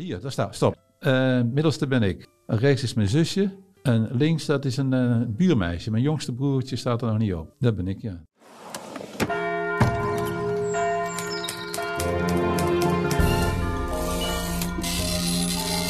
Hier, 0.00 0.20
daar 0.20 0.32
staat. 0.32 0.54
Stop. 0.54 0.76
Uh, 1.00 1.40
middelste 1.52 1.86
ben 1.86 2.02
ik. 2.02 2.26
Rechts 2.46 2.82
is 2.82 2.94
mijn 2.94 3.08
zusje. 3.08 3.50
En 3.82 4.08
links, 4.12 4.46
dat 4.46 4.64
is 4.64 4.76
een 4.76 4.92
uh, 4.92 5.16
buurmeisje. 5.28 5.90
Mijn 5.90 6.02
jongste 6.02 6.34
broertje 6.34 6.76
staat 6.76 7.02
er 7.02 7.08
nog 7.08 7.18
niet 7.18 7.34
op. 7.34 7.54
Dat 7.58 7.76
ben 7.76 7.88
ik, 7.88 8.02
ja. 8.02 8.20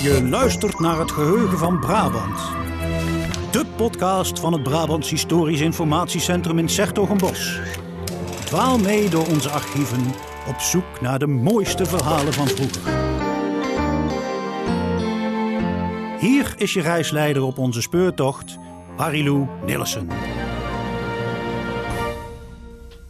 Je 0.03 0.27
luistert 0.31 0.79
naar 0.79 0.99
het 0.99 1.11
geheugen 1.11 1.59
van 1.59 1.81
Brabant. 1.81 2.39
De 3.53 3.65
podcast 3.77 4.41
van 4.41 4.53
het 4.53 4.63
Brabants 4.63 5.11
Historisch 5.11 5.61
Informatiecentrum 5.61 6.59
in 6.59 6.69
Sertogenbos. 6.69 7.61
Dwaal 8.45 8.79
mee 8.79 9.11
door 9.11 9.27
onze 9.27 9.49
archieven 9.51 10.03
op 10.49 10.59
zoek 10.59 11.01
naar 11.01 11.19
de 11.19 11.27
mooiste 11.27 11.87
verhalen 11.87 12.33
van 12.33 12.49
vroeger. 12.49 13.00
Hier 16.21 16.55
is 16.57 16.73
je 16.73 16.81
reisleider 16.81 17.43
op 17.43 17.59
onze 17.59 17.81
speurtocht, 17.81 18.59
Marilou 18.97 19.47
Nillissen. 19.67 20.09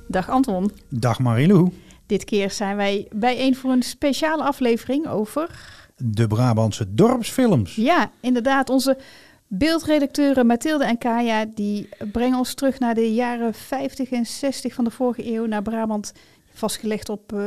Dag 0.07 0.29
Anton. 0.29 0.71
Dag 0.89 1.19
Marilou. 1.19 1.73
Dit 2.07 2.25
keer 2.25 2.51
zijn 2.51 2.77
wij 2.77 3.09
bijeen 3.13 3.57
voor 3.57 3.71
een 3.71 3.83
speciale 3.83 4.43
aflevering 4.43 5.09
over... 5.09 5.51
De 5.97 6.27
Brabantse 6.27 6.95
dorpsfilms. 6.95 7.75
Ja, 7.75 8.11
inderdaad. 8.21 8.69
Onze 8.71 8.99
beeldredacteuren 9.47 10.47
Mathilde 10.47 10.85
en 10.85 10.99
Kaya... 10.99 11.45
die 11.55 11.89
brengen 12.13 12.39
ons 12.39 12.55
terug 12.55 12.79
naar 12.79 12.95
de 12.95 13.15
jaren 13.15 13.55
50 13.55 14.11
en 14.11 14.27
60 14.27 14.75
van 14.75 14.85
de 14.85 14.91
vorige 14.91 15.33
eeuw... 15.35 15.47
naar 15.47 15.63
Brabant, 15.63 16.13
vastgelegd 16.53 17.09
op... 17.09 17.33
Uh... 17.33 17.41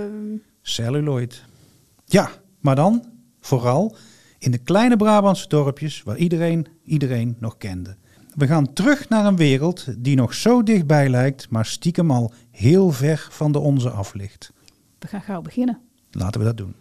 Celluloid. 0.61 1.43
Ja, 2.05 2.29
maar 2.59 2.75
dan 2.75 3.05
vooral 3.39 3.95
in 4.43 4.51
de 4.51 4.57
kleine 4.57 4.97
Brabantse 4.97 5.47
dorpjes 5.47 6.03
waar 6.03 6.17
iedereen 6.17 6.67
iedereen 6.85 7.35
nog 7.39 7.57
kende. 7.57 7.95
We 8.35 8.47
gaan 8.47 8.73
terug 8.73 9.09
naar 9.09 9.25
een 9.25 9.35
wereld 9.35 10.03
die 10.03 10.15
nog 10.15 10.33
zo 10.33 10.63
dichtbij 10.63 11.09
lijkt, 11.09 11.49
maar 11.49 11.65
stiekem 11.65 12.11
al 12.11 12.33
heel 12.51 12.91
ver 12.91 13.27
van 13.31 13.51
de 13.51 13.59
onze 13.59 13.89
af 13.89 14.13
ligt. 14.13 14.53
We 14.99 15.07
gaan 15.07 15.21
gauw 15.21 15.41
beginnen. 15.41 15.81
Laten 16.11 16.39
we 16.39 16.45
dat 16.45 16.57
doen. 16.57 16.75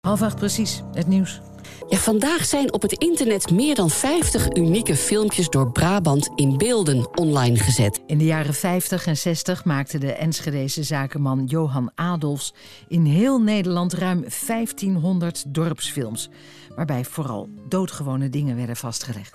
Half 0.00 0.22
acht 0.22 0.36
precies, 0.36 0.82
het 0.92 1.06
nieuws. 1.06 1.40
Ja, 1.88 1.96
vandaag 1.96 2.44
zijn 2.44 2.72
op 2.72 2.82
het 2.82 2.92
internet 2.92 3.50
meer 3.50 3.74
dan 3.74 3.90
50 3.90 4.56
unieke 4.56 4.96
filmpjes 4.96 5.48
door 5.48 5.72
Brabant 5.72 6.30
in 6.34 6.58
beelden 6.58 7.18
online 7.18 7.56
gezet. 7.56 8.00
In 8.06 8.18
de 8.18 8.24
jaren 8.24 8.54
50 8.54 9.06
en 9.06 9.16
60 9.16 9.64
maakte 9.64 9.98
de 9.98 10.12
Enschedese 10.12 10.82
zakenman 10.82 11.44
Johan 11.44 11.90
Adolfs 11.94 12.54
in 12.88 13.04
heel 13.04 13.40
Nederland 13.40 13.92
ruim 13.92 14.24
1500 14.46 15.54
dorpsfilms, 15.54 16.30
waarbij 16.76 17.04
vooral 17.04 17.48
doodgewone 17.68 18.28
dingen 18.28 18.56
werden 18.56 18.76
vastgelegd. 18.76 19.34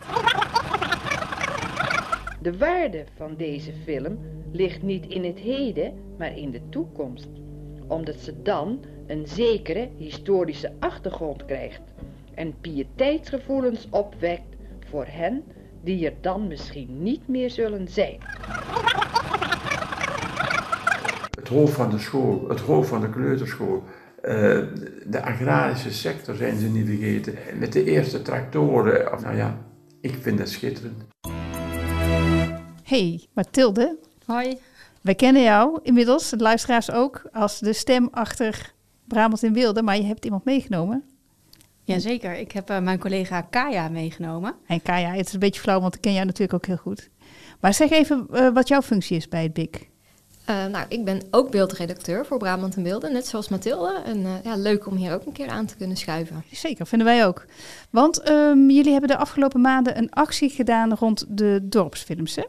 De 2.42 2.58
waarde 2.58 3.06
van 3.18 3.36
deze 3.38 3.74
film 3.86 4.18
ligt 4.52 4.84
niet 4.84 5.06
in 5.08 5.24
het 5.24 5.40
heden, 5.40 5.94
maar 6.18 6.38
in 6.38 6.52
de 6.52 6.62
toekomst, 6.70 7.28
omdat 7.88 8.16
ze 8.24 8.42
dan 8.42 8.80
een 9.08 9.28
zekere 9.28 9.90
historische 9.98 10.74
achtergrond 10.80 11.46
krijgt 11.46 11.82
en 12.36 12.60
pieteitsgevoelens 12.62 13.88
opwekt 13.90 14.56
voor 14.90 15.06
hen 15.08 15.44
die 15.84 16.06
er 16.06 16.14
dan 16.22 16.48
misschien 16.48 17.04
niet 17.04 17.28
meer 17.28 17.50
zullen 17.50 17.88
zijn. 17.88 18.18
Het 21.38 21.48
hoofd 21.48 21.74
van 21.74 21.90
de 21.90 22.00
school, 22.00 22.50
het 22.50 22.60
hoofd 22.60 22.90
van 22.90 23.02
de 23.02 23.10
kleuterschool, 23.10 23.84
uh, 24.24 24.32
de 25.06 25.22
agrarische 25.22 25.92
sector 25.92 26.36
zijn 26.36 26.58
ze 26.58 26.68
niet 26.68 26.86
vergeten. 26.86 27.34
Met 27.60 27.74
de 27.74 27.84
eerste 27.84 28.22
tractoren, 28.22 29.22
nou 29.22 29.36
ja, 29.36 29.58
ik 30.02 30.14
vind 30.22 30.38
dat 30.38 30.50
schitterend. 30.50 31.04
Hey, 32.84 33.26
Mathilde. 33.34 33.98
Hoi. 34.26 34.58
Wij 35.02 35.16
kennen 35.16 35.42
jou 35.42 35.80
inmiddels, 35.84 36.30
de 36.30 36.38
luisteraars 36.38 36.92
ook, 36.92 37.30
als 37.32 37.60
de 37.60 37.74
stem 37.74 38.08
achter 38.12 38.74
Brabant 39.08 39.44
in 39.44 39.54
Beelden, 39.54 39.84
maar 39.84 39.98
je 39.98 40.04
hebt 40.04 40.26
iemand 40.26 40.46
meegenomen. 40.46 41.04
Jazeker, 41.86 42.38
ik 42.38 42.52
heb 42.52 42.70
uh, 42.70 42.80
mijn 42.80 43.00
collega 43.00 43.42
Kaya 43.42 43.90
meegenomen. 43.90 44.56
En 44.68 44.82
Kaya, 44.82 45.14
het 45.14 45.28
is 45.28 45.34
een 45.34 45.40
beetje 45.40 45.62
flauw, 45.62 45.80
want 45.80 45.96
ik 45.96 46.02
ken 46.02 46.14
jou 46.14 46.26
natuurlijk 46.26 46.54
ook 46.54 46.66
heel 46.66 46.78
goed. 46.78 47.10
Maar 47.60 47.74
zeg 47.74 47.90
even 47.90 48.28
uh, 48.34 48.54
wat 48.54 48.68
jouw 48.68 48.82
functie 48.82 49.18
is 49.18 49.28
bij 49.28 49.44
het 49.44 49.54
BIC. 49.54 49.90
Uh, 50.50 50.66
nou, 50.66 50.86
ik 50.90 51.06
ben 51.06 51.22
ook 51.32 51.52
beeldredacteur 51.52 52.26
voor 52.26 52.38
Brabant 52.38 52.76
in 52.76 52.84
Beelden, 52.84 53.14
net 53.14 53.28
zoals 53.28 53.50
Mathilde. 53.50 54.02
En 54.06 54.26
ja, 54.44 54.56
leuk 54.56 54.88
om 54.88 54.96
hier 54.96 55.14
ook 55.14 55.26
een 55.26 55.32
keer 55.32 55.48
aan 55.48 55.66
te 55.66 55.76
kunnen 55.76 55.98
schuiven. 55.98 56.44
Zeker, 56.52 56.88
vinden 56.88 57.08
wij 57.08 57.26
ook. 57.26 57.46
Want 57.90 58.30
um, 58.30 58.70
jullie 58.70 58.92
hebben 58.92 59.10
de 59.10 59.18
afgelopen 59.18 59.62
maanden 59.62 59.98
een 59.98 60.12
actie 60.12 60.50
gedaan 60.50 60.94
rond 60.94 61.26
de 61.30 61.60
dorpsfilms, 61.64 62.36
hè? 62.36 62.44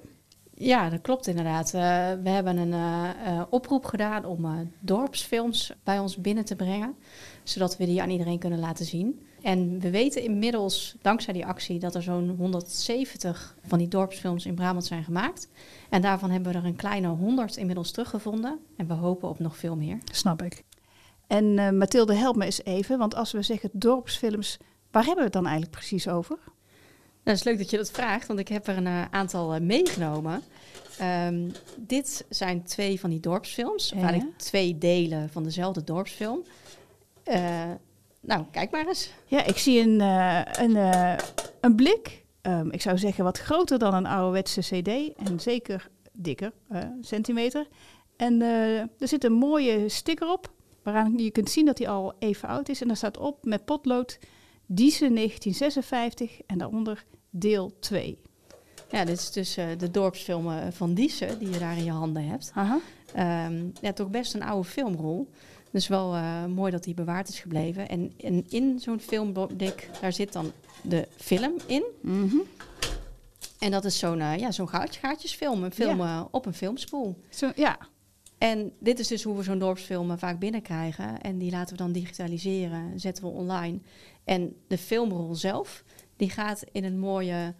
Ja, 0.59 0.91
dat 0.91 1.01
klopt 1.01 1.27
inderdaad. 1.27 1.67
Uh, 1.67 1.81
we 2.23 2.29
hebben 2.29 2.57
een 2.57 2.73
uh, 2.73 3.09
uh, 3.27 3.43
oproep 3.51 3.85
gedaan 3.85 4.25
om 4.25 4.71
dorpsfilms 4.81 5.73
bij 5.85 5.99
ons 5.99 6.17
binnen 6.17 6.45
te 6.45 6.57
brengen, 6.57 6.95
zodat 7.43 7.77
we 7.77 7.87
die 7.87 8.03
aan 8.03 8.11
iedereen 8.11 8.39
kunnen 8.39 8.59
laten 8.59 8.85
zien. 8.85 9.27
En 9.43 9.81
we 9.81 9.91
weten 9.91 10.23
inmiddels, 10.23 10.97
dankzij 11.03 11.33
die 11.33 11.47
actie, 11.47 11.79
dat 11.79 11.95
er 11.95 12.03
zo'n 12.03 12.35
170 12.39 13.57
van 13.63 13.79
die 13.79 13.89
dorpsfilms 13.89 14.47
in 14.47 14.55
Brabant 14.55 14.85
zijn 14.85 15.05
gemaakt. 15.05 15.49
En 15.91 16.03
daarvan 16.03 16.31
hebben 16.31 16.53
we 16.53 16.59
er 16.59 16.65
een 16.65 16.77
kleine 16.77 17.09
100 17.09 17.57
inmiddels 17.57 17.91
teruggevonden. 17.91 18.59
En 18.77 18.87
we 18.87 18.95
hopen 18.95 19.29
op 19.29 19.39
nog 19.39 19.57
veel 19.57 19.77
meer. 19.77 19.99
Snap 20.13 20.43
ik. 20.43 20.65
En 21.27 21.79
Mathilde, 21.79 22.15
help 22.15 22.37
me 22.37 22.45
eens 22.45 22.65
even, 22.65 22.99
want 22.99 23.15
als 23.15 23.33
we 23.33 23.43
zeggen 23.43 23.71
dorpsfilms, 23.73 24.59
waar 24.91 25.05
hebben 25.05 25.25
we 25.25 25.31
het 25.31 25.33
dan 25.33 25.47
eigenlijk 25.47 25.77
precies 25.77 26.09
over? 26.09 26.39
Nou, 27.27 27.39
het 27.39 27.47
is 27.47 27.53
leuk 27.53 27.63
dat 27.63 27.71
je 27.71 27.77
dat 27.77 27.91
vraagt, 27.91 28.27
want 28.27 28.39
ik 28.39 28.49
heb 28.49 28.67
er 28.67 28.77
een 28.77 28.87
uh, 28.87 29.05
aantal 29.11 29.55
uh, 29.55 29.61
meegenomen. 29.61 30.43
Um, 31.03 31.53
dit 31.77 32.25
zijn 32.29 32.63
twee 32.63 33.01
van 33.01 33.11
die 33.11 33.21
dorpsfilms, 33.21 33.89
ja. 33.89 34.01
eigenlijk 34.01 34.39
twee 34.39 34.79
delen 34.79 35.29
van 35.31 35.43
dezelfde 35.43 35.85
dorpsfilm. 35.85 36.45
Uh, 37.25 37.71
nou, 38.21 38.45
kijk 38.51 38.71
maar 38.71 38.87
eens. 38.87 39.11
Ja, 39.25 39.45
ik 39.45 39.57
zie 39.57 39.81
een, 39.81 40.01
een, 40.63 40.77
een 41.61 41.75
blik. 41.77 42.25
Um, 42.43 42.71
ik 42.71 42.83
zou 42.83 42.99
zeggen 42.99 43.25
wat 43.25 43.39
groter 43.39 43.79
dan 43.79 43.95
een 43.95 44.07
ouderwetse 44.07 44.61
cd 44.61 45.15
en 45.17 45.41
zeker 45.41 45.89
dikker, 46.13 46.53
centimeter. 47.01 47.67
En 48.17 48.43
er 48.43 49.09
zit 49.09 49.25
een 49.25 49.33
mooie 49.33 49.89
sticker 49.89 50.29
op, 50.29 50.51
waaraan 50.83 51.19
je 51.19 51.31
kunt 51.31 51.51
zien 51.51 51.67
dat 51.67 51.79
hij 51.79 51.89
al 51.89 52.15
even 52.19 52.49
oud 52.49 52.69
is. 52.69 52.81
En 52.81 52.87
daar 52.87 52.97
staat 52.97 53.19
op 53.19 53.45
met 53.45 53.65
potlood 53.65 54.19
Diesen 54.69 55.15
1956 55.15 56.41
en 56.47 56.59
daaronder 56.59 57.05
deel 57.39 57.73
2. 57.79 58.19
Ja, 58.91 59.05
dit 59.05 59.19
is 59.19 59.33
dus 59.33 59.59
uh, 59.59 59.67
de 59.79 59.91
dorpsfilm 59.91 60.73
van 60.73 60.95
Diesen 60.95 61.39
die 61.39 61.51
je 61.51 61.59
daar 61.59 61.77
in 61.77 61.85
je 61.85 61.91
handen 61.91 62.27
hebt. 62.27 62.53
Um, 63.17 63.73
ja, 63.81 63.93
toch 63.93 64.11
best 64.11 64.35
een 64.35 64.43
oude 64.43 64.69
filmrol. 64.69 65.29
Dus 65.71 65.89
wel 65.89 66.15
uh, 66.15 66.47
mooi 66.47 66.71
dat 66.71 66.85
die 66.85 66.95
bewaard 66.95 67.29
is 67.29 67.41
gebleven. 67.41 67.89
En, 67.89 68.13
en 68.21 68.45
in 68.49 68.79
zo'n 68.81 69.01
filmblik, 69.01 69.91
daar 70.01 70.13
zit 70.13 70.33
dan 70.33 70.53
de 70.83 71.09
film 71.17 71.55
in. 71.67 71.85
Mm 72.01 72.29
-hmm. 72.29 72.43
En 73.59 73.71
dat 73.71 73.85
is 73.85 73.99
zo'n 73.99 74.21
uh, 74.21 74.37
ja, 74.37 74.51
zo'n 74.51 74.69
gaatje, 74.69 75.01
gaatjesfilm, 75.01 75.63
een 75.63 75.73
film 75.73 75.99
ja. 75.99 76.29
op 76.31 76.47
een 76.47 76.55
filmspoel. 76.55 77.17
Zo, 77.29 77.53
ja. 77.55 77.79
En 78.39 78.73
dit 78.79 78.99
is 78.99 79.09
dus 79.09 79.23
hoe 79.23 79.37
we 79.37 79.43
zo'n 79.43 79.59
dorpsfilm 79.59 80.19
vaak 80.19 80.39
binnenkrijgen. 80.39 81.21
En 81.21 81.39
die 81.39 81.51
laten 81.51 81.77
we 81.77 81.83
dan 81.83 81.93
digitaliseren, 81.93 83.01
zetten 83.01 83.25
we 83.25 83.31
online. 83.31 83.79
En 84.25 84.57
de 84.67 84.79
filmrol 84.79 85.35
zelf, 85.35 85.85
die 86.17 86.31
gaat 86.31 86.65
in 86.73 86.85
een 86.85 86.99
mooie 86.99 87.55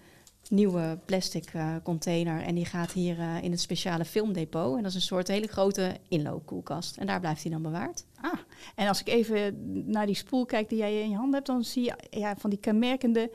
nieuwe 0.51 0.99
plastic 1.05 1.55
uh, 1.55 1.75
container. 1.83 2.43
En 2.43 2.55
die 2.55 2.65
gaat 2.65 2.93
hier 2.93 3.19
uh, 3.19 3.43
in 3.43 3.51
het 3.51 3.61
speciale 3.61 4.05
filmdepot. 4.05 4.77
En 4.77 4.83
dat 4.83 4.91
is 4.91 4.95
een 4.95 5.01
soort 5.01 5.29
hele 5.29 5.47
grote 5.47 5.97
inloopkoelkast. 6.09 6.97
En 6.97 7.07
daar 7.07 7.21
blijft 7.21 7.43
hij 7.43 7.53
dan 7.53 7.63
bewaard. 7.63 8.05
Ah, 8.21 8.39
en 8.75 8.89
als 8.89 9.01
ik 9.01 9.09
even 9.09 9.55
naar 9.91 10.07
die 10.07 10.15
spoel 10.15 10.47
kijk 10.47 10.69
die 10.69 10.79
jij 10.79 11.01
in 11.01 11.11
je 11.11 11.17
hand 11.17 11.35
hebt, 11.35 11.47
dan 11.47 11.65
zie 11.65 11.85
je 11.85 11.97
ja, 12.11 12.37
van 12.37 12.51
die 12.51 12.59
kenmerkende 12.59 13.31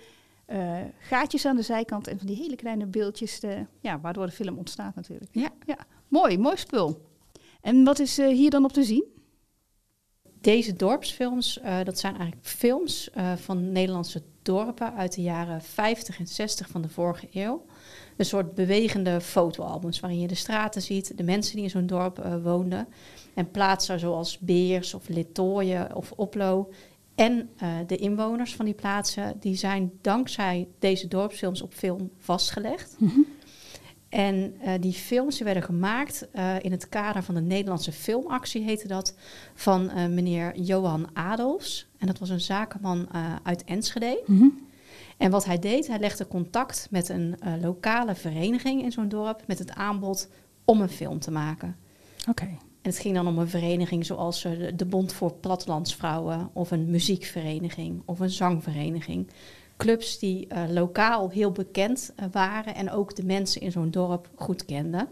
uh, 0.47 0.77
gaatjes 0.99 1.45
aan 1.45 1.55
de 1.55 1.61
zijkant 1.61 2.07
en 2.07 2.17
van 2.17 2.27
die 2.27 2.35
hele 2.35 2.55
kleine 2.55 2.85
beeldjes, 2.85 3.39
de, 3.39 3.65
ja, 3.79 3.99
waardoor 3.99 4.25
de 4.25 4.31
film 4.31 4.57
ontstaat 4.57 4.95
natuurlijk. 4.95 5.29
Ja. 5.31 5.49
ja. 5.65 5.77
Mooi, 6.07 6.37
mooi 6.37 6.57
spul. 6.57 7.01
En 7.61 7.83
wat 7.83 7.99
is 7.99 8.17
hier 8.17 8.49
dan 8.49 8.63
op 8.63 8.71
te 8.71 8.83
zien? 8.83 9.05
Deze 10.41 10.75
dorpsfilms, 10.75 11.59
uh, 11.63 11.83
dat 11.83 11.99
zijn 11.99 12.17
eigenlijk 12.17 12.47
films 12.47 13.09
uh, 13.17 13.33
van 13.35 13.71
Nederlandse 13.71 14.21
dorpen 14.41 14.93
uit 14.93 15.15
de 15.15 15.21
jaren 15.21 15.61
50 15.61 16.19
en 16.19 16.27
60 16.27 16.67
van 16.67 16.81
de 16.81 16.89
vorige 16.89 17.27
eeuw. 17.31 17.65
Een 18.17 18.25
soort 18.25 18.55
bewegende 18.55 19.21
fotoalbums 19.21 19.99
waarin 19.99 20.19
je 20.19 20.27
de 20.27 20.35
straten 20.35 20.81
ziet, 20.81 21.17
de 21.17 21.23
mensen 21.23 21.55
die 21.55 21.63
in 21.63 21.69
zo'n 21.69 21.85
dorp 21.85 22.19
uh, 22.19 22.43
woonden. 22.43 22.87
En 23.33 23.51
plaatsen 23.51 23.99
zoals 23.99 24.39
Beers 24.39 24.93
of 24.93 25.07
Littooien 25.07 25.95
of 25.95 26.11
Oplo. 26.11 26.69
En 27.15 27.49
de 27.87 27.97
inwoners 27.97 28.55
van 28.55 28.65
die 28.65 28.73
plaatsen, 28.73 29.35
die 29.39 29.55
zijn 29.55 29.91
dankzij 30.01 30.67
deze 30.79 31.07
dorpsfilms 31.07 31.61
op 31.61 31.73
film 31.73 32.11
vastgelegd. 32.17 32.95
-hmm. 32.97 33.25
En 34.11 34.55
uh, 34.63 34.73
die 34.79 34.93
films 34.93 35.35
die 35.35 35.45
werden 35.45 35.63
gemaakt 35.63 36.27
uh, 36.33 36.55
in 36.61 36.71
het 36.71 36.89
kader 36.89 37.23
van 37.23 37.35
de 37.35 37.41
Nederlandse 37.41 37.91
filmactie, 37.91 38.63
heette 38.63 38.87
dat, 38.87 39.15
van 39.53 39.91
uh, 39.95 40.05
meneer 40.07 40.59
Johan 40.59 41.07
Adolfs. 41.13 41.87
En 41.97 42.07
dat 42.07 42.19
was 42.19 42.29
een 42.29 42.41
zakenman 42.41 43.07
uit 43.43 43.63
Enschede. 43.63 44.23
Mhm. 44.25 44.47
En 45.17 45.31
wat 45.31 45.45
hij 45.45 45.59
deed, 45.59 45.87
hij 45.87 45.99
legde 45.99 46.27
contact 46.27 46.87
met 46.89 47.09
een 47.09 47.35
lokale 47.61 48.15
vereniging 48.15 48.83
in 48.83 48.91
zo'n 48.91 49.09
dorp 49.09 49.43
met 49.47 49.59
het 49.59 49.71
aanbod 49.71 50.29
om 50.65 50.81
een 50.81 50.89
film 50.89 51.19
te 51.19 51.31
maken. 51.31 51.75
Oké. 52.29 52.43
En 52.81 52.89
het 52.89 52.99
ging 52.99 53.15
dan 53.15 53.27
om 53.27 53.37
een 53.37 53.49
vereniging 53.49 54.05
zoals 54.05 54.41
de 54.75 54.85
Bond 54.85 55.13
voor 55.13 55.33
Plattelandsvrouwen 55.33 56.49
of 56.53 56.71
een 56.71 56.89
muziekvereniging 56.89 58.01
of 58.05 58.19
een 58.19 58.29
zangvereniging 58.29 59.27
clubs 59.81 60.19
die 60.19 60.47
uh, 60.47 60.63
lokaal 60.69 61.29
heel 61.29 61.51
bekend 61.51 62.13
uh, 62.19 62.25
waren 62.31 62.75
en 62.75 62.91
ook 62.91 63.15
de 63.15 63.23
mensen 63.23 63.61
in 63.61 63.71
zo'n 63.71 63.91
dorp 63.91 64.29
goed 64.35 64.65
kenden. 64.65 65.07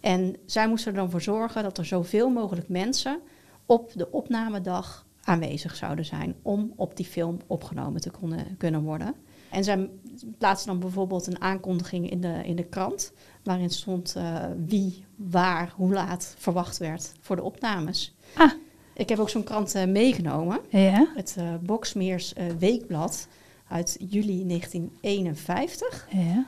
En 0.00 0.36
zij 0.46 0.68
moesten 0.68 0.92
er 0.92 0.98
dan 0.98 1.10
voor 1.10 1.22
zorgen 1.22 1.62
dat 1.62 1.78
er 1.78 1.84
zoveel 1.84 2.30
mogelijk 2.30 2.68
mensen 2.68 3.20
op 3.66 3.90
de 3.94 4.10
opnamedag 4.10 5.06
aanwezig 5.22 5.76
zouden 5.76 6.04
zijn 6.04 6.34
om 6.42 6.72
op 6.76 6.96
die 6.96 7.06
film 7.06 7.38
opgenomen 7.46 8.00
te 8.00 8.10
kunnen, 8.10 8.56
kunnen 8.58 8.82
worden. 8.82 9.14
En 9.50 9.64
zij 9.64 9.90
plaatsten 10.38 10.70
dan 10.70 10.80
bijvoorbeeld 10.80 11.26
een 11.26 11.40
aankondiging 11.40 12.10
in 12.10 12.20
de, 12.20 12.40
in 12.44 12.56
de 12.56 12.64
krant, 12.64 13.12
waarin 13.42 13.70
stond 13.70 14.14
uh, 14.16 14.44
wie, 14.66 15.04
waar, 15.16 15.72
hoe 15.76 15.92
laat 15.92 16.34
verwacht 16.38 16.78
werd 16.78 17.12
voor 17.20 17.36
de 17.36 17.42
opnames. 17.42 18.14
Ah. 18.34 18.52
Ik 18.94 19.08
heb 19.08 19.18
ook 19.18 19.30
zo'n 19.30 19.44
krant 19.44 19.86
meegenomen, 19.86 20.60
Ja. 20.68 21.06
het 21.14 21.36
Boksmeers 21.62 22.32
Weekblad 22.58 23.28
uit 23.68 23.96
juli 24.10 24.46
1951. 24.46 26.06
Ja, 26.10 26.46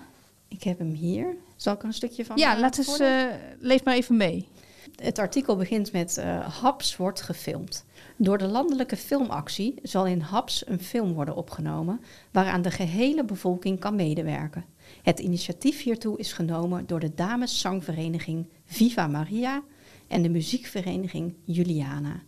Ik 0.49 0.63
heb 0.63 0.79
hem 0.79 0.93
hier. 0.93 1.37
Zal 1.57 1.75
ik 1.75 1.81
er 1.81 1.87
een 1.87 1.95
stukje 1.95 2.25
van 2.25 2.37
ja 2.37 2.55
eh, 2.55 2.61
laat 2.61 2.79
eens, 2.79 2.99
eh, 2.99 3.25
lees 3.59 3.83
maar 3.83 3.95
even 3.95 4.17
mee. 4.17 4.49
Het 4.97 5.19
artikel 5.19 5.57
begint 5.57 5.93
met 5.93 6.19
eh, 6.19 6.61
Haps 6.61 6.97
wordt 6.97 7.21
gefilmd. 7.21 7.85
Door 8.17 8.39
de 8.39 8.47
landelijke 8.47 8.97
filmactie 8.97 9.75
zal 9.83 10.07
in 10.07 10.21
Haps 10.21 10.69
een 10.69 10.81
film 10.81 11.13
worden 11.13 11.37
opgenomen 11.37 12.01
waaraan 12.31 12.63
de 12.63 12.71
gehele 12.71 13.25
bevolking 13.25 13.81
kan 13.81 13.95
medewerken. 13.95 14.65
Het 15.03 15.19
initiatief 15.19 15.83
hiertoe 15.83 16.19
is 16.19 16.33
genomen 16.33 16.87
door 16.87 17.01
de 17.01 17.15
dameszangvereniging 17.15 18.47
Viva 18.65 19.07
Maria 19.07 19.63
en 20.09 20.23
de 20.23 20.29
muziekvereniging 20.29 21.35
Juliana. 21.45 22.23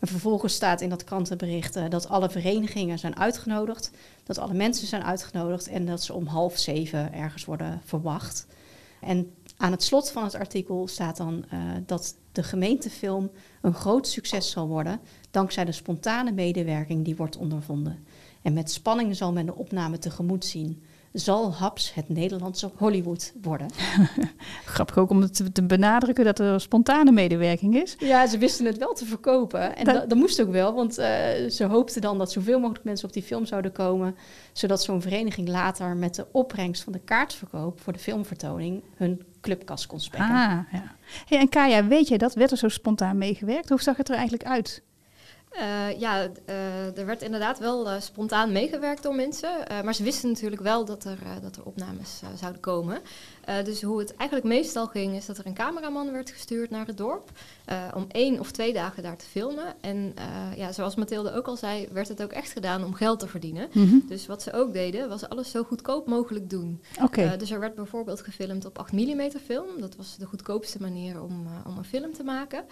En 0.00 0.08
vervolgens 0.08 0.54
staat 0.54 0.80
in 0.80 0.88
dat 0.88 1.04
krantenbericht 1.04 1.76
eh, 1.76 1.84
dat 1.88 2.08
alle 2.08 2.30
verenigingen 2.30 2.98
zijn 2.98 3.16
uitgenodigd, 3.16 3.90
dat 4.24 4.38
alle 4.38 4.54
mensen 4.54 4.86
zijn 4.86 5.04
uitgenodigd 5.04 5.68
en 5.68 5.86
dat 5.86 6.02
ze 6.02 6.12
om 6.12 6.26
half 6.26 6.58
zeven 6.58 7.12
ergens 7.12 7.44
worden 7.44 7.80
verwacht. 7.84 8.46
En 9.00 9.34
aan 9.56 9.72
het 9.72 9.82
slot 9.82 10.10
van 10.10 10.24
het 10.24 10.34
artikel 10.34 10.88
staat 10.88 11.16
dan 11.16 11.44
eh, 11.50 11.60
dat 11.86 12.14
de 12.32 12.42
gemeentefilm 12.42 13.30
een 13.60 13.74
groot 13.74 14.08
succes 14.08 14.50
zal 14.50 14.68
worden 14.68 15.00
dankzij 15.30 15.64
de 15.64 15.72
spontane 15.72 16.32
medewerking 16.32 17.04
die 17.04 17.16
wordt 17.16 17.36
ondervonden. 17.36 18.04
En 18.42 18.52
met 18.52 18.70
spanning 18.70 19.16
zal 19.16 19.32
men 19.32 19.46
de 19.46 19.54
opname 19.54 19.98
tegemoet 19.98 20.44
zien. 20.44 20.82
Zal 21.12 21.54
Haps 21.54 21.94
het 21.94 22.08
Nederlandse 22.08 22.70
Hollywood 22.76 23.32
worden? 23.42 23.70
Grappig 24.64 24.98
ook 24.98 25.10
om 25.10 25.20
het 25.20 25.54
te, 25.54 25.62
benadrukken 25.62 26.24
dat 26.24 26.38
er 26.38 26.60
spontane 26.60 27.12
medewerking 27.12 27.82
is. 27.82 27.96
Ja, 27.98 28.26
ze 28.26 28.38
wisten 28.38 28.66
het 28.66 28.78
wel 28.78 28.92
te 28.92 29.04
verkopen. 29.04 29.76
En 29.76 29.84
dat 29.84 30.14
moest 30.14 30.42
ook 30.42 30.50
wel, 30.50 30.74
want 30.74 30.98
eh, 30.98 31.08
ze 31.48 31.64
hoopten 31.64 32.00
dan 32.00 32.18
dat 32.18 32.32
zoveel 32.32 32.60
mogelijk 32.60 32.84
mensen 32.84 33.08
op 33.08 33.12
die 33.12 33.22
film 33.22 33.46
zouden 33.46 33.72
komen. 33.72 34.16
Zodat 34.52 34.82
zo'n 34.82 35.02
vereniging 35.02 35.48
later 35.48 35.96
met 35.96 36.14
de 36.14 36.26
opbrengst 36.32 36.82
van 36.82 36.92
de 36.92 37.00
kaartverkoop 37.00 37.80
voor 37.80 37.92
de 37.92 37.98
filmvertoning 37.98 38.82
hun 38.96 39.22
clubkas 39.40 39.86
kon 39.86 40.00
spekken. 40.00 40.34
Ah, 40.34 40.58
ja. 40.72 40.94
Hey, 41.26 41.38
en 41.38 41.48
Kaya, 41.48 41.86
weet 41.86 42.08
jij 42.08 42.18
dat? 42.18 42.34
Werd 42.34 42.50
er 42.50 42.56
zo 42.56 42.68
spontaan 42.68 43.18
meegewerkt? 43.18 43.68
Hoe 43.68 43.82
zag 43.82 43.96
het 43.96 44.08
er 44.08 44.14
eigenlijk 44.14 44.44
uit? 44.44 44.82
Eh, 45.50 46.00
ja, 46.00 46.28
eh, 46.44 46.98
er 46.98 47.06
werd 47.06 47.22
inderdaad 47.22 47.58
wel 47.58 47.88
eh, 47.88 48.00
spontaan 48.00 48.52
meegewerkt 48.52 49.02
door 49.02 49.14
mensen. 49.14 49.50
maar 49.84 49.94
ze 49.94 50.02
wisten 50.02 50.28
natuurlijk 50.28 50.62
wel 50.62 50.84
dat 50.84 51.04
er, 51.04 51.18
dat 51.42 51.56
er 51.56 51.64
opnames 51.64 52.20
zouden 52.34 52.60
komen. 52.60 53.00
Dus 53.64 53.82
hoe 53.82 53.98
het 53.98 54.16
eigenlijk 54.16 54.48
meestal 54.48 54.86
ging, 54.86 55.16
is 55.16 55.26
dat 55.26 55.38
er 55.38 55.46
een 55.46 55.54
cameraman 55.54 56.12
werd 56.12 56.30
gestuurd 56.30 56.70
naar 56.70 56.86
het 56.86 56.96
dorp. 56.96 57.30
om 57.94 58.06
één 58.08 58.40
of 58.40 58.50
twee 58.50 58.72
dagen 58.72 59.02
daar 59.02 59.16
te 59.16 59.24
filmen. 59.24 59.74
En 59.80 60.14
ja, 60.56 60.72
zoals 60.72 60.94
Mathilde 60.94 61.32
ook 61.32 61.46
al 61.46 61.56
zei, 61.56 61.88
werd 61.92 62.08
het 62.08 62.22
ook 62.22 62.32
echt 62.32 62.52
gedaan 62.52 62.84
om 62.84 62.94
geld 62.94 63.18
te 63.18 63.28
verdienen. 63.28 63.68
Dus 64.06 64.26
wat 64.26 64.42
ze 64.42 64.52
ook 64.52 64.72
deden, 64.72 65.08
was 65.08 65.28
alles 65.28 65.50
zo 65.50 65.62
goedkoop 65.62 66.06
mogelijk 66.06 66.50
doen. 66.50 66.80
Eh, 67.10 67.38
dus 67.38 67.50
er 67.50 67.60
werd 67.60 67.74
bijvoorbeeld 67.74 68.22
gefilmd 68.22 68.64
op 68.64 68.78
8 68.78 68.92
mm 68.92 69.30
film. 69.44 69.66
Dat 69.78 69.96
was 69.96 70.16
de 70.16 70.26
goedkoopste 70.26 70.80
manier 70.80 71.22
om, 71.22 71.46
om 71.66 71.78
een 71.78 71.84
film 71.84 72.12
te 72.12 72.24
maken. 72.24 72.64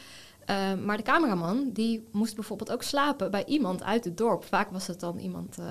Eh, 0.48 0.74
maar 0.84 0.96
de 0.96 1.02
cameraman 1.02 1.70
die 1.72 2.08
moest 2.12 2.34
bijvoorbeeld 2.34 2.72
ook 2.72 2.82
slapen 2.82 3.30
bij 3.30 3.44
iemand 3.44 3.82
uit 3.82 4.04
het 4.04 4.16
dorp. 4.16 4.44
Vaak 4.44 4.70
was 4.70 4.86
het 4.86 5.00
dan 5.00 5.18
iemand 5.18 5.58
eh, 5.58 5.66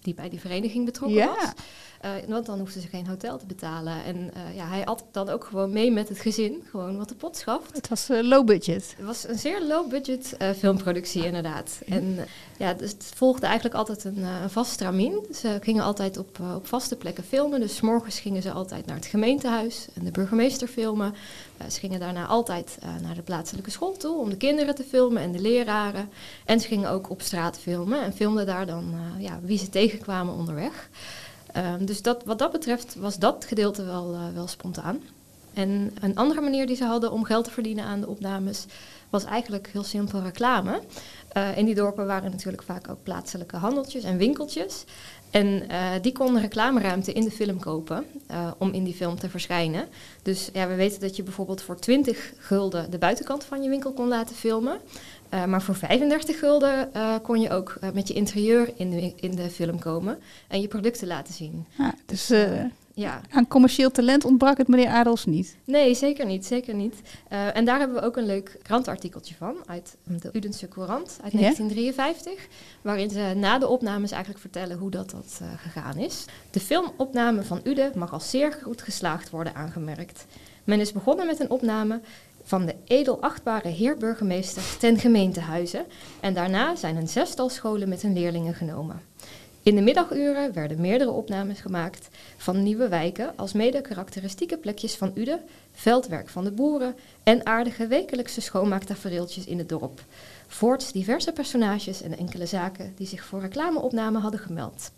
die 0.00 0.14
bij 0.14 0.28
die 0.28 0.40
vereniging 0.40 0.84
betrokken 0.84 1.26
was. 1.26 1.52
Eh, 2.00 2.10
want 2.28 2.46
dan 2.46 2.58
hoefden 2.58 2.82
ze 2.82 2.88
geen 2.88 3.06
hotel 3.06 3.38
te 3.38 3.46
betalen. 3.46 4.04
En 4.04 4.30
eh, 4.34 4.56
ja, 4.56 4.68
hij 4.68 4.82
had 4.84 5.04
dan 5.10 5.28
ook 5.28 5.44
gewoon 5.44 5.72
mee 5.72 5.90
met 5.92 6.08
het 6.08 6.18
gezin, 6.18 6.62
gewoon 6.70 6.96
wat 6.96 7.08
de 7.08 7.14
pot 7.14 7.36
schaft. 7.36 7.76
Het 7.76 7.88
was 7.88 8.08
eh, 8.08 8.22
low 8.22 8.46
budget. 8.46 8.94
Het 8.96 9.06
was 9.06 9.28
een 9.28 9.38
zeer 9.38 9.62
low-budget 9.62 10.36
eh, 10.36 10.50
filmproductie, 10.50 11.24
inderdaad. 11.24 11.80
En 11.86 12.18
ja, 12.58 12.74
dus 12.74 12.90
het 12.90 13.12
volgde 13.14 13.46
eigenlijk 13.46 13.74
altijd 13.74 14.04
een, 14.04 14.22
een 14.22 14.50
vast 14.50 14.72
stramien. 14.72 15.26
Ze 15.34 15.58
gingen 15.60 15.84
altijd 15.84 16.16
op, 16.18 16.38
op 16.56 16.66
vaste 16.66 16.96
plekken 16.96 17.24
filmen. 17.24 17.60
Dus 17.60 17.76
's 17.76 17.80
morgens 17.80 18.20
gingen 18.20 18.42
ze 18.42 18.52
altijd 18.52 18.86
naar 18.86 18.96
het 18.96 19.06
gemeentehuis 19.06 19.86
en 19.94 20.04
de 20.04 20.10
burgemeester 20.10 20.68
filmen. 20.68 21.14
Ze 21.68 21.78
gingen 21.78 22.00
daarna 22.00 22.26
altijd 22.26 22.78
naar 23.02 23.14
de 23.14 23.22
plaatselijke 23.22 23.70
school 23.70 23.96
toe 23.96 24.18
om 24.18 24.30
de 24.30 24.36
kinderen 24.36 24.74
te 24.74 24.84
filmen 24.84 25.22
en 25.22 25.32
de 25.32 25.40
leraren. 25.40 26.08
En 26.44 26.60
ze 26.60 26.66
gingen 26.66 26.90
ook 26.90 27.10
op 27.10 27.22
straat 27.22 27.58
filmen 27.58 28.02
en 28.02 28.12
filmden 28.12 28.46
daar 28.46 28.66
dan 28.66 28.94
ja, 29.18 29.38
wie 29.42 29.58
ze 29.58 29.68
tegenkwamen 29.68 30.34
onderweg. 30.34 30.88
Ehm, 31.52 31.84
dus 31.84 32.02
dat, 32.02 32.24
wat 32.24 32.38
dat 32.38 32.52
betreft 32.52 32.94
was 32.94 33.18
dat 33.18 33.44
gedeelte 33.44 33.84
wel, 33.84 34.14
eh, 34.14 34.34
wel 34.34 34.46
spontaan. 34.46 35.00
En 35.54 35.92
een 36.00 36.16
andere 36.16 36.40
manier 36.40 36.66
die 36.66 36.76
ze 36.76 36.84
hadden 36.84 37.12
om 37.12 37.24
geld 37.24 37.44
te 37.44 37.50
verdienen 37.50 37.84
aan 37.84 38.00
de 38.00 38.08
opnames 38.08 38.66
was 39.10 39.24
eigenlijk 39.24 39.68
heel 39.72 39.82
simpel 39.82 40.22
reclame. 40.22 40.80
Eh, 41.28 41.56
in 41.56 41.64
die 41.64 41.74
dorpen 41.74 42.06
waren 42.06 42.30
natuurlijk 42.30 42.62
vaak 42.62 42.88
ook 42.88 43.02
plaatselijke 43.02 43.56
handeltjes 43.56 44.04
en 44.04 44.16
winkeltjes. 44.16 44.84
En 45.30 45.68
eh, 45.68 45.90
die 46.02 46.12
konden 46.12 46.42
reclameruimte 46.42 47.12
in 47.12 47.24
de 47.24 47.30
film 47.30 47.60
kopen 47.60 48.04
om 48.58 48.72
in 48.72 48.84
die 48.84 48.94
film 48.94 49.18
te 49.18 49.28
verschijnen. 49.28 49.88
Dus 50.22 50.50
ja, 50.52 50.68
we 50.68 50.74
weten 50.74 51.00
dat 51.00 51.16
je 51.16 51.22
bijvoorbeeld 51.22 51.62
voor 51.62 51.78
20 51.78 52.32
gulden 52.38 52.90
de 52.90 52.98
buitenkant 52.98 53.44
van 53.44 53.62
je 53.62 53.68
winkel 53.68 53.92
kon 53.92 54.08
laten 54.08 54.36
filmen. 54.36 54.80
Eh, 55.30 55.44
maar 55.44 55.62
voor 55.62 55.74
35 55.74 56.38
gulden 56.38 56.94
eh, 56.94 57.14
kon 57.22 57.40
je 57.40 57.50
ook 57.50 57.76
eh, 57.80 57.90
met 57.90 58.08
je 58.08 58.14
interieur 58.14 58.72
in 58.76 58.90
de, 58.90 59.12
in 59.16 59.36
de 59.36 59.50
film 59.50 59.78
komen 59.78 60.18
en 60.48 60.60
je 60.60 60.68
producten 60.68 61.06
laten 61.06 61.34
zien. 61.34 61.66
Ja, 61.78 61.94
dus 62.06 62.32
Ja, 62.94 63.20
aan 63.30 63.48
commercieel 63.48 63.90
talent 63.90 64.24
ontbrak 64.24 64.58
het 64.58 64.68
meneer 64.68 64.88
Adels 64.88 65.26
niet. 65.26 65.56
Nee, 65.64 65.94
zeker 65.94 66.26
niet, 66.26 66.46
zeker 66.46 66.74
niet. 66.74 66.94
En 67.28 67.64
daar 67.64 67.78
hebben 67.78 67.96
we 67.96 68.02
ook 68.02 68.16
een 68.16 68.26
leuk 68.26 68.58
krantartikeltje 68.62 69.34
van 69.34 69.56
uit 69.66 69.96
de 70.04 70.30
Udense 70.32 70.68
Courant 70.68 71.18
uit 71.22 71.32
Ja? 71.32 71.38
1953, 71.38 72.48
waarin 72.82 73.10
ze 73.10 73.32
na 73.36 73.58
de 73.58 73.68
opnames 73.68 74.10
eigenlijk 74.10 74.40
vertellen 74.40 74.78
hoe 74.78 74.90
dat, 74.90 75.10
dat 75.10 75.40
gegaan 75.56 75.96
is. 75.96 76.24
De 76.50 76.60
filmopname 76.60 77.42
van 77.42 77.60
Ude 77.64 77.90
mag 77.94 78.12
als 78.12 78.30
zeer 78.30 78.58
goed 78.62 78.82
geslaagd 78.82 79.30
worden 79.30 79.54
aangemerkt. 79.54 80.26
Men 80.64 80.80
is 80.80 80.92
begonnen 80.92 81.26
met 81.26 81.40
een 81.40 81.50
opname 81.50 82.00
van 82.50 82.66
de 82.66 82.74
edelachtbare 82.84 83.68
heer 83.68 83.96
burgemeester 83.96 84.62
ten 84.78 84.98
gemeentehuize 84.98 85.84
en 86.20 86.34
daarna 86.34 86.76
zijn 86.76 86.96
een 86.96 87.08
zestal 87.08 87.48
scholen 87.48 87.88
met 87.88 88.02
hun 88.02 88.12
leerlingen 88.12 88.54
genomen. 88.54 89.02
In 89.62 89.74
de 89.74 89.80
middaguren 89.80 90.52
werden 90.52 90.80
meerdere 90.80 91.10
opnames 91.10 91.60
gemaakt 91.60 92.08
van 92.36 92.62
nieuwe 92.62 92.88
wijken, 92.88 93.32
als 93.36 93.52
mede 93.52 93.80
karakteristieke 93.80 94.56
plekjes 94.56 94.94
van 94.94 95.12
Ude, 95.14 95.40
veldwerk 95.72 96.28
van 96.28 96.44
de 96.44 96.50
boeren 96.50 96.94
en 97.22 97.46
aardige 97.46 97.86
wekelijkse 97.86 98.40
schoonmaaktafereeltjes 98.40 99.44
in 99.44 99.58
het 99.58 99.68
dorp. 99.68 100.04
Voorts 100.46 100.92
diverse 100.92 101.32
personages 101.32 102.02
en 102.02 102.18
enkele 102.18 102.46
zaken 102.46 102.92
die 102.96 103.06
zich 103.06 103.24
voor 103.24 103.40
reclameopname 103.40 104.18
hadden 104.18 104.40
gemeld. 104.40 104.90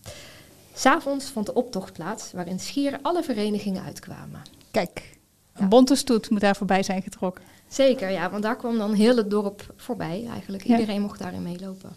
S'avonds 0.74 1.30
vond 1.30 1.46
de 1.46 1.54
optocht 1.54 1.92
plaats, 1.92 2.32
waarin 2.32 2.60
schier 2.60 2.98
alle 3.02 3.22
verenigingen 3.22 3.82
uitkwamen. 3.82 4.42
Kijk, 4.70 5.11
een 5.54 5.62
Ja. 5.62 5.68
bonte 5.68 5.94
stoet 5.94 6.30
moet 6.30 6.40
daar 6.40 6.56
voorbij 6.56 6.82
zijn 6.82 7.02
getrokken. 7.02 7.44
Zeker, 7.68 8.10
ja, 8.10 8.30
want 8.30 8.42
daar 8.42 8.56
kwam 8.56 8.78
dan 8.78 8.92
heel 8.92 9.16
het 9.16 9.30
dorp 9.30 9.74
voorbij 9.76 10.26
eigenlijk. 10.32 10.64
Ja. 10.64 10.78
Iedereen 10.78 11.00
mocht 11.00 11.18
daarin 11.18 11.42
meelopen. 11.42 11.90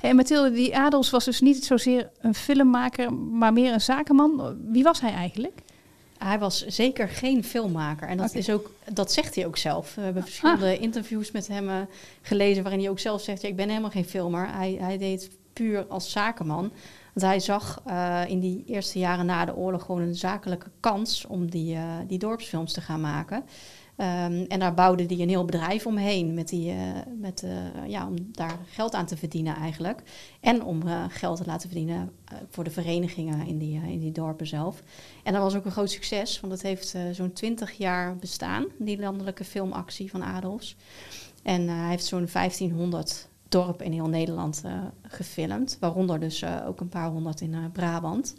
Hey, 0.00 0.10
en 0.10 0.16
Mathilde, 0.16 0.50
die 0.50 0.76
Adels 0.76 1.10
was 1.10 1.24
dus 1.24 1.40
niet 1.40 1.64
zozeer 1.64 2.10
een 2.20 2.34
filmmaker, 2.34 3.12
maar 3.14 3.52
meer 3.52 3.72
een 3.72 3.80
zakenman. 3.80 4.56
Wie 4.70 4.82
was 4.82 5.00
hij 5.00 5.12
eigenlijk? 5.12 5.60
Hij 6.18 6.38
was 6.38 6.66
zeker 6.66 7.08
geen 7.08 7.44
filmmaker. 7.44 8.08
En 8.08 8.16
dat, 8.16 8.34
is 8.34 8.50
ook, 8.50 8.70
dat 8.92 9.12
zegt 9.12 9.34
hij 9.34 9.46
ook 9.46 9.56
zelf. 9.56 9.94
We 9.94 10.00
hebben 10.00 10.22
verschillende 10.22 10.78
interviews 10.78 11.30
met 11.30 11.48
hem 11.48 11.68
eh, 11.68 11.76
gelezen... 12.22 12.62
waarin 12.62 12.80
hij 12.80 12.90
ook 12.90 12.98
zelf 12.98 13.22
zegt... 13.22 13.42
Ja, 13.42 13.48
ik 13.48 13.56
ben 13.56 13.68
helemaal 13.68 13.90
geen 13.90 14.04
filmer. 14.04 14.48
Hij, 14.50 14.76
hij 14.80 14.98
deed 14.98 15.30
puur 15.52 15.86
als 15.88 16.10
zakenman. 16.10 16.72
Want 17.12 17.26
hij 17.26 17.40
zag 17.40 17.82
uh, 17.86 18.22
in 18.26 18.40
die 18.40 18.64
eerste 18.66 18.98
jaren 18.98 19.26
na 19.26 19.44
de 19.44 19.56
oorlog 19.56 19.84
gewoon 19.84 20.00
een 20.00 20.14
zakelijke 20.14 20.70
kans 20.80 21.26
om 21.26 21.50
die, 21.50 21.74
uh, 21.74 21.82
die 22.06 22.18
dorpsfilms 22.18 22.72
te 22.72 22.80
gaan 22.80 23.00
maken. 23.00 23.36
Um, 23.96 24.44
en 24.48 24.58
daar 24.58 24.74
bouwde 24.74 25.04
hij 25.06 25.18
een 25.20 25.28
heel 25.28 25.44
bedrijf 25.44 25.86
omheen 25.86 26.34
met 26.34 26.48
die, 26.48 26.72
uh, 26.72 26.78
met, 27.20 27.46
ja, 27.86 28.06
om 28.06 28.14
daar 28.30 28.58
geld 28.66 28.94
aan 28.94 29.06
te 29.06 29.16
verdienen 29.16 29.56
eigenlijk. 29.56 30.02
En 30.40 30.64
om 30.64 30.82
geld 31.08 31.36
te 31.36 31.46
laten 31.46 31.68
verdienen 31.68 32.12
voor 32.50 32.64
de 32.64 32.70
verenigingen 32.70 33.46
in 33.46 33.58
die, 33.58 33.80
in 33.88 34.00
die 34.00 34.12
dorpen 34.12 34.46
zelf. 34.46 34.82
En 35.22 35.32
dat 35.32 35.42
was 35.42 35.54
ook 35.54 35.64
een 35.64 35.70
groot 35.70 35.90
succes, 35.90 36.40
want 36.40 36.52
het 36.52 36.62
heeft 36.62 36.96
zo'n 37.12 37.32
twintig 37.32 37.72
jaar 37.72 38.16
bestaan, 38.16 38.64
die 38.78 38.98
landelijke 38.98 39.44
filmactie 39.44 40.10
van 40.10 40.22
Adolfs. 40.22 40.76
En 41.42 41.68
hij 41.68 41.88
heeft 41.88 42.04
zo'n 42.04 42.28
1500 42.32 43.28
dorp 43.52 43.82
in 43.82 43.92
heel 43.92 44.08
Nederland 44.08 44.62
uh, 44.66 44.72
gefilmd. 45.02 45.76
Waaronder 45.80 46.20
dus 46.20 46.42
uh, 46.42 46.56
ook 46.66 46.80
een 46.80 46.88
paar 46.88 47.10
honderd 47.10 47.40
in 47.40 47.52
uh, 47.52 47.58
Brabant. 47.72 48.34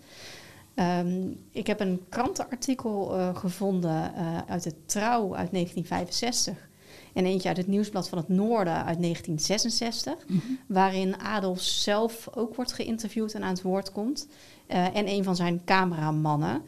Um, 0.75 1.39
ik 1.51 1.67
heb 1.67 1.79
een 1.79 2.01
krantenartikel 2.09 3.05
gevonden 3.33 4.13
uit 4.47 4.63
de 4.63 4.73
Trouw 4.85 5.35
uit 5.35 5.51
1965. 5.51 6.69
En 7.13 7.25
eentje 7.25 7.47
uit 7.47 7.57
het 7.57 7.67
Nieuwsblad 7.67 8.09
van 8.09 8.17
het 8.17 8.27
Noorden 8.27 8.73
uit 8.73 9.01
1966. 9.01 10.13
Mm 10.27 10.41
-hmm. 10.45 10.59
Waarin 10.67 11.19
Adolf 11.19 11.61
zelf 11.61 12.29
ook 12.35 12.55
wordt 12.55 12.73
geïnterviewd 12.73 13.33
en 13.33 13.43
aan 13.43 13.53
het 13.53 13.61
woord 13.61 13.91
komt. 13.91 14.27
en 14.67 15.07
een 15.07 15.23
van 15.23 15.35
zijn 15.35 15.61
cameramannen. 15.65 16.61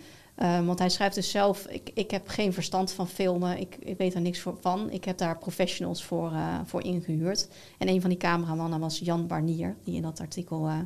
Um, 0.43 0.65
want 0.65 0.79
hij 0.79 0.89
schrijft 0.89 1.15
dus 1.15 1.31
zelf, 1.31 1.65
ik, 1.65 1.91
ik 1.93 2.11
heb 2.11 2.27
geen 2.27 2.53
verstand 2.53 2.91
van 2.91 3.07
filmen, 3.07 3.59
ik, 3.59 3.75
ik 3.79 3.97
weet 3.97 4.13
er 4.13 4.21
niks 4.21 4.39
voor, 4.39 4.57
van. 4.59 4.89
Ik 4.89 5.05
heb 5.05 5.17
daar 5.17 5.37
professionals 5.37 6.03
voor, 6.03 6.31
uh, 6.31 6.59
voor 6.65 6.83
ingehuurd. 6.83 7.47
En 7.77 7.87
een 7.87 8.01
van 8.01 8.09
die 8.09 8.19
cameramannen 8.19 8.79
was 8.79 8.99
Jan 8.99 9.27
Barnier, 9.27 9.75
die 9.83 9.95
in 9.95 10.01
dat 10.01 10.19
artikel 10.19 10.67
uh, 10.67 10.77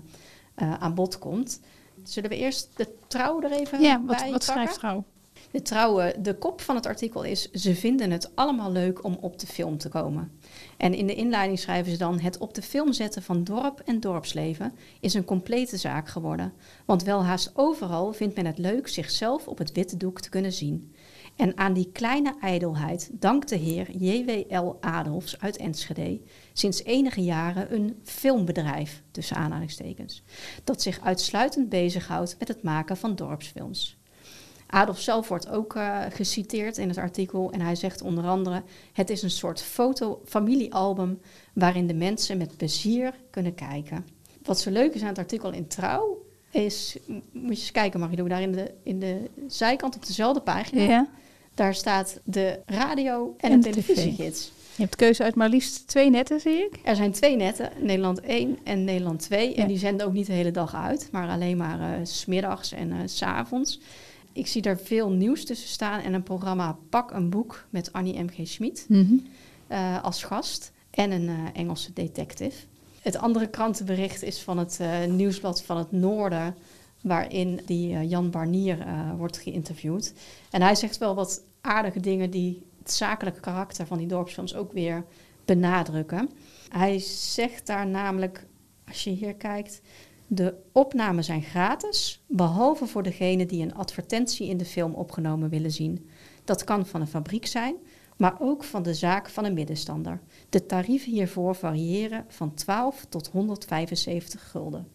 uh, 0.56 0.74
aan 0.74 0.96
bod 0.96 1.20
komt. 1.20 1.60
Zullen 2.04 2.30
we 2.30 2.38
eerst 2.38 2.70
de 2.76 2.88
trouw 3.08 3.42
er 3.42 3.52
even 3.52 3.82
ja, 3.82 4.00
bij 4.00 4.18
wat, 4.18 4.30
wat 4.32 4.44
schrijft 4.44 4.74
trouw? 4.74 5.04
De 5.52 5.62
trouwe, 5.62 6.16
de 6.20 6.36
kop 6.36 6.62
van 6.62 6.76
het 6.76 6.86
artikel 6.86 7.24
is: 7.24 7.52
Ze 7.52 7.76
vinden 7.76 8.12
het 8.12 8.36
allemaal 8.36 8.72
leuk 8.72 9.04
om 9.04 9.18
op 9.22 9.40
de 9.40 9.48
film 9.48 9.78
te 9.78 9.90
komen. 9.90 10.32
En 10.80 10.94
in 10.94 11.08
de 11.08 11.16
inleiding 11.16 11.60
schrijven 11.60 11.92
ze 11.92 11.98
dan: 11.98 12.20
Het 12.20 12.38
op 12.38 12.54
de 12.54 12.62
film 12.62 12.94
zetten 12.94 13.24
van 13.24 13.44
dorp 13.44 13.80
en 13.80 14.00
dorpsleven 14.00 14.74
is 15.00 15.14
een 15.14 15.26
complete 15.26 15.78
zaak 15.78 16.08
geworden. 16.08 16.54
Want 16.86 17.04
wel 17.04 17.24
haast 17.24 17.52
overal 17.54 18.14
vindt 18.14 18.36
men 18.36 18.46
het 18.46 18.58
leuk 18.58 18.88
zichzelf 18.88 19.48
op 19.48 19.58
het 19.58 19.72
witte 19.72 19.98
doek 19.98 20.22
te 20.22 20.30
kunnen 20.30 20.54
zien. 20.54 20.94
En 21.36 21.58
aan 21.58 21.74
die 21.74 21.90
kleine 21.92 22.36
ijdelheid 22.42 23.10
dankt 23.14 23.50
de 23.50 23.56
heer 23.56 23.92
J.W.L. 23.92 24.78
Adolfs 24.80 25.40
uit 25.40 25.58
Enschede 25.58 26.22
sinds 26.54 26.84
enige 26.84 27.24
jaren 27.24 27.74
een 27.74 28.00
filmbedrijf, 28.04 29.04
tussen 29.12 29.36
aanhalingstekens, 29.36 30.24
dat 30.64 30.82
zich 30.82 31.02
uitsluitend 31.02 31.70
bezighoudt 31.70 32.36
met 32.40 32.48
het 32.48 32.64
maken 32.64 32.98
van 32.98 33.16
dorpsfilms. 33.16 33.99
Adolf 34.72 35.00
zelf 35.00 35.28
wordt 35.28 35.50
ook 35.50 35.76
uh, 35.76 36.00
geciteerd 36.10 36.78
in 36.78 36.88
het 36.88 36.98
artikel 36.98 37.52
en 37.52 37.62
hij 37.62 37.76
zegt 37.76 38.02
onder 38.02 38.24
andere: 38.24 38.64
Het 38.94 39.10
is 39.10 39.22
een 39.22 39.32
soort 39.32 39.62
foto-familiealbum 39.62 41.20
waarin 41.54 41.88
de 41.88 41.94
mensen 41.94 42.38
met 42.38 42.58
plezier 42.58 43.14
kunnen 43.30 43.56
kijken. 43.56 44.06
Wat 44.44 44.60
zo 44.60 44.72
leuk 44.72 44.94
is 44.94 45.02
aan 45.02 45.08
het 45.08 45.18
artikel 45.18 45.52
in 45.52 45.68
Trouw 45.68 46.26
is, 46.52 46.98
moet 47.32 47.56
je 47.56 47.62
eens 47.62 47.72
kijken, 47.72 48.00
Marilou, 48.00 48.30
daar 48.30 48.42
in 48.42 48.52
de, 48.52 48.72
in 48.84 49.00
de 49.00 49.30
zijkant 49.48 49.96
op 49.96 50.06
dezelfde 50.06 50.42
pagina, 50.42 50.82
ja. 50.82 51.10
daar 51.54 51.76
staat 51.76 52.20
de 52.24 52.60
radio 52.66 53.36
en, 53.38 53.52
en 53.52 53.60
de 53.60 53.70
televisiegids. 53.70 54.52
Je 54.76 54.86
hebt 54.86 54.96
keuze 54.96 55.24
uit 55.24 55.36
maar 55.36 55.50
liefst 55.50 55.88
twee 55.88 56.10
netten, 56.10 56.40
zie 56.40 56.58
ik. 56.58 56.80
Er 56.84 56.96
zijn 56.96 57.12
twee 57.12 57.36
netten, 57.36 57.72
Nederland 57.80 58.20
1 58.20 58.58
en 58.64 58.84
Nederland 58.84 59.20
2. 59.20 59.50
Ja. 59.50 59.56
En 59.56 59.68
die 59.68 59.78
zenden 59.78 60.06
ook 60.06 60.14
niet 60.14 60.26
de 60.26 60.34
hele 60.34 60.52
dag 60.52 60.76
uit, 60.76 61.10
maar 61.12 61.30
alleen 61.30 61.58
maar 61.58 61.80
uh, 61.80 62.06
smiddags 62.06 62.72
en 62.72 62.90
uh, 62.90 62.98
s 63.06 63.22
avonds. 63.22 63.80
Ik 64.34 64.48
zie 64.48 64.62
daar 64.62 64.78
veel 64.78 65.10
nieuws 65.10 65.46
tussen 65.46 65.70
staan 65.70 66.00
en 66.00 66.14
een 66.14 66.24
programma 66.24 66.78
Pak 66.90 67.12
een 67.12 67.30
boek 67.30 67.66
met 67.70 67.94
Annie 67.94 68.24
M.G. 68.24 68.48
Schmid 68.48 68.86
mm 68.88 69.06
-hmm. 69.06 69.28
uh, 69.72 70.04
als 70.04 70.24
gast 70.24 70.72
en 70.90 71.12
een 71.12 71.28
uh, 71.28 71.36
Engelse 71.54 71.94
detective. 71.94 72.66
Het 73.02 73.18
andere 73.18 73.48
krantenbericht 73.48 74.24
is 74.24 74.42
van 74.42 74.58
het 74.58 74.80
uh, 74.82 75.06
Nieuwsblad 75.06 75.64
van 75.64 75.78
het 75.78 75.92
Noorden, 75.92 76.56
waarin 77.02 77.62
die 77.66 78.08
Jan 78.08 78.30
Barnier 78.30 78.86
wordt 79.18 79.38
geïnterviewd. 79.38 80.14
En 80.50 80.62
hij 80.62 80.76
zegt 80.76 80.98
wel 80.98 81.16
wat 81.16 81.44
aardige 81.62 82.00
dingen 82.00 82.30
die 82.30 82.62
het 82.80 82.92
zakelijke 82.92 83.40
karakter 83.40 83.88
van 83.88 83.98
die 83.98 84.08
dorpsfilms 84.08 84.56
ook 84.56 84.72
weer 84.74 85.06
benadrukken. 85.46 86.30
Hij 86.70 87.00
zegt 87.00 87.68
daar 87.68 87.88
namelijk, 87.88 88.46
als 88.88 89.04
je 89.04 89.10
hier 89.10 89.36
kijkt, 89.36 89.82
de 90.32 90.56
opnamen 90.72 91.24
zijn 91.24 91.42
gratis, 91.42 92.24
behalve 92.28 92.86
voor 92.86 93.04
degene 93.04 93.46
die 93.46 93.64
een 93.64 93.76
advertentie 93.76 94.48
in 94.48 94.58
de 94.58 94.66
film 94.66 94.94
opgenomen 94.94 95.50
willen 95.50 95.72
zien. 95.72 96.10
Dat 96.44 96.64
kan 96.64 96.86
van 96.86 97.02
een 97.02 97.08
fabriek 97.08 97.46
zijn, 97.46 97.76
maar 98.18 98.36
ook 98.40 98.64
van 98.64 98.84
de 98.84 98.94
zaak 98.94 99.30
van 99.30 99.46
een 99.46 99.54
middenstander. 99.54 100.22
De 100.50 100.66
tarieven 100.66 101.12
hiervoor 101.12 101.56
variëren 101.56 102.26
van 102.28 102.54
12 102.54 103.06
tot 103.10 103.28
175 103.28 104.50
gulden. 104.52 104.88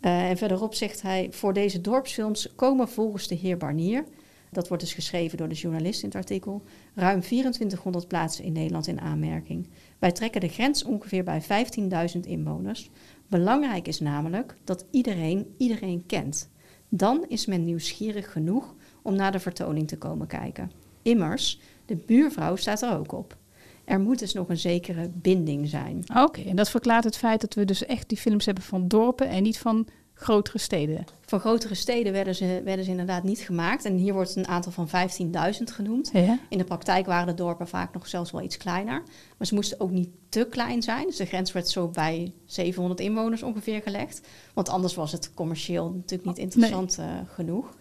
Uh, 0.00 0.30
en 0.30 0.36
verderop 0.36 0.74
zegt 0.74 1.02
hij: 1.02 1.28
Voor 1.30 1.52
deze 1.52 1.80
dorpsfilms 1.80 2.54
komen 2.54 2.88
volgens 2.88 3.28
de 3.28 3.34
heer 3.34 3.56
Barnier, 3.56 4.04
dat 4.50 4.68
wordt 4.68 4.82
dus 4.82 4.94
geschreven 4.94 5.38
door 5.38 5.48
de 5.48 5.54
journalist 5.54 6.02
in 6.02 6.08
het 6.08 6.16
artikel, 6.16 6.62
ruim 6.94 7.20
2400 7.20 8.08
plaatsen 8.08 8.44
in 8.44 8.52
Nederland 8.52 8.86
in 8.86 9.00
aanmerking. 9.00 9.68
Wij 9.98 10.12
trekken 10.12 10.40
de 10.40 10.48
grens 10.48 10.84
ongeveer 10.84 11.24
bij 11.24 11.42
15.000 11.42 12.20
inwoners. 12.20 12.90
Belangrijk 13.28 13.88
is 13.88 14.00
namelijk 14.00 14.56
dat 14.64 14.84
iedereen 14.90 15.54
iedereen 15.56 16.06
kent. 16.06 16.48
Dan 16.88 17.24
is 17.28 17.46
men 17.46 17.64
nieuwsgierig 17.64 18.32
genoeg 18.32 18.74
om 19.02 19.14
naar 19.14 19.32
de 19.32 19.38
vertoning 19.38 19.88
te 19.88 19.98
komen 19.98 20.26
kijken. 20.26 20.70
Immers, 21.02 21.60
de 21.86 21.96
buurvrouw 21.96 22.56
staat 22.56 22.82
er 22.82 22.98
ook 22.98 23.12
op. 23.12 23.36
Er 23.84 24.00
moet 24.00 24.18
dus 24.18 24.32
nog 24.32 24.48
een 24.48 24.58
zekere 24.58 25.10
binding 25.14 25.68
zijn. 25.68 26.04
Oké, 26.14 26.40
en 26.40 26.56
dat 26.56 26.70
verklaart 26.70 27.04
het 27.04 27.16
feit 27.16 27.40
dat 27.40 27.54
we 27.54 27.64
dus 27.64 27.86
echt 27.86 28.08
die 28.08 28.18
films 28.18 28.46
hebben 28.46 28.64
van 28.64 28.88
dorpen 28.88 29.28
en 29.28 29.42
niet 29.42 29.58
van 29.58 29.86
grotere 30.18 30.58
steden. 30.58 31.04
Van 31.26 31.40
grotere 31.40 31.74
steden 31.74 32.12
werden 32.12 32.34
ze, 32.34 32.60
werden 32.64 32.84
ze 32.84 32.90
inderdaad 32.90 33.22
niet 33.22 33.38
gemaakt. 33.38 33.84
En 33.84 33.96
hier 33.96 34.12
wordt 34.12 34.36
een 34.36 34.46
aantal 34.46 34.72
van 34.72 34.88
15.000 34.88 35.62
genoemd. 35.64 36.10
Ja. 36.12 36.38
In 36.48 36.58
de 36.58 36.64
praktijk 36.64 37.06
waren 37.06 37.26
de 37.26 37.34
dorpen 37.34 37.68
vaak 37.68 37.94
nog 37.94 38.08
zelfs 38.08 38.30
wel 38.30 38.42
iets 38.42 38.56
kleiner. 38.56 39.02
Maar 39.36 39.46
ze 39.46 39.54
moesten 39.54 39.80
ook 39.80 39.90
niet 39.90 40.08
te 40.28 40.46
klein 40.50 40.82
zijn. 40.82 41.06
Dus 41.06 41.16
de 41.16 41.24
grens 41.24 41.52
werd 41.52 41.68
zo 41.68 41.88
bij 41.88 42.32
700 42.44 43.00
inwoners 43.00 43.42
ongeveer 43.42 43.82
gelegd. 43.82 44.20
Want 44.54 44.68
anders 44.68 44.94
was 44.94 45.12
het 45.12 45.34
commercieel 45.34 45.90
natuurlijk 45.90 46.28
niet 46.28 46.38
interessant 46.38 46.96
nee. 46.96 47.06
uh, 47.08 47.14
genoeg. 47.26 47.74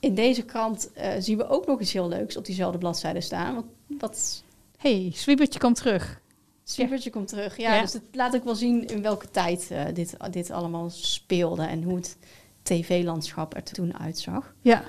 In 0.00 0.14
deze 0.14 0.42
krant 0.42 0.90
uh, 0.96 1.08
zien 1.18 1.36
we 1.36 1.48
ook 1.48 1.66
nog 1.66 1.80
iets 1.80 1.92
heel 1.92 2.08
leuks 2.08 2.36
op 2.36 2.44
diezelfde 2.44 2.78
bladzijde 2.78 3.20
staan. 3.20 3.54
Wat, 3.54 3.64
wat... 3.98 4.44
hey, 4.76 5.10
Swiebertje 5.14 5.58
komt 5.58 5.76
terug. 5.76 6.20
Swiebertje 6.68 7.10
komt 7.10 7.28
terug. 7.28 7.56
Ja, 7.56 7.74
ja, 7.74 7.80
dus 7.80 7.92
het 7.92 8.02
laat 8.12 8.34
ook 8.34 8.44
wel 8.44 8.54
zien 8.54 8.86
in 8.86 9.02
welke 9.02 9.30
tijd 9.30 9.68
uh, 9.72 9.84
dit, 9.94 10.16
dit 10.30 10.50
allemaal 10.50 10.90
speelde 10.90 11.62
en 11.62 11.82
hoe 11.82 11.96
het 11.96 12.16
tv-landschap 12.62 13.54
er 13.54 13.62
toen 13.62 13.98
uitzag. 13.98 14.54
Ja. 14.60 14.84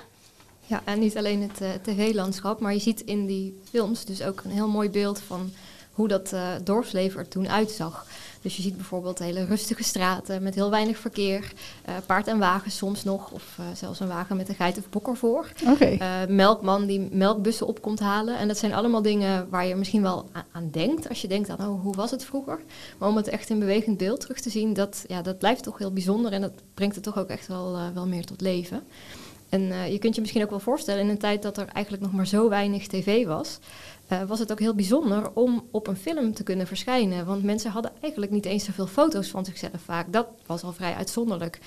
Ja, 0.66 0.82
en 0.86 1.00
niet 1.00 1.18
alleen 1.18 1.42
het 1.42 1.62
uh, 1.62 1.70
tv-landschap, 1.82 2.60
maar 2.60 2.74
je 2.74 2.80
ziet 2.80 3.02
in 3.02 3.26
die 3.26 3.60
films 3.70 4.06
dus 4.06 4.22
ook 4.22 4.42
een 4.44 4.52
heel 4.52 4.68
mooi 4.68 4.90
beeld 4.90 5.20
van 5.20 5.52
hoe 5.98 6.08
dat 6.08 6.32
uh, 6.34 6.50
dorpsleven 6.64 7.20
er 7.20 7.28
toen 7.28 7.50
uitzag. 7.50 8.06
Dus 8.42 8.56
je 8.56 8.62
ziet 8.62 8.76
bijvoorbeeld 8.76 9.20
hele 9.20 9.46
rustige 9.46 9.84
straten 9.84 10.44
met 10.44 10.56
heel 10.56 10.70
weinig 10.70 10.98
verkeer. 10.98 11.54
Uh, 11.90 11.96
paard 12.06 12.28
en 12.28 12.40
wagen 12.40 12.72
soms 12.72 13.04
nog. 13.04 13.32
Of 13.32 13.58
uh, 13.60 13.66
zelfs 13.76 14.00
een 14.00 14.08
wagen 14.08 14.38
met 14.38 14.50
een 14.50 14.56
geit 14.56 14.78
of 14.78 14.90
bok 14.90 15.08
ervoor. 15.08 15.52
Okay. 15.68 16.26
Melkman 16.28 16.86
die 16.86 17.08
melkbussen 17.12 17.68
op 17.68 17.82
komt 17.82 18.00
halen. 18.00 18.38
En 18.38 18.48
dat 18.48 18.58
zijn 18.58 18.74
allemaal 18.74 19.02
dingen 19.02 19.50
waar 19.50 19.66
je 19.66 19.76
misschien 19.76 20.02
wel 20.02 20.30
aan, 20.32 20.46
aan, 20.52 20.70
denkt. 20.72 21.10
Als 21.10 21.22
je 21.22 21.28
denkt 21.28 21.50
aan, 21.50 21.70
oh, 21.70 21.82
hoe 21.82 21.96
was 21.96 22.12
het 22.12 22.26
vroeger? 22.26 22.60
Maar 22.98 23.10
om 23.10 23.16
het 23.16 23.28
echt 23.28 23.50
in 23.50 23.60
bewegend 23.60 23.98
beeld 23.98 24.20
terug 24.20 24.40
te 24.40 24.50
zien, 24.50 24.74
dat, 24.74 25.04
ja, 25.08 25.22
dat 25.22 25.38
blijft 25.38 25.64
toch 25.64 25.78
heel 25.78 25.94
bijzonder. 25.94 26.32
En 26.32 26.42
dat 26.42 26.54
brengt 26.74 26.96
het 26.96 27.04
toch 27.04 27.18
ook 27.18 27.30
echt 27.30 27.48
wel, 27.48 27.78
wel 27.94 28.08
meer 28.08 28.26
tot 28.26 28.42
leven. 28.42 28.84
En 29.50 29.92
je 29.92 29.98
kunt 29.98 30.16
je 30.16 30.22
misschien 30.22 30.44
ook 30.44 30.50
wel 30.50 30.60
voorstellen, 30.60 31.02
in 31.02 31.10
een 31.10 31.18
tijd 31.18 31.42
dat 31.42 31.58
er 31.58 31.68
eigenlijk 31.68 32.04
nog 32.04 32.14
maar 32.14 32.28
zo 32.28 32.50
weinig 32.50 32.88
tv 32.88 33.26
was... 33.26 33.60
Uh, 34.12 34.24
was 34.24 34.40
het 34.40 34.52
ook 34.52 34.60
heel 34.60 34.76
bijzonder 34.76 35.32
om 35.34 35.68
op 35.72 35.88
een 35.88 35.96
film 35.96 36.34
te 36.34 36.44
kunnen 36.44 36.68
verschijnen. 36.68 37.26
Want 37.26 37.44
mensen 37.44 37.72
hadden 37.72 37.92
eigenlijk 38.02 38.32
niet 38.32 38.46
eens 38.46 38.64
zoveel 38.64 38.88
foto's 38.88 39.28
van 39.30 39.46
zichzelf 39.46 39.82
vaak. 39.84 40.14
Dat 40.14 40.28
was 40.46 40.64
al 40.64 40.74
vrij 40.74 40.94
uitzonderlijk. 40.94 41.60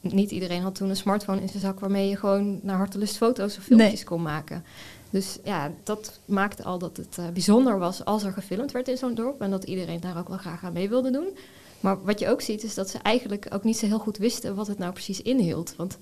Niet 0.00 0.30
iedereen 0.30 0.62
had 0.62 0.74
toen 0.74 0.88
een 0.88 0.96
smartphone 0.96 1.40
in 1.40 1.48
zijn 1.48 1.62
zak 1.62 1.80
waarmee 1.80 2.08
je 2.08 2.16
gewoon 2.16 2.60
naar 2.62 2.76
hartelust 2.76 3.16
foto's 3.16 3.56
of 3.56 3.64
filmpjes 3.64 3.92
nee. 3.92 4.04
kon 4.04 4.22
maken. 4.22 4.64
Dus 5.10 5.38
ja, 5.44 5.72
dat 5.82 6.20
maakte 6.24 6.62
al 6.62 6.78
dat 6.78 6.96
het 6.96 7.16
uh, 7.20 7.28
bijzonder 7.28 7.78
was 7.78 8.04
als 8.04 8.22
er 8.22 8.32
gefilmd 8.32 8.72
werd 8.72 8.88
in 8.88 8.96
zo'n 8.96 9.14
dorp. 9.14 9.40
En 9.40 9.50
dat 9.50 9.64
iedereen 9.64 10.00
daar 10.00 10.18
ook 10.18 10.28
wel 10.28 10.38
graag 10.38 10.64
aan 10.64 10.72
mee 10.72 10.88
wilde 10.88 11.10
doen. 11.10 11.36
Maar 11.80 12.04
wat 12.04 12.18
je 12.18 12.28
ook 12.28 12.40
ziet 12.40 12.62
is 12.62 12.74
dat 12.74 12.88
ze 12.88 12.98
eigenlijk 12.98 13.46
ook 13.50 13.64
niet 13.64 13.78
zo 13.78 13.86
heel 13.86 13.98
goed 13.98 14.16
wisten 14.16 14.54
wat 14.54 14.66
het 14.66 14.78
nou 14.78 14.92
precies 14.92 15.22
inhield. 15.22 15.74
Want 15.76 15.98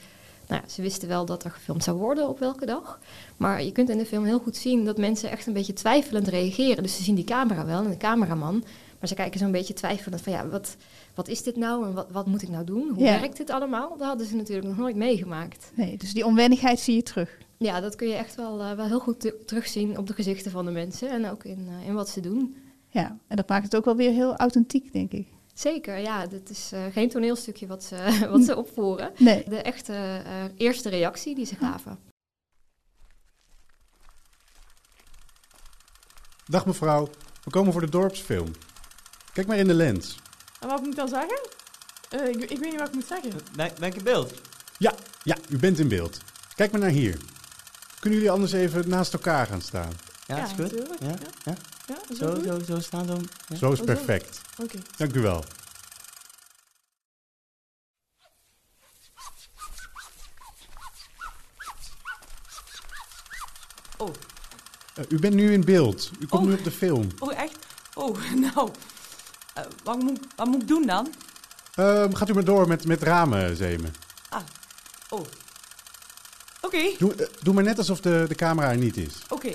nou 0.48 0.62
ja, 0.62 0.68
ze 0.68 0.82
wisten 0.82 1.08
wel 1.08 1.24
dat 1.26 1.44
er 1.44 1.50
gefilmd 1.50 1.82
zou 1.84 1.96
worden 1.98 2.28
op 2.28 2.38
welke 2.38 2.66
dag. 2.66 2.98
Maar 3.36 3.62
je 3.62 3.72
kunt 3.72 3.88
in 3.90 3.98
de 3.98 4.06
film 4.06 4.24
heel 4.24 4.38
goed 4.38 4.56
zien 4.56 4.84
dat 4.84 4.96
mensen 4.98 5.30
echt 5.30 5.46
een 5.46 5.52
beetje 5.52 5.72
twijfelend 5.72 6.28
reageren. 6.28 6.82
Dus 6.82 6.96
ze 6.96 7.02
zien 7.02 7.14
die 7.14 7.24
camera 7.24 7.64
wel 7.64 7.82
en 7.84 7.90
de 7.90 7.96
cameraman. 7.96 8.64
Maar 8.98 9.08
ze 9.10 9.14
kijken 9.16 9.38
zo'n 9.40 9.50
beetje 9.52 9.74
twijfelend 9.74 10.20
van 10.22 10.32
ja, 10.32 10.48
wat, 10.48 10.76
wat 11.14 11.28
is 11.28 11.42
dit 11.42 11.56
nou 11.56 11.86
en 11.86 11.92
wat, 11.94 12.06
wat 12.10 12.26
moet 12.26 12.42
ik 12.42 12.48
nou 12.48 12.64
doen? 12.64 12.88
Hoe 12.94 13.04
Ja. 13.04 13.20
werkt 13.20 13.36
dit 13.36 13.50
allemaal? 13.50 13.88
Dat 13.98 14.06
hadden 14.06 14.26
ze 14.26 14.36
natuurlijk 14.36 14.68
nog 14.68 14.76
nooit 14.76 14.96
meegemaakt. 14.96 15.70
Nee, 15.74 15.96
dus 15.96 16.12
die 16.12 16.26
onwennigheid 16.26 16.80
zie 16.80 16.94
je 16.94 17.02
terug. 17.02 17.38
Ja, 17.56 17.80
dat 17.80 17.96
kun 17.96 18.08
je 18.08 18.14
echt 18.14 18.34
wel, 18.34 18.60
eh, 18.60 18.72
wel 18.72 18.86
heel 18.86 19.00
goed 19.00 19.20
te- 19.20 19.42
terugzien 19.46 19.98
op 19.98 20.06
de 20.06 20.14
gezichten 20.14 20.50
van 20.50 20.64
de 20.64 20.70
mensen 20.70 21.10
en 21.10 21.30
ook 21.30 21.44
in, 21.44 21.66
eh, 21.80 21.88
in 21.88 21.94
wat 21.94 22.08
ze 22.08 22.20
doen. 22.20 22.56
Ja, 22.88 23.18
en 23.26 23.36
dat 23.36 23.48
maakt 23.48 23.64
het 23.64 23.76
ook 23.76 23.84
wel 23.84 23.96
weer 23.96 24.10
heel 24.12 24.36
authentiek, 24.36 24.92
denk 24.92 25.12
ik. 25.12 25.26
Zeker, 25.52 25.98
ja, 25.98 26.26
dit 26.26 26.50
is 26.50 26.72
eh, 26.72 26.84
geen 26.92 27.08
toneelstukje 27.08 27.66
wat 27.66 27.84
ze, 27.84 27.96
wat 28.32 28.44
ze 28.44 28.56
opvoeren. 28.56 29.12
Nee. 29.18 29.44
De 29.48 29.62
echte 29.62 29.92
eh, 30.24 30.44
eerste 30.56 30.88
reactie 30.88 31.34
die 31.34 31.46
ze 31.46 31.56
gaven. 31.56 31.98
Dag 36.46 36.66
mevrouw, 36.66 37.08
we 37.44 37.50
komen 37.50 37.72
voor 37.72 37.80
de 37.80 37.90
dorpsfilm. 37.90 38.50
Kijk 39.32 39.46
maar 39.46 39.56
in 39.56 39.66
de 39.66 39.74
lens. 39.74 40.18
En 40.60 40.68
wat 40.68 40.80
moet 40.80 40.90
ik 40.90 40.96
dan 40.96 41.08
zeggen? 41.08 41.48
Eh, 42.10 42.28
ik, 42.28 42.36
ik 42.36 42.58
weet 42.58 42.70
niet 42.70 42.78
wat 42.78 42.88
ik 42.88 42.94
moet 42.94 43.06
zeggen. 43.06 43.30
Ben, 43.56 43.70
ben 43.78 43.88
ik 43.88 43.94
in 43.94 44.04
beeld? 44.04 44.40
Ja, 44.78 44.94
ja, 45.22 45.36
u 45.48 45.58
bent 45.58 45.78
in 45.78 45.88
beeld. 45.88 46.18
Kijk 46.54 46.72
maar 46.72 46.80
naar 46.80 46.90
hier. 46.90 47.18
Kunnen 48.00 48.18
jullie 48.18 48.34
anders 48.34 48.52
even 48.52 48.88
naast 48.88 49.12
elkaar 49.12 49.46
gaan 49.46 49.60
staan? 49.60 49.92
Ja, 50.32 50.38
Ja, 50.38 50.44
is 50.44 50.52
goed. 50.52 50.70
Ja, 51.00 51.06
ja. 51.08 51.14
ja. 51.44 51.54
Ja, 51.86 51.96
is 52.08 52.18
Zo, 52.18 52.34
goed? 52.34 52.44
zo, 52.44 52.58
zo 52.74 52.80
staan 52.80 53.06
zo. 53.06 53.16
Ja. 53.48 53.56
Zo 53.56 53.72
is 53.72 53.80
Oh, 53.80 53.86
zo. 53.86 53.94
perfect. 53.94 54.40
Oké. 54.58 54.78
Dank 54.96 55.14
u 55.14 55.20
wel. 55.20 55.44
Oh. 63.98 64.08
Eh, 64.94 65.04
u 65.08 65.18
bent 65.18 65.34
nu 65.34 65.52
in 65.52 65.64
beeld. 65.64 66.10
U 66.20 66.26
komt 66.26 66.42
Oh. 66.42 66.48
nu 66.48 66.54
op 66.54 66.64
de 66.64 66.70
film. 66.70 67.06
Oh, 67.18 67.34
echt? 67.38 67.56
Oh, 67.94 68.18
nou. 68.54 68.70
Eh, 69.54 69.64
wat, 69.84 69.98
moet, 69.98 70.18
wat 70.36 70.46
moet 70.46 70.62
ik 70.62 70.68
doen 70.68 70.86
dan? 70.86 71.14
Ehm, 71.74 72.12
gaat 72.14 72.28
u 72.28 72.34
maar 72.34 72.44
door 72.44 72.68
met, 72.68 72.84
met 72.86 73.02
ramen 73.02 73.56
zemen. 73.56 73.94
Ah. 74.28 74.42
Oh. 75.10 75.26
Oké, 76.60 76.92
Doe, 76.98 77.14
eh, 77.14 77.26
doe 77.42 77.54
maar 77.54 77.62
net 77.64 77.78
alsof 77.78 78.00
de, 78.00 78.24
de 78.28 78.34
camera 78.34 78.70
er 78.70 78.76
niet 78.76 78.96
is. 78.96 79.14
oké. 79.28 79.52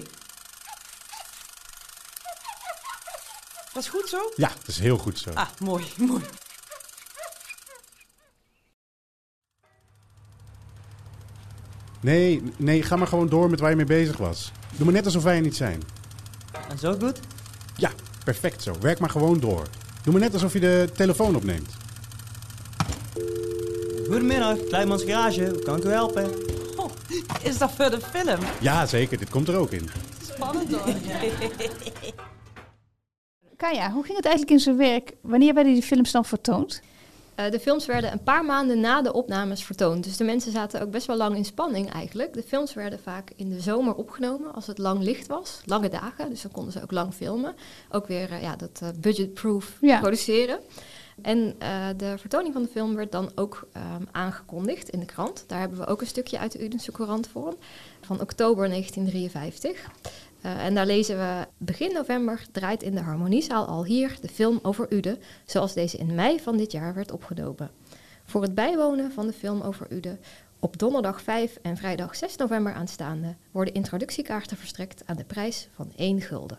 Is 3.78 3.90
goed 3.90 4.10
zo? 4.10 4.32
Ja, 4.36 4.48
dat 4.48 4.68
is 4.68 4.80
heel 4.80 4.98
goed 4.98 5.20
zo. 5.20 5.30
Ah, 5.34 5.48
mooi, 5.60 5.86
mooi. 6.10 6.24
Nee, 12.00 12.44
nee, 12.58 12.84
ga 12.84 12.96
maar 12.96 13.08
gewoon 13.08 13.30
door 13.30 13.50
met 13.50 13.60
waar 13.60 13.70
je 13.70 13.76
mee 13.76 13.86
bezig 13.86 14.18
was. 14.18 14.52
Doe 14.76 14.86
maar 14.86 14.94
net 14.94 15.06
alsof 15.06 15.24
wij 15.24 15.36
er 15.36 15.42
niet 15.42 15.56
zijn. 15.56 15.82
En 16.70 16.78
zo 16.78 16.96
goed? 17.00 17.20
Ja, 17.76 17.92
perfect 18.24 18.64
zo. 18.64 18.76
Werk 18.80 19.00
maar 19.00 19.10
gewoon 19.10 19.40
door. 19.40 19.68
Doe 20.04 20.14
maar 20.14 20.22
net 20.22 20.34
alsof 20.34 20.54
je 20.54 20.60
de 20.60 20.90
telefoon 20.96 21.36
opneemt. 21.36 21.74
Goedemiddag, 24.06 24.58
Kleimans 24.68 25.04
Garage. 25.04 25.50
Hoe 25.50 25.64
kan 25.64 25.78
ik 25.78 25.84
u 25.84 25.90
helpen? 25.90 26.32
Oh, 26.76 26.92
is 27.42 27.58
dat 27.58 27.72
voor 27.72 27.90
de 27.90 28.00
film? 28.14 28.40
Ja, 28.60 28.86
zeker. 28.86 29.18
Dit 29.18 29.30
komt 29.30 29.48
er 29.48 29.56
ook 29.56 29.72
in. 29.72 29.90
Spannend 30.34 30.72
hoor. 30.72 30.94
Kaya, 33.58 33.92
hoe 33.92 34.04
ging 34.04 34.16
het 34.18 34.26
eigenlijk 34.26 34.56
in 34.56 34.64
zijn 34.64 34.78
werk? 34.78 35.14
Wanneer 35.22 35.54
werden 35.54 35.74
die 35.74 35.82
films 35.84 36.12
dan 36.12 36.26
vertoond? 36.26 36.82
Eh, 37.36 37.52
de 37.52 37.60
films 37.60 37.86
werden 37.86 38.12
een 38.12 38.24
paar 38.24 38.46
maanden 38.46 38.80
na 38.80 39.02
de 39.02 39.14
opnames 39.14 39.64
vertoond. 39.64 40.04
Dus 40.04 40.18
de 40.18 40.24
mensen 40.24 40.52
zaten 40.52 40.82
ook 40.82 40.92
best 40.92 41.08
wel 41.08 41.16
lang 41.18 41.36
in 41.36 41.46
spanning 41.46 41.92
eigenlijk. 41.92 42.34
De 42.34 42.44
films 42.44 42.74
werden 42.74 43.00
vaak 43.00 43.32
in 43.36 43.50
de 43.50 43.60
zomer 43.60 43.96
opgenomen 43.96 44.54
als 44.54 44.68
het 44.68 44.78
lang 44.78 45.02
licht 45.04 45.28
was. 45.28 45.62
Lange 45.66 45.90
dagen, 45.90 46.30
dus 46.30 46.42
dan 46.42 46.52
konden 46.52 46.72
ze 46.74 46.82
ook 46.82 46.92
lang 46.92 47.14
filmen. 47.14 47.56
Ook 47.92 48.08
weer 48.08 48.32
eh, 48.32 48.42
ja, 48.42 48.56
dat 48.56 48.80
eh, 48.84 48.90
budgetproof 49.00 49.78
Ja. 49.82 50.00
produceren. 50.00 50.60
En 51.22 51.56
de 51.98 52.18
vertoning 52.18 52.54
van 52.54 52.62
de 52.64 52.70
film 52.70 52.96
werd 52.96 53.12
dan 53.12 53.32
ook 53.36 53.68
ehm, 53.72 54.04
aangekondigd 54.12 54.90
in 54.90 55.00
de 55.00 55.06
krant. 55.06 55.44
Daar 55.48 55.60
hebben 55.60 55.78
we 55.78 55.86
ook 55.86 56.02
een 56.02 56.08
stukje 56.08 56.40
uit 56.40 56.52
de 56.52 56.64
Udense 56.64 56.92
Courant 56.92 57.28
voor. 57.28 57.56
Van 58.02 58.22
oktober 58.22 58.68
1953. 58.70 59.90
Eh, 60.42 60.66
en 60.66 60.76
daar 60.76 60.86
lezen 60.86 61.18
we 61.18 61.48
begin 61.58 61.94
november 61.94 62.46
draait 62.52 62.84
in 62.84 62.96
de 62.96 63.02
Harmoniezaal 63.02 63.66
al 63.66 63.86
hier 63.86 64.18
de 64.22 64.28
film 64.28 64.60
over 64.62 64.94
Uden, 64.94 65.18
zoals 65.46 65.74
deze 65.74 65.98
in 65.98 66.16
mei 66.16 66.40
van 66.40 66.58
dit 66.58 66.72
jaar 66.72 66.94
werd 66.94 67.12
opgenomen. 67.12 67.72
Voor 68.26 68.42
het 68.42 68.56
bijwonen 68.56 69.12
van 69.12 69.28
de 69.28 69.34
film 69.34 69.62
over 69.62 69.88
Uden 69.92 70.20
op 70.60 70.80
donderdag 70.80 71.22
5 71.22 71.58
en 71.62 71.78
vrijdag 71.78 72.16
6 72.16 72.36
november 72.36 72.74
aanstaande 72.74 73.36
worden 73.52 73.74
introductiekaarten 73.74 74.58
verstrekt 74.58 75.04
aan 75.06 75.16
de 75.16 75.24
prijs 75.24 75.68
van 75.76 75.92
1 75.96 76.22
gulden. 76.22 76.58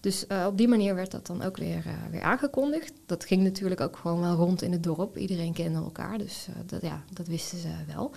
Dus 0.00 0.26
eh, 0.26 0.44
op 0.46 0.58
die 0.58 0.68
manier 0.68 0.94
werd 0.94 1.10
dat 1.10 1.26
dan 1.26 1.42
ook 1.42 1.56
weer, 1.56 1.86
eh, 1.86 1.92
weer 2.10 2.22
aangekondigd. 2.22 2.92
Dat 3.06 3.24
ging 3.24 3.42
natuurlijk 3.42 3.80
ook 3.80 3.96
gewoon 3.96 4.20
wel 4.20 4.34
rond 4.34 4.62
in 4.62 4.72
het 4.72 4.82
dorp. 4.82 5.16
Iedereen 5.16 5.52
kende 5.52 5.78
elkaar, 5.78 6.18
dus 6.18 6.48
dat, 6.66 6.82
ja, 6.82 7.02
dat 7.12 7.26
wisten 7.26 7.58
ze 7.58 7.68
wel. 7.86 8.10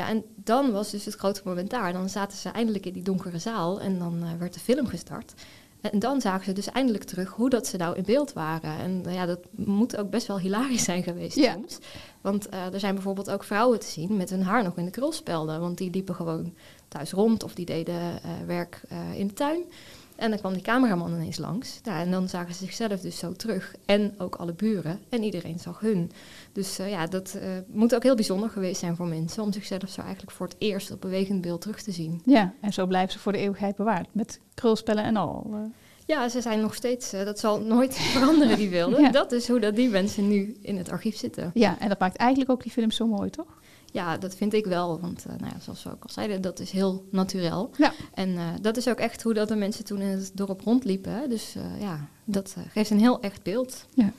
Ja, 0.00 0.08
en 0.08 0.24
dan 0.36 0.72
was 0.72 0.90
dus 0.90 1.04
het 1.04 1.14
grote 1.14 1.40
moment 1.44 1.70
daar. 1.70 1.92
Dan 1.92 2.08
zaten 2.08 2.38
ze 2.38 2.48
eindelijk 2.48 2.86
in 2.86 2.92
die 2.92 3.02
donkere 3.02 3.38
zaal 3.38 3.80
en 3.80 3.98
dan 3.98 4.22
eh, 4.22 4.28
werd 4.38 4.54
de 4.54 4.60
film 4.60 4.86
gestart. 4.86 5.34
En 5.80 5.98
dan 5.98 6.20
zagen 6.20 6.44
ze 6.44 6.52
dus 6.52 6.70
eindelijk 6.70 7.04
terug 7.04 7.30
hoe 7.30 7.50
dat 7.50 7.66
ze 7.66 7.76
nou 7.76 7.96
in 7.96 8.02
beeld 8.02 8.32
waren. 8.32 8.78
En 8.78 9.02
eh, 9.06 9.14
ja, 9.14 9.26
dat 9.26 9.38
moet 9.50 9.96
ook 9.96 10.10
best 10.10 10.26
wel 10.26 10.38
hilarisch 10.38 10.84
zijn 10.84 11.02
geweest 11.02 11.36
Ja. 11.36 11.52
soms. 11.52 11.78
Want 12.20 12.48
eh, 12.48 12.72
er 12.72 12.80
zijn 12.80 12.94
bijvoorbeeld 12.94 13.30
ook 13.30 13.44
vrouwen 13.44 13.80
te 13.80 13.86
zien 13.86 14.16
met 14.16 14.30
hun 14.30 14.42
haar 14.42 14.62
nog 14.62 14.76
in 14.76 14.84
de 14.84 14.90
krulspelden. 14.90 15.60
Want 15.60 15.78
die 15.78 15.90
liepen 15.90 16.14
gewoon 16.14 16.54
thuis 16.88 17.12
rond 17.12 17.42
of 17.42 17.54
die 17.54 17.66
deden 17.66 18.22
eh, 18.22 18.30
werk 18.46 18.80
in 19.14 19.26
de 19.26 19.32
tuin. 19.32 19.62
En 20.20 20.30
dan 20.30 20.38
kwam 20.38 20.52
die 20.52 20.62
cameraman 20.62 21.12
ineens 21.14 21.38
langs. 21.38 21.80
Ja, 21.82 22.00
en 22.00 22.10
dan 22.10 22.28
zagen 22.28 22.54
ze 22.54 22.64
zichzelf 22.64 23.00
dus 23.00 23.18
zo 23.18 23.32
terug. 23.32 23.74
En 23.86 24.14
ook 24.18 24.34
alle 24.34 24.52
buren. 24.52 25.00
En 25.08 25.22
iedereen 25.22 25.58
zag 25.58 25.80
hun. 25.80 26.10
Dus 26.52 26.78
eh, 26.78 26.90
ja, 26.90 27.06
dat 27.06 27.34
eh, 27.34 27.48
moet 27.66 27.94
ook 27.94 28.02
heel 28.02 28.14
bijzonder 28.14 28.50
geweest 28.50 28.80
zijn 28.80 28.96
voor 28.96 29.06
mensen. 29.06 29.42
Om 29.42 29.52
zichzelf 29.52 29.88
zo 29.88 30.00
eigenlijk 30.00 30.30
voor 30.32 30.46
het 30.46 30.56
eerst 30.58 30.90
op 30.90 31.00
bewegend 31.00 31.40
beeld 31.40 31.60
terug 31.60 31.82
te 31.82 31.92
zien. 31.92 32.22
Ja, 32.24 32.54
en 32.60 32.72
zo 32.72 32.86
blijven 32.86 33.12
ze 33.12 33.18
voor 33.18 33.32
de 33.32 33.38
eeuwigheid 33.38 33.76
bewaard. 33.76 34.08
Met 34.12 34.40
krulspellen 34.54 35.04
en 35.04 35.16
al. 35.16 35.46
eh. 35.52 35.58
Ja, 36.06 36.28
ze 36.28 36.40
zijn 36.40 36.60
nog 36.60 36.74
steeds, 36.74 37.10
dat 37.10 37.38
zal 37.38 37.60
nooit 37.60 37.94
veranderen, 38.14 38.56
die 38.56 38.68
beelden. 38.68 39.00
Ja. 39.00 39.10
Dat 39.10 39.32
is 39.32 39.48
hoe 39.48 39.60
dat 39.60 39.76
die 39.76 39.88
mensen 39.88 40.28
nu 40.28 40.56
in 40.62 40.76
het 40.76 40.90
archief 40.90 41.16
zitten. 41.16 41.50
Ja, 41.54 41.76
en 41.80 41.88
dat 41.88 41.98
maakt 41.98 42.16
eigenlijk 42.16 42.50
ook 42.50 42.62
die 42.62 42.72
film 42.72 42.90
zo 42.90 43.06
mooi, 43.06 43.30
toch? 43.30 43.59
Ja, 43.90 44.16
dat 44.16 44.34
vind 44.34 44.54
ik 44.54 44.66
wel. 44.66 45.00
Want 45.00 45.24
eh, 45.26 45.32
nou 45.38 45.52
ja, 45.54 45.60
zoals 45.60 45.82
we 45.82 45.90
ook 45.90 46.02
al 46.02 46.10
zeiden, 46.12 46.40
dat 46.40 46.58
is 46.58 46.70
heel 46.70 47.04
natuurlijk. 47.10 47.76
Ja. 47.76 47.92
En 48.14 48.36
eh, 48.36 48.44
dat 48.60 48.76
is 48.76 48.88
ook 48.88 48.98
echt 48.98 49.22
hoe 49.22 49.34
dat 49.34 49.48
de 49.48 49.56
mensen 49.56 49.84
toen 49.84 50.00
in 50.00 50.08
het 50.08 50.30
dorp 50.34 50.60
rondliepen. 50.60 51.12
Hè. 51.12 51.28
Dus 51.28 51.54
eh, 51.56 51.80
ja, 51.80 52.08
dat 52.24 52.56
geeft 52.68 52.90
een 52.90 52.98
heel 52.98 53.20
echt 53.20 53.42
beeld. 53.42 53.86
Ja. 53.94 54.12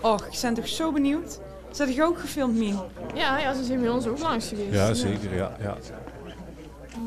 Och, 0.00 0.26
ik 0.26 0.38
ben 0.42 0.54
toch 0.54 0.68
zo 0.68 0.92
benieuwd. 0.92 1.40
Zet 1.70 1.88
ik 1.88 2.02
ook 2.02 2.18
gefilmd, 2.18 2.56
Mien? 2.56 2.78
Ja, 3.14 3.38
ja, 3.38 3.54
ze 3.54 3.64
zijn 3.64 3.80
bij 3.80 3.88
ons 3.88 4.06
ook 4.06 4.18
langs 4.18 4.48
geweest. 4.48 4.72
Ja, 4.72 4.94
zeker. 4.94 5.34
Ja, 5.34 5.56
ja. 5.60 5.76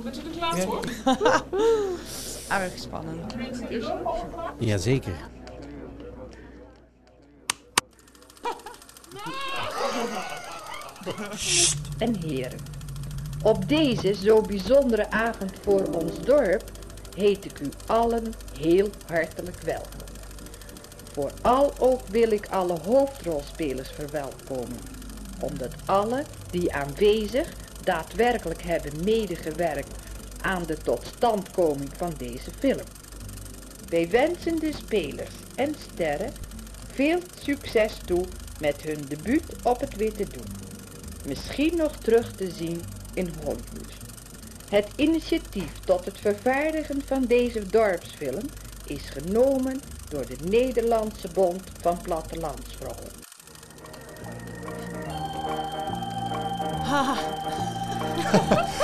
Bent 0.04 0.18
u 0.18 0.20
er 0.20 0.38
klaar 0.38 0.58
voor? 0.58 0.86
Erg 2.50 2.78
spannend. 2.78 3.34
Jazeker. 4.58 5.16
En 11.98 12.16
heren. 12.16 12.60
Op 13.44 13.70
deze 13.70 14.14
zo 14.14 14.42
bijzondere 14.42 15.12
avond 15.12 15.52
voor 15.62 15.84
ons 15.84 16.20
dorp 16.20 16.64
heet 17.16 17.46
ik 17.46 17.60
u 17.60 17.70
allen 17.86 18.34
heel 18.60 18.90
hartelijk 19.08 19.62
welkom. 19.62 20.00
Vooral 21.12 21.74
ook 21.80 22.08
wil 22.08 22.32
ik 22.32 22.48
alle 22.50 22.78
hoofdrolspelers 22.80 23.90
verwelkomen, 23.90 24.80
omdat 25.40 25.74
alle 25.86 26.24
die 26.52 26.74
aanwezig 26.74 27.48
daadwerkelijk 27.84 28.62
hebben 28.62 29.04
medegewerkt 29.04 29.96
aan 30.42 30.64
de 30.66 30.78
totstandkoming 30.78 31.90
van 31.98 32.14
deze 32.18 32.52
film. 32.60 32.86
Wij 33.90 34.10
wensen 34.10 34.60
de 34.60 34.72
spelers 34.74 35.34
en 35.56 35.76
sterren 35.92 36.32
veel 36.94 37.20
succes 37.42 37.98
toe 38.06 38.26
met 38.60 38.82
hun 38.82 39.06
debuut 39.08 39.56
op 39.64 39.80
het 39.80 39.96
witte 39.96 40.24
doek 40.24 40.61
misschien 41.26 41.78
nog 41.78 41.96
terug 41.96 42.32
te 42.32 42.52
zien 42.52 42.82
in 43.14 43.34
Hollywood. 43.44 43.94
Het 44.70 44.88
initiatief 44.96 45.80
tot 45.86 46.06
het 46.06 46.20
vervaardigen 46.20 47.02
van 47.06 47.26
deze 47.26 47.66
dorpsfilm 47.70 48.44
is 48.86 49.10
genomen 49.10 49.82
door 50.10 50.26
de 50.26 50.36
Nederlandse 50.50 51.28
Bond 51.34 51.64
van 51.82 52.02
Plattelandsvrouwen. 52.02 53.12
Ha. 56.84 57.16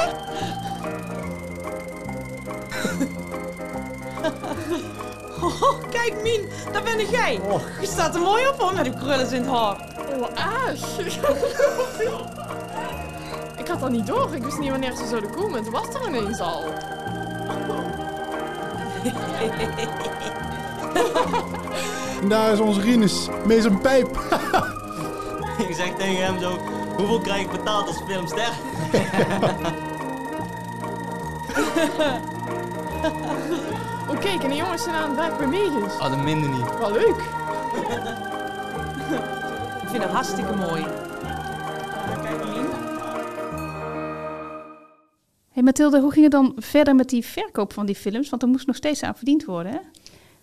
Oh, 5.41 5.89
kijk 5.89 6.21
Mien, 6.21 6.49
daar 6.71 6.83
ben 6.83 6.99
ik 6.99 7.09
jij. 7.09 7.39
Je 7.81 7.87
staat 7.87 8.15
er 8.15 8.21
mooi 8.21 8.47
op 8.47 8.59
hoor, 8.59 8.73
met 8.73 8.83
die 8.83 8.93
krullen 8.93 9.31
in 9.31 9.41
het 9.41 9.49
haar. 9.49 9.96
Oh, 10.17 10.29
ik 13.61 13.67
had 13.67 13.79
dat 13.79 13.89
niet 13.89 14.07
door. 14.07 14.35
Ik 14.35 14.43
wist 14.43 14.59
niet 14.59 14.69
wanneer 14.69 14.95
ze 14.95 15.07
zouden 15.07 15.31
komen. 15.31 15.63
Het 15.63 15.69
was 15.69 15.87
er 15.93 16.07
ineens 16.07 16.39
al. 16.39 16.63
Daar 22.29 22.51
is 22.51 22.59
onze 22.59 22.81
Rinus 22.81 23.27
met 23.45 23.61
zijn 23.61 23.81
pijp. 23.81 24.19
ik 25.67 25.75
zeg 25.75 25.95
tegen 25.97 26.23
hem 26.25 26.39
zo, 26.39 26.57
hoeveel 26.95 27.19
krijg 27.19 27.41
ik 27.41 27.51
betaald 27.51 27.87
als 27.87 28.01
filmster? 28.07 28.49
Oh 34.09 34.19
kijk, 34.19 34.43
en 34.43 34.49
de 34.49 34.55
jongens 34.55 34.83
zijn 34.83 34.95
aan 34.95 35.09
het 35.09 35.19
werk 35.19 35.37
bij 35.37 35.47
Megas. 35.47 35.99
Ah, 35.99 36.09
dat 36.09 36.23
minder 36.23 36.49
niet. 36.49 36.77
Wel 36.79 36.91
leuk. 36.91 37.23
Ik 39.87 39.93
vind 39.93 40.03
het 40.03 40.11
hartstikke 40.11 40.55
mooi. 40.55 40.83
Hey 45.51 45.63
Mathilde, 45.63 45.99
hoe 45.99 46.11
ging 46.11 46.23
het 46.23 46.31
dan 46.31 46.53
verder 46.57 46.95
met 46.95 47.09
die 47.09 47.25
verkoop 47.25 47.73
van 47.73 47.85
die 47.85 47.95
films? 47.95 48.29
Want 48.29 48.41
er 48.41 48.47
moest 48.47 48.67
nog 48.67 48.75
steeds 48.75 49.03
aan 49.03 49.15
verdiend 49.15 49.45
worden, 49.45 49.71
hè? 49.71 49.77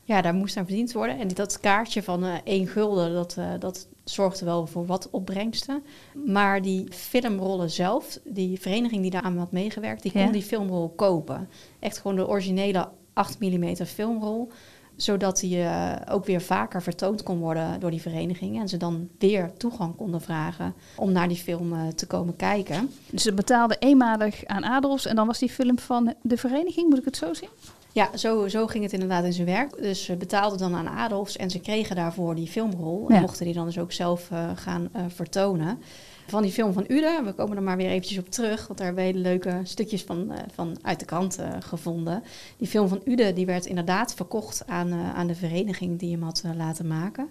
Ja, 0.03 0.23
daar 0.23 0.35
moest 0.35 0.57
aan 0.57 0.67
verdiend 0.67 0.93
worden. 0.93 1.19
En 1.19 1.29
dat 1.29 1.61
kaartje 1.61 2.03
van 2.03 2.25
eh 2.25 2.35
1 2.45 2.67
gulden, 2.67 3.13
dat, 3.15 3.35
eh, 3.39 3.49
dat 3.59 3.89
zorgde 4.05 4.45
wel 4.45 4.67
voor 4.67 4.87
wat 4.87 5.09
opbrengsten. 5.11 5.83
Maar 6.27 6.63
die 6.63 6.87
filmrollen 6.93 7.71
zelf, 7.71 8.19
die 8.25 8.61
vereniging 8.61 9.03
die 9.03 9.11
daaraan 9.11 9.39
had 9.39 9.53
meegewerkt, 9.53 10.03
die 10.03 10.13
kon 10.13 10.21
Ja. 10.21 10.31
die 10.31 10.43
filmrol 10.43 10.89
kopen. 10.97 11.49
Echt 11.79 11.99
gewoon 11.99 12.17
de 12.17 12.29
originele 12.29 12.89
8 13.13 13.41
mm 13.41 13.75
filmrol. 13.77 14.51
Zodat 14.97 15.41
die 15.41 15.63
eh, 15.63 15.93
ook 16.11 16.25
weer 16.25 16.41
vaker 16.41 16.83
vertoond 16.83 17.23
kon 17.23 17.39
worden 17.39 17.81
door 17.81 17.91
die 17.91 18.01
vereniging. 18.01 18.61
En 18.61 18.69
ze 18.69 18.77
dan 18.77 19.09
weer 19.19 19.53
toegang 19.57 19.97
konden 19.97 20.21
vragen 20.21 20.75
om 20.97 21.13
naar 21.13 21.29
die 21.29 21.37
film 21.37 21.73
eh, 21.73 21.87
te 21.89 22.07
komen 22.07 22.37
kijken. 22.37 22.91
Dus 23.11 23.23
ze 23.23 23.33
betaalden 23.33 23.79
eenmalig 23.79 24.45
aan 24.45 24.65
Adolfs 24.65 25.07
en 25.07 25.17
dan 25.17 25.27
was 25.27 25.39
die 25.39 25.51
film 25.51 25.79
van 25.79 26.15
de 26.23 26.37
vereniging, 26.37 26.89
moet 26.89 26.99
ik 26.99 27.05
het 27.05 27.17
zo 27.17 27.35
zien? 27.35 27.49
Ja, 27.95 28.17
zo, 28.17 28.49
zo 28.49 28.67
ging 28.67 28.83
het 28.83 28.93
inderdaad 28.93 29.25
in 29.25 29.33
zijn 29.33 29.47
werk. 29.47 29.83
Dus 29.83 30.05
ze 30.05 30.17
betaalden 30.17 30.59
dan 30.59 30.75
aan 30.75 30.89
Adolfs 30.89 31.37
en 31.37 31.51
ze 31.51 31.61
kregen 31.61 31.97
daarvoor 31.97 32.35
die 32.35 32.47
filmrol. 32.47 33.09
En 33.09 33.21
mochten 33.21 33.45
die 33.45 33.55
dan 33.55 33.65
dus 33.65 33.79
ook 33.79 33.93
zelf 33.93 34.31
eh, 34.31 34.51
gaan 34.55 34.89
eh, 34.93 35.03
vertonen. 35.09 35.83
Van 36.27 36.43
die 36.43 36.53
film 36.53 36.73
van 36.73 36.85
Ude, 36.89 37.21
we 37.25 37.33
komen 37.33 37.57
er 37.57 37.63
maar 37.63 37.77
weer 37.77 37.91
eventjes 37.91 38.19
op 38.19 38.31
terug, 38.31 38.67
want 38.67 38.79
daar 38.79 38.87
hebben 38.87 39.05
we 39.05 39.11
hele 39.11 39.23
leuke 39.23 39.61
stukjes 39.63 40.03
van, 40.03 40.33
eh, 40.33 40.39
van 40.55 40.77
uit 40.83 40.99
de 40.99 41.05
krant 41.05 41.39
gevonden. 41.61 42.23
Die 42.57 42.69
film 42.69 42.89
van 42.89 43.01
Ude 43.05 43.33
die 43.33 43.47
werd 43.47 43.67
inderdaad 43.67 44.15
verkocht 44.15 44.67
aan, 44.67 44.93
aan 44.93 45.27
de 45.27 45.35
vereniging 45.35 45.99
die 45.99 46.13
hem 46.13 46.23
had 46.23 46.45
laten 46.57 46.87
maken. 46.87 47.29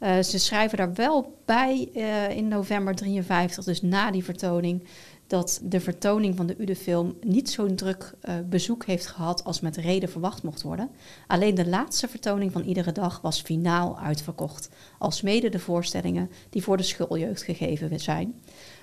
Ze 0.00 0.38
schrijven 0.38 0.78
daar 0.78 0.94
wel 0.94 1.36
bij 1.44 1.88
in 2.34 2.48
november 2.48 2.94
53, 2.94 3.64
dus 3.64 3.82
na 3.82 4.10
die 4.10 4.24
vertoning, 4.24 4.82
dat 5.30 5.60
de 5.62 5.80
vertoning 5.80 6.36
van 6.36 6.46
de 6.46 6.54
Ude-film 6.58 7.16
niet 7.20 7.50
zo'n 7.50 7.74
druk 7.74 8.14
eh, 8.20 8.34
bezoek 8.48 8.84
heeft 8.84 9.06
gehad 9.06 9.44
als 9.44 9.60
met 9.60 9.76
reden 9.76 10.08
verwacht 10.08 10.42
mocht 10.42 10.62
worden. 10.62 10.90
Alleen 11.26 11.54
de 11.54 11.68
laatste 11.68 12.08
vertoning 12.08 12.52
van 12.52 12.62
iedere 12.62 12.92
dag 12.92 13.20
was 13.20 13.42
finaal 13.42 13.98
uitverkocht, 13.98 14.68
alsmede 14.98 15.48
de 15.48 15.58
voorstellingen 15.58 16.30
die 16.50 16.62
voor 16.62 16.76
de 16.76 16.82
schooljeugd 16.82 17.42
gegeven 17.42 18.00
zijn. 18.00 18.34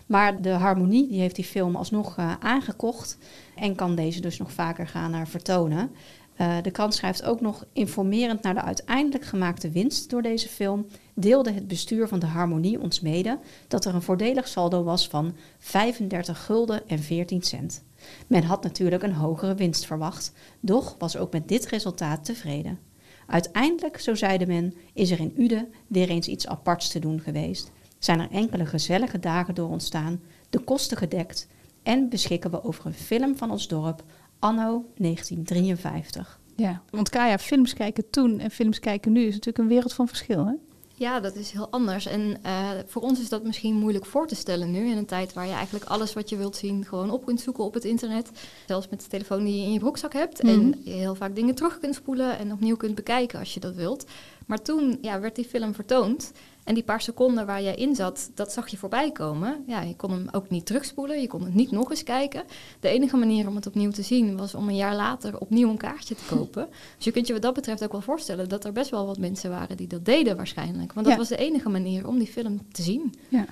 Maar 0.06 0.42
de 0.42 0.50
Harmonie 0.50 1.08
die 1.08 1.20
heeft 1.20 1.36
die 1.36 1.46
film 1.46 1.76
alsnog 1.76 2.18
eh, 2.18 2.34
aangekocht 2.40 3.18
en 3.56 3.76
kan 3.76 3.96
deze 3.96 4.22
dus 4.22 4.38
nog 4.38 4.52
vaker 4.52 4.88
gaan 4.88 5.14
eh, 5.14 5.22
vertonen. 5.26 5.92
Eh, 6.38 6.58
de 6.62 6.72
krant 6.72 6.94
schrijft 6.94 7.24
ook 7.24 7.42
nog 7.42 7.66
informerend 7.74 8.42
naar 8.42 8.54
de 8.54 8.62
uiteindelijk 8.62 9.26
gemaakte 9.26 9.70
winst 9.70 10.10
door 10.10 10.22
deze 10.22 10.48
film. 10.48 10.86
Deelde 11.14 11.52
het 11.52 11.68
bestuur 11.68 12.08
van 12.08 12.20
de 12.20 12.26
Harmonie 12.26 12.82
ons 12.82 13.00
mede 13.00 13.40
dat 13.68 13.86
er 13.86 13.96
een 13.96 14.02
voordelig 14.02 14.48
saldo 14.48 14.84
was 14.84 15.08
van 15.08 15.36
35 15.60 16.46
gulden 16.46 16.88
en 16.88 17.00
14 17.00 17.42
cent. 17.42 17.84
Men 18.28 18.44
had 18.44 18.64
natuurlijk 18.64 19.04
een 19.04 19.14
hogere 19.14 19.56
winst 19.56 19.86
verwacht, 19.86 20.34
doch 20.60 20.96
was 21.00 21.18
ook 21.18 21.32
met 21.32 21.48
dit 21.48 21.66
resultaat 21.66 22.26
tevreden. 22.26 22.80
Uiteindelijk, 23.28 24.00
zo 24.00 24.16
zeide 24.16 24.48
men, 24.48 24.74
is 24.94 25.12
er 25.12 25.20
in 25.20 25.34
Ude 25.38 25.68
weer 25.88 26.10
eens 26.10 26.28
iets 26.28 26.48
aparts 26.48 26.90
te 26.90 27.00
doen 27.00 27.22
geweest. 27.22 27.72
Zijn 28.00 28.20
er 28.20 28.32
enkele 28.32 28.66
gezellige 28.66 29.20
dagen 29.20 29.56
door 29.56 29.70
ontstaan, 29.70 30.22
de 30.50 30.60
kosten 30.60 30.98
gedekt 30.98 31.48
en 31.84 32.10
beschikken 32.10 32.52
we 32.52 32.64
over 32.64 32.86
een 32.86 32.94
film 32.94 33.38
van 33.38 33.52
ons 33.52 33.68
dorp 33.68 34.04
anno 34.40 34.86
1953. 34.98 36.40
Ja, 36.56 36.82
want 36.90 37.10
Kaya, 37.10 37.38
films 37.38 37.74
kijken 37.74 38.10
toen 38.10 38.40
en 38.40 38.52
films 38.52 38.80
kijken 38.80 39.12
nu 39.12 39.22
is 39.22 39.34
natuurlijk 39.34 39.58
een 39.58 39.68
wereld 39.68 39.94
van 39.94 40.08
verschil, 40.08 40.46
hè? 40.46 40.54
Ja, 41.00 41.20
dat 41.20 41.36
is 41.36 41.52
heel 41.52 41.70
anders. 41.70 42.06
En 42.06 42.38
eh, 42.44 42.70
voor 42.86 43.02
ons 43.02 43.20
is 43.20 43.30
dat 43.30 43.44
misschien 43.44 43.76
moeilijk 43.76 44.06
voor 44.06 44.28
te 44.28 44.36
stellen 44.36 44.72
nu. 44.72 44.90
In 44.90 44.98
een 44.98 45.06
tijd 45.06 45.34
waar 45.34 45.46
je 45.46 45.54
eigenlijk 45.54 45.86
alles 45.86 46.14
wat 46.14 46.30
je 46.30 46.38
wilt 46.38 46.56
zien 46.56 46.86
gewoon 46.86 47.12
op 47.12 47.26
kunt 47.26 47.42
zoeken 47.42 47.64
op 47.64 47.74
het 47.74 47.86
internet. 47.86 48.32
Zelfs 48.68 48.90
met 48.90 49.02
de 49.02 49.08
telefoon 49.08 49.44
die 49.44 49.56
je 49.56 49.66
in 49.66 49.74
je 49.74 49.80
broekzak 49.80 50.14
hebt. 50.14 50.44
Mhm. 50.44 50.52
En 50.52 50.82
je 50.84 50.92
heel 50.92 51.16
vaak 51.16 51.36
dingen 51.36 51.56
terug 51.56 51.80
kunt 51.80 51.96
spoelen 51.96 52.38
en 52.38 52.52
opnieuw 52.52 52.76
kunt 52.76 52.96
bekijken 52.96 53.40
als 53.40 53.54
je 53.54 53.60
dat 53.60 53.76
wilt. 53.76 54.06
Maar 54.46 54.62
toen 54.62 54.98
ja, 55.02 55.20
werd 55.20 55.36
die 55.36 55.46
film 55.46 55.74
vertoond. 55.74 56.32
En 56.68 56.74
die 56.74 56.84
paar 56.84 57.02
seconden 57.02 57.46
waar 57.46 57.62
jij 57.62 57.76
in 57.76 57.96
zat, 57.96 58.30
dat 58.34 58.52
zag 58.52 58.68
je 58.68 58.78
voorbij 58.78 59.12
komen. 59.12 59.64
Ja, 59.68 59.82
je 59.82 59.96
kon 59.96 60.12
hem 60.12 60.28
ook 60.32 60.50
niet 60.50 60.66
terugspoelen. 60.66 61.22
Je 61.22 61.28
kon 61.28 61.44
het 61.44 61.54
niet 61.54 61.72
nog 61.72 61.90
eens 61.90 62.04
kijken. 62.04 62.44
De 62.80 62.88
enige 62.88 63.18
manier 63.18 63.48
om 63.48 63.56
het 63.56 63.68
opnieuw 63.68 63.92
te 63.92 64.02
zien 64.02 64.38
was 64.38 64.56
om 64.56 64.68
een 64.68 64.76
jaar 64.76 64.96
later 64.96 65.40
opnieuw 65.40 65.70
een 65.70 65.78
kaartje 65.78 66.16
te 66.16 66.36
kopen. 66.36 66.68
Dus 66.96 67.06
je 67.06 67.12
kunt 67.12 67.28
je 67.28 67.34
wat 67.34 67.42
dat 67.42 67.54
betreft 67.54 67.84
ook 67.84 67.92
wel 67.92 68.02
voorstellen 68.02 68.50
dat 68.50 68.66
er 68.66 68.72
best 68.72 68.90
wel 68.90 69.06
wat 69.06 69.18
mensen 69.18 69.50
waren 69.50 69.78
die 69.78 69.88
dat 69.88 70.06
deden 70.06 70.36
waarschijnlijk. 70.36 70.94
Want 70.94 71.06
dat 71.06 71.16
Ja. 71.16 71.20
was 71.20 71.30
de 71.30 71.38
enige 71.38 71.70
manier 71.70 72.08
om 72.08 72.18
die 72.18 72.28
film 72.28 72.62
te 72.72 72.82
zien. 72.82 73.14
Ja. 73.30 73.46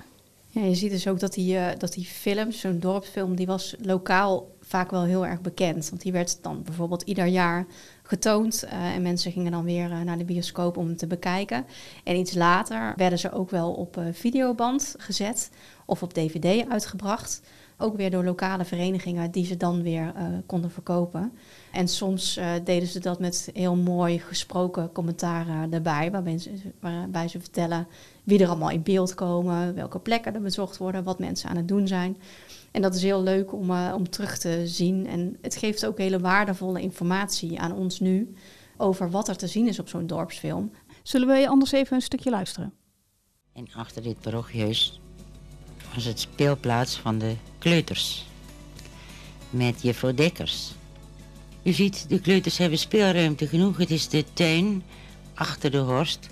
Ja, 0.48 0.62
je 0.62 0.74
ziet 0.74 0.90
dus 0.90 1.08
ook 1.08 1.20
dat 1.20 1.34
die, 1.34 1.56
eh, 1.58 1.78
dat 1.78 1.92
die 1.92 2.04
film, 2.04 2.52
zo'n 2.52 2.78
dorpsfilm, 2.80 3.34
die 3.36 3.46
was 3.46 3.74
lokaal 3.80 4.48
vaak 4.60 4.90
wel 4.90 5.02
heel 5.02 5.26
erg 5.26 5.40
bekend. 5.40 5.88
Want 5.90 6.02
die 6.02 6.12
werd 6.12 6.38
dan 6.42 6.62
bijvoorbeeld 6.62 7.02
ieder 7.02 7.26
jaar 7.26 7.66
getoond. 8.06 8.62
eh, 8.62 8.94
en 8.94 9.02
mensen 9.02 9.32
gingen 9.32 9.52
dan 9.52 9.64
weer 9.64 9.90
eh, 9.90 10.00
naar 10.00 10.18
de 10.18 10.24
bioscoop 10.24 10.76
om 10.76 10.96
te 10.96 11.06
bekijken. 11.06 11.66
En 12.04 12.16
iets 12.16 12.34
later 12.34 12.92
werden 12.96 13.18
ze 13.18 13.32
ook 13.32 13.50
wel 13.50 13.72
op 13.72 13.96
eh, 13.96 14.04
videoband 14.12 14.94
gezet 14.98 15.50
of 15.84 16.02
op 16.02 16.12
dvd 16.14 16.68
uitgebracht. 16.68 17.42
Ook 17.78 17.96
weer 17.96 18.10
door 18.10 18.24
lokale 18.24 18.64
verenigingen 18.64 19.30
die 19.30 19.44
ze 19.44 19.56
dan 19.56 19.82
weer 19.82 20.12
konden 20.46 20.70
verkopen. 20.70 21.32
En 21.72 21.88
soms 21.88 22.40
deden 22.64 22.88
ze 22.88 23.00
dat 23.00 23.20
met 23.20 23.50
heel 23.54 23.76
mooi 23.76 24.18
gesproken 24.18 24.92
commentaren 24.92 25.72
erbij. 25.72 26.10
Waarbij 26.10 26.38
ze, 26.38 26.50
waarbij 26.80 27.28
ze 27.28 27.40
vertellen 27.40 27.86
wie 28.26 28.38
er 28.38 28.48
allemaal 28.48 28.70
in 28.70 28.82
beeld 28.82 29.14
komen, 29.14 29.74
welke 29.74 29.98
plekken 29.98 30.34
er 30.34 30.40
bezocht 30.40 30.76
worden, 30.76 31.04
wat 31.04 31.18
mensen 31.18 31.50
aan 31.50 31.56
het 31.56 31.68
doen 31.68 31.86
zijn. 31.86 32.16
En 32.70 32.82
dat 32.82 32.94
is 32.94 33.02
heel 33.02 33.22
leuk 33.22 33.52
om, 33.52 33.70
eh, 33.70 33.92
om 33.96 34.10
terug 34.10 34.38
te 34.38 34.62
zien. 34.64 35.06
En 35.06 35.36
het 35.42 35.56
geeft 35.56 35.86
ook 35.86 35.98
hele 35.98 36.20
waardevolle 36.20 36.80
informatie 36.80 37.60
aan 37.60 37.72
ons 37.72 38.00
nu 38.00 38.34
over 38.76 39.10
wat 39.10 39.28
er 39.28 39.36
te 39.36 39.46
zien 39.46 39.68
is 39.68 39.78
op 39.78 39.88
zo'n 39.88 40.06
dorpsfilm. 40.06 40.70
Zullen 41.02 41.28
we 41.28 41.48
anders 41.48 41.72
even 41.72 41.96
een 41.96 42.02
stukje 42.02 42.30
luisteren? 42.30 42.72
En 43.52 43.66
achter 43.74 44.02
dit 44.02 44.20
parochiehuis 44.20 45.00
was 45.94 46.04
het 46.04 46.20
speelplaats 46.20 46.96
van 46.96 47.18
de 47.18 47.34
kleuters. 47.58 48.26
Met 49.50 49.82
juffrouw 49.82 50.14
Dekkers. 50.14 50.74
U 51.62 51.72
ziet, 51.72 52.08
de 52.08 52.20
kleuters 52.20 52.58
hebben 52.58 52.78
speelruimte 52.78 53.46
genoeg. 53.46 53.76
Het 53.76 53.90
is 53.90 54.08
de 54.08 54.24
tuin 54.32 54.82
achter 55.34 55.70
de 55.70 55.78
horst. 55.78 56.28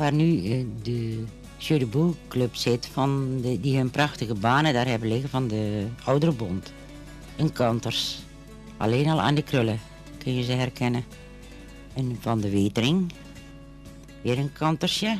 Waar 0.00 0.12
nu 0.12 0.44
eh, 0.44 0.64
de 0.82 1.24
Jeu 1.56 1.78
de 1.78 1.86
Boel 1.86 2.14
club 2.28 2.54
zit. 2.54 2.86
Van 2.86 3.40
de, 3.42 3.60
die 3.60 3.76
hun 3.76 3.90
prachtige 3.90 4.34
banen 4.34 4.72
daar 4.72 4.86
hebben 4.86 5.08
liggen 5.08 5.28
van 5.28 5.48
de 5.48 5.86
Ouderenbond. 6.04 6.72
Een 7.36 7.52
kanters. 7.52 8.22
Alleen 8.76 9.08
al 9.08 9.20
aan 9.20 9.34
de 9.34 9.42
krullen 9.42 9.78
kun 10.18 10.34
je 10.34 10.42
ze 10.42 10.52
herkennen. 10.52 11.04
En 11.94 12.16
van 12.20 12.40
de 12.40 12.50
Wetering. 12.50 13.12
Weer 14.22 14.38
een 14.38 14.52
kantersje. 14.52 15.18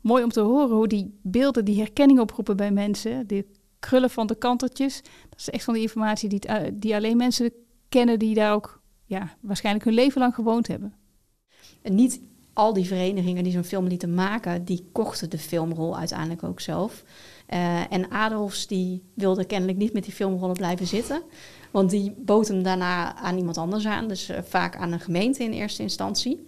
Mooi 0.00 0.24
om 0.24 0.30
te 0.30 0.40
horen 0.40 0.76
hoe 0.76 0.88
die 0.88 1.18
beelden 1.22 1.64
die 1.64 1.78
herkenning 1.78 2.20
oproepen 2.20 2.56
bij 2.56 2.70
mensen. 2.70 3.26
De 3.26 3.46
krullen 3.78 4.10
van 4.10 4.26
de 4.26 4.38
kantertjes. 4.38 5.02
Dat 5.28 5.38
is 5.38 5.50
echt 5.50 5.64
van 5.64 5.74
die 5.74 5.82
informatie 5.82 6.28
die, 6.28 6.38
het, 6.38 6.48
eh, 6.48 6.70
die 6.74 6.94
alleen 6.94 7.16
mensen 7.16 7.52
kennen 7.88 8.18
die 8.18 8.34
daar 8.34 8.52
ook 8.52 8.82
ja, 9.04 9.36
waarschijnlijk 9.40 9.84
hun 9.84 9.94
leven 9.94 10.20
lang 10.20 10.34
gewoond 10.34 10.66
hebben. 10.66 10.94
En 11.82 11.94
niet 11.94 12.20
al 12.52 12.72
die 12.72 12.86
verenigingen 12.86 13.44
die 13.44 13.52
zo'n 13.52 13.64
film 13.64 13.86
lieten 13.86 14.14
maken, 14.14 14.64
die 14.64 14.88
kochten 14.92 15.30
de 15.30 15.38
filmrol 15.38 15.98
uiteindelijk 15.98 16.42
ook 16.42 16.60
zelf. 16.60 17.04
Eh, 17.46 17.92
en 17.92 18.10
Adolfs 18.10 18.66
die 18.66 19.02
wilde 19.14 19.44
kennelijk 19.44 19.78
niet 19.78 19.92
met 19.92 20.04
die 20.04 20.12
filmrollen 20.12 20.56
blijven 20.56 20.86
zitten. 20.86 21.22
Want 21.70 21.90
die 21.90 22.14
bood 22.16 22.48
hem 22.48 22.62
daarna 22.62 23.16
aan 23.16 23.36
iemand 23.36 23.58
anders 23.58 23.86
aan. 23.86 24.08
Dus 24.08 24.28
eh, 24.28 24.42
vaak 24.42 24.76
aan 24.76 24.92
een 24.92 25.00
gemeente 25.00 25.44
in 25.44 25.52
eerste 25.52 25.82
instantie. 25.82 26.44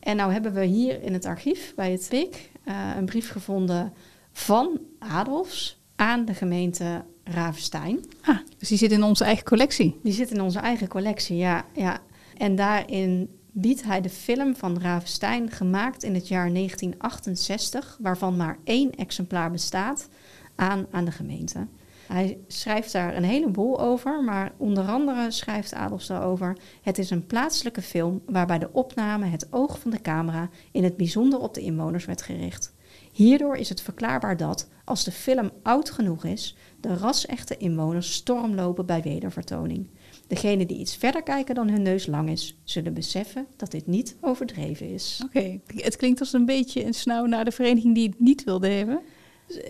En 0.00 0.16
nou 0.16 0.32
hebben 0.32 0.52
we 0.52 0.64
hier 0.64 1.02
in 1.02 1.12
het 1.12 1.24
archief 1.24 1.72
bij 1.74 1.90
het 1.90 2.06
PIK 2.08 2.50
eh, 2.64 2.74
een 2.96 3.04
brief 3.04 3.30
gevonden 3.30 3.92
van 4.32 4.80
Adolfs 4.98 5.80
aan 5.96 6.24
de 6.24 6.34
gemeente 6.34 7.04
Ravenstein. 7.24 8.04
Ah, 8.22 8.38
dus 8.58 8.68
die 8.68 8.78
zit 8.78 8.92
in 8.92 9.02
onze 9.02 9.24
eigen 9.24 9.44
collectie. 9.44 10.00
Die 10.02 10.12
zit 10.12 10.30
in 10.30 10.40
onze 10.40 10.58
eigen 10.58 10.88
collectie, 10.88 11.36
ja. 11.36 11.64
ja. 11.72 12.00
En 12.36 12.56
daarin 12.56 13.28
biedt 13.58 13.84
hij 13.84 14.00
de 14.00 14.10
film 14.10 14.56
van 14.56 14.78
Ravenstein, 14.80 15.50
gemaakt 15.50 16.02
in 16.02 16.14
het 16.14 16.28
jaar 16.28 16.52
1968, 16.52 17.98
waarvan 18.00 18.36
maar 18.36 18.58
één 18.64 18.90
exemplaar 18.94 19.50
bestaat, 19.50 20.08
aan 20.54 20.86
aan 20.90 21.04
de 21.04 21.10
gemeente. 21.10 21.66
Hij 22.06 22.38
schrijft 22.46 22.92
daar 22.92 23.16
een 23.16 23.24
heleboel 23.24 23.80
over, 23.80 24.24
maar 24.24 24.52
onder 24.56 24.84
andere 24.84 25.30
schrijft 25.30 25.74
Adolfs 25.74 26.06
daarover... 26.06 26.56
het 26.82 26.98
is 26.98 27.10
een 27.10 27.26
plaatselijke 27.26 27.82
film 27.82 28.22
waarbij 28.26 28.58
de 28.58 28.72
opname 28.72 29.26
het 29.26 29.52
oog 29.52 29.78
van 29.78 29.90
de 29.90 30.00
camera... 30.00 30.48
in 30.72 30.84
het 30.84 30.96
bijzonder 30.96 31.38
op 31.38 31.54
de 31.54 31.60
inwoners 31.60 32.04
werd 32.04 32.22
gericht. 32.22 32.74
Hierdoor 33.12 33.56
is 33.56 33.68
het 33.68 33.80
verklaarbaar 33.80 34.36
dat, 34.36 34.68
als 34.84 35.04
de 35.04 35.12
film 35.12 35.50
oud 35.62 35.90
genoeg 35.90 36.24
is... 36.24 36.56
de 36.80 36.96
ras-echte 36.96 37.56
inwoners 37.56 38.12
storm 38.12 38.54
lopen 38.54 38.86
bij 38.86 39.02
wedervertoning. 39.02 39.88
Degenen 40.26 40.66
die 40.66 40.78
iets 40.78 40.96
verder 40.96 41.22
kijken 41.22 41.54
dan 41.54 41.68
hun 41.68 41.82
neus 41.82 42.06
lang 42.06 42.30
is... 42.30 42.56
zullen 42.64 42.94
beseffen 42.94 43.46
dat 43.56 43.70
dit 43.70 43.86
niet 43.86 44.16
overdreven 44.20 44.88
is. 44.92 45.20
Oké, 45.24 45.60
het 45.76 45.96
klinkt 45.96 46.20
als 46.20 46.32
een 46.32 46.46
beetje 46.46 46.84
een 46.84 46.94
snauw 46.94 47.24
naar 47.24 47.44
de 47.44 47.50
vereniging 47.50 47.94
die 47.94 48.08
het 48.08 48.20
niet 48.20 48.44
wilde 48.44 48.68
hebben... 48.68 49.00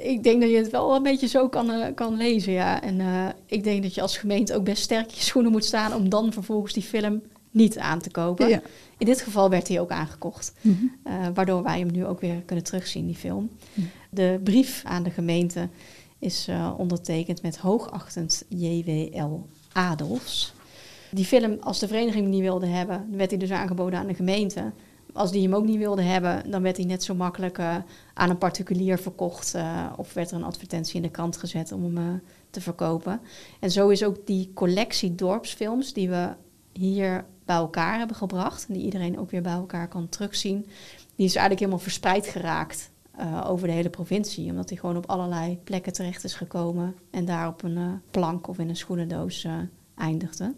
Ik 0.03 0.23
denk 0.23 0.41
dat 0.41 0.51
je 0.51 0.57
het 0.57 0.71
wel 0.71 0.95
een 0.95 1.03
beetje 1.03 1.27
zo 1.27 1.49
kan, 1.49 1.71
uh, 1.71 1.87
kan 1.95 2.17
lezen, 2.17 2.53
ja. 2.53 2.83
En 2.83 2.99
uh, 2.99 3.29
ik 3.47 3.65
denk 3.65 3.83
dat 3.83 3.95
je 3.95 4.03
als 4.03 4.19
gemeente 4.19 4.55
ook 4.55 4.65
best 4.65 4.83
sterk 4.83 5.11
je 5.11 5.23
schoenen 5.23 5.53
moet 5.53 5.65
staan... 5.65 5.95
om 5.95 6.09
dan 6.09 6.33
vervolgens 6.33 6.73
die 6.73 6.83
film 6.83 7.23
niet 7.51 7.79
aan 7.79 8.01
te 8.01 8.11
kopen. 8.11 8.49
Ja. 8.49 8.63
In 8.99 9.07
dit 9.07 9.21
geval 9.21 9.51
werd 9.51 9.69
hij 9.69 9.81
ook 9.81 9.91
aangekocht. 9.91 10.53
Mhm. 10.61 10.85
Uh, 11.05 11.27
waardoor 11.35 11.63
wij 11.63 11.79
hem 11.79 11.93
nu 11.93 12.07
ook 12.07 12.21
weer 12.21 12.43
kunnen 12.47 12.65
terugzien, 12.65 13.07
die 13.07 13.15
film. 13.15 13.51
Mhm. 13.75 13.87
De 14.11 14.41
brief 14.45 14.83
aan 14.85 15.03
de 15.03 15.11
gemeente 15.11 15.69
is 16.19 16.49
ondertekend 16.77 17.43
met 17.43 17.57
hoogachtend 17.57 18.45
J.W.L. 18.49 19.47
Adolfs. 19.77 20.55
Die 21.11 21.25
film, 21.25 21.57
als 21.61 21.79
de 21.79 21.87
vereniging 21.87 22.23
hem 22.23 22.33
niet 22.33 22.41
wilde 22.41 22.67
hebben... 22.67 23.07
werd 23.11 23.31
hij 23.31 23.39
dus 23.39 23.51
aangeboden 23.51 23.99
aan 23.99 24.07
de 24.07 24.15
gemeente 24.15 24.73
als 25.17 25.31
die 25.31 25.43
hem 25.43 25.55
ook 25.55 25.65
niet 25.65 25.79
wilde 25.79 26.03
hebben, 26.03 26.51
dan 26.51 26.63
werd 26.63 26.77
hij 26.77 26.87
net 26.87 27.05
zo 27.05 27.15
makkelijk 27.15 27.59
uh, 27.59 27.77
aan 28.15 28.31
een 28.31 28.39
particulier 28.39 28.99
verkocht. 28.99 29.55
Uh, 29.55 29.93
of 29.97 30.13
werd 30.13 30.31
er 30.31 30.37
een 30.37 30.45
advertentie 30.45 30.97
in 30.97 31.03
de 31.03 31.11
krant 31.11 31.37
gezet 31.37 31.73
om 31.73 31.85
hem 31.85 31.97
uh, 31.99 32.15
te 32.51 32.61
verkopen. 32.61 33.21
En 33.61 33.71
zo 33.71 33.89
is 33.89 34.05
ook 34.05 34.27
die 34.27 34.51
collectie 34.55 35.15
dorpsfilms 35.15 35.93
die 35.93 36.09
we 36.09 36.29
hier 36.73 37.25
bij 37.45 37.57
elkaar 37.57 37.99
hebben 37.99 38.17
gebracht. 38.17 38.67
En 38.69 38.75
die 38.75 38.83
iedereen 38.83 39.19
ook 39.19 39.31
weer 39.31 39.43
bij 39.43 39.53
elkaar 39.53 39.89
kan 39.89 40.09
terugzien. 40.09 40.67
Die 41.15 41.27
is 41.27 41.35
eigenlijk 41.35 41.59
helemaal 41.59 41.79
verspreid 41.79 42.27
geraakt 42.27 42.91
over 43.45 43.67
de 43.67 43.73
hele 43.73 43.91
provincie. 43.91 44.51
Omdat 44.51 44.69
hij 44.69 44.79
gewoon 44.79 44.97
op 44.97 45.07
allerlei 45.07 45.59
plekken 45.65 45.93
terecht 45.93 46.25
is 46.25 46.35
gekomen. 46.35 46.97
En 47.11 47.25
daar 47.25 47.49
op 47.49 47.63
een 47.63 48.01
plank 48.11 48.49
of 48.49 48.59
in 48.59 48.69
een 48.69 48.77
schoenendoos 48.77 49.47
eindigde. 49.95 50.55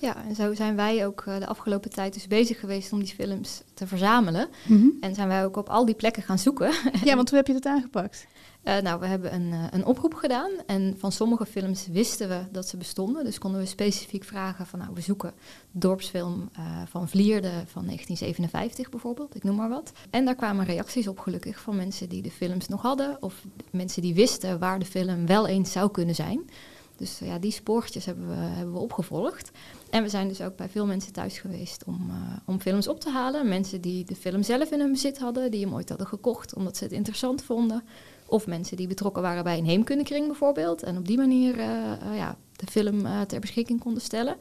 Ja, 0.00 0.24
en 0.24 0.34
zo 0.34 0.54
zijn 0.54 0.76
wij 0.76 1.06
ook 1.06 1.24
uh, 1.28 1.38
de 1.38 1.46
afgelopen 1.46 1.90
tijd 1.90 2.14
dus 2.14 2.26
bezig 2.26 2.60
geweest 2.60 2.92
om 2.92 2.98
die 2.98 3.14
films 3.14 3.62
te 3.74 3.86
verzamelen. 3.86 4.48
Mhm. 4.66 4.86
En 5.00 5.14
zijn 5.14 5.28
wij 5.28 5.44
ook 5.44 5.56
op 5.56 5.68
al 5.68 5.84
die 5.84 5.94
plekken 5.94 6.22
gaan 6.22 6.38
zoeken. 6.38 6.72
Ja, 7.04 7.16
want 7.16 7.28
hoe 7.28 7.38
heb 7.38 7.46
je 7.46 7.52
dat 7.52 7.66
aangepakt? 7.66 8.26
Uh, 8.64 8.78
nou, 8.78 9.00
we 9.00 9.06
hebben 9.06 9.34
een, 9.34 9.52
uh, 9.52 9.64
een 9.70 9.84
oproep 9.84 10.14
gedaan 10.14 10.50
en 10.66 10.94
van 10.98 11.12
sommige 11.12 11.46
films 11.46 11.86
wisten 11.86 12.28
we 12.28 12.40
dat 12.50 12.68
ze 12.68 12.76
bestonden. 12.76 13.24
Dus 13.24 13.38
konden 13.38 13.60
we 13.60 13.66
specifiek 13.66 14.24
vragen 14.24 14.66
van, 14.66 14.78
nou, 14.78 14.90
we 14.94 15.00
zoeken 15.00 15.32
dorpsfilm 15.70 16.50
van 16.88 17.08
Vlierde 17.08 17.50
van 17.50 17.84
1957 17.84 18.88
bijvoorbeeld, 18.88 19.36
ik 19.36 19.44
noem 19.44 19.56
maar 19.56 19.68
wat. 19.68 19.92
En 20.10 20.24
daar 20.24 20.34
kwamen 20.34 20.64
reacties 20.64 21.08
op 21.08 21.18
gelukkig 21.18 21.60
van 21.60 21.76
mensen 21.76 22.08
die 22.08 22.22
de 22.22 22.30
films 22.30 22.68
nog 22.68 22.82
hadden 22.82 23.16
of 23.20 23.44
mensen 23.70 24.02
die 24.02 24.14
wisten 24.14 24.58
waar 24.58 24.78
de 24.78 24.84
film 24.84 25.26
wel 25.26 25.46
eens 25.46 25.72
zou 25.72 25.90
kunnen 25.90 26.14
zijn. 26.14 26.50
Dus 26.98 27.18
ja, 27.18 27.38
die 27.38 27.52
spoortjes 27.52 28.04
hebben 28.04 28.28
we, 28.28 28.34
hebben 28.34 28.74
we 28.74 28.80
opgevolgd. 28.80 29.50
En 29.90 30.02
we 30.02 30.08
zijn 30.08 30.28
dus 30.28 30.42
ook 30.42 30.56
bij 30.56 30.68
veel 30.68 30.86
mensen 30.86 31.12
thuis 31.12 31.38
geweest 31.38 31.84
om, 31.84 32.06
uh, 32.10 32.16
om 32.44 32.60
films 32.60 32.88
op 32.88 33.00
te 33.00 33.10
halen. 33.10 33.48
Mensen 33.48 33.80
die 33.80 34.04
de 34.04 34.16
film 34.16 34.42
zelf 34.42 34.70
in 34.70 34.80
hun 34.80 34.92
bezit 34.92 35.18
hadden, 35.18 35.50
die 35.50 35.64
hem 35.64 35.74
ooit 35.74 35.88
hadden 35.88 36.06
gekocht 36.06 36.54
omdat 36.54 36.76
ze 36.76 36.84
het 36.84 36.92
interessant 36.92 37.42
vonden. 37.42 37.82
Of 38.26 38.46
mensen 38.46 38.76
die 38.76 38.86
betrokken 38.86 39.22
waren 39.22 39.44
bij 39.44 39.58
een 39.58 39.64
heemkundekring 39.64 40.26
bijvoorbeeld. 40.26 40.82
En 40.82 40.96
op 40.96 41.06
die 41.06 41.16
manier 41.16 41.58
uh, 41.58 41.66
uh, 41.66 42.16
ja, 42.16 42.36
de 42.56 42.66
film 42.66 43.26
ter 43.26 43.40
beschikking 43.40 43.80
konden 43.80 44.02
stellen. 44.02 44.36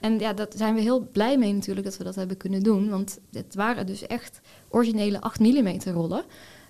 En 0.00 0.18
ja, 0.18 0.32
daar 0.32 0.46
zijn 0.54 0.74
we 0.74 0.80
heel 0.80 1.08
blij 1.12 1.38
mee 1.38 1.52
natuurlijk 1.52 1.86
dat 1.86 1.96
we 1.96 2.04
dat 2.04 2.14
hebben 2.14 2.36
kunnen 2.36 2.62
doen. 2.62 2.88
Want 2.88 3.18
het 3.32 3.54
waren 3.54 3.86
dus 3.86 4.06
echt 4.06 4.40
originele 4.68 5.20
8 5.20 5.40
mm 5.40 5.78
rollen. 5.84 6.24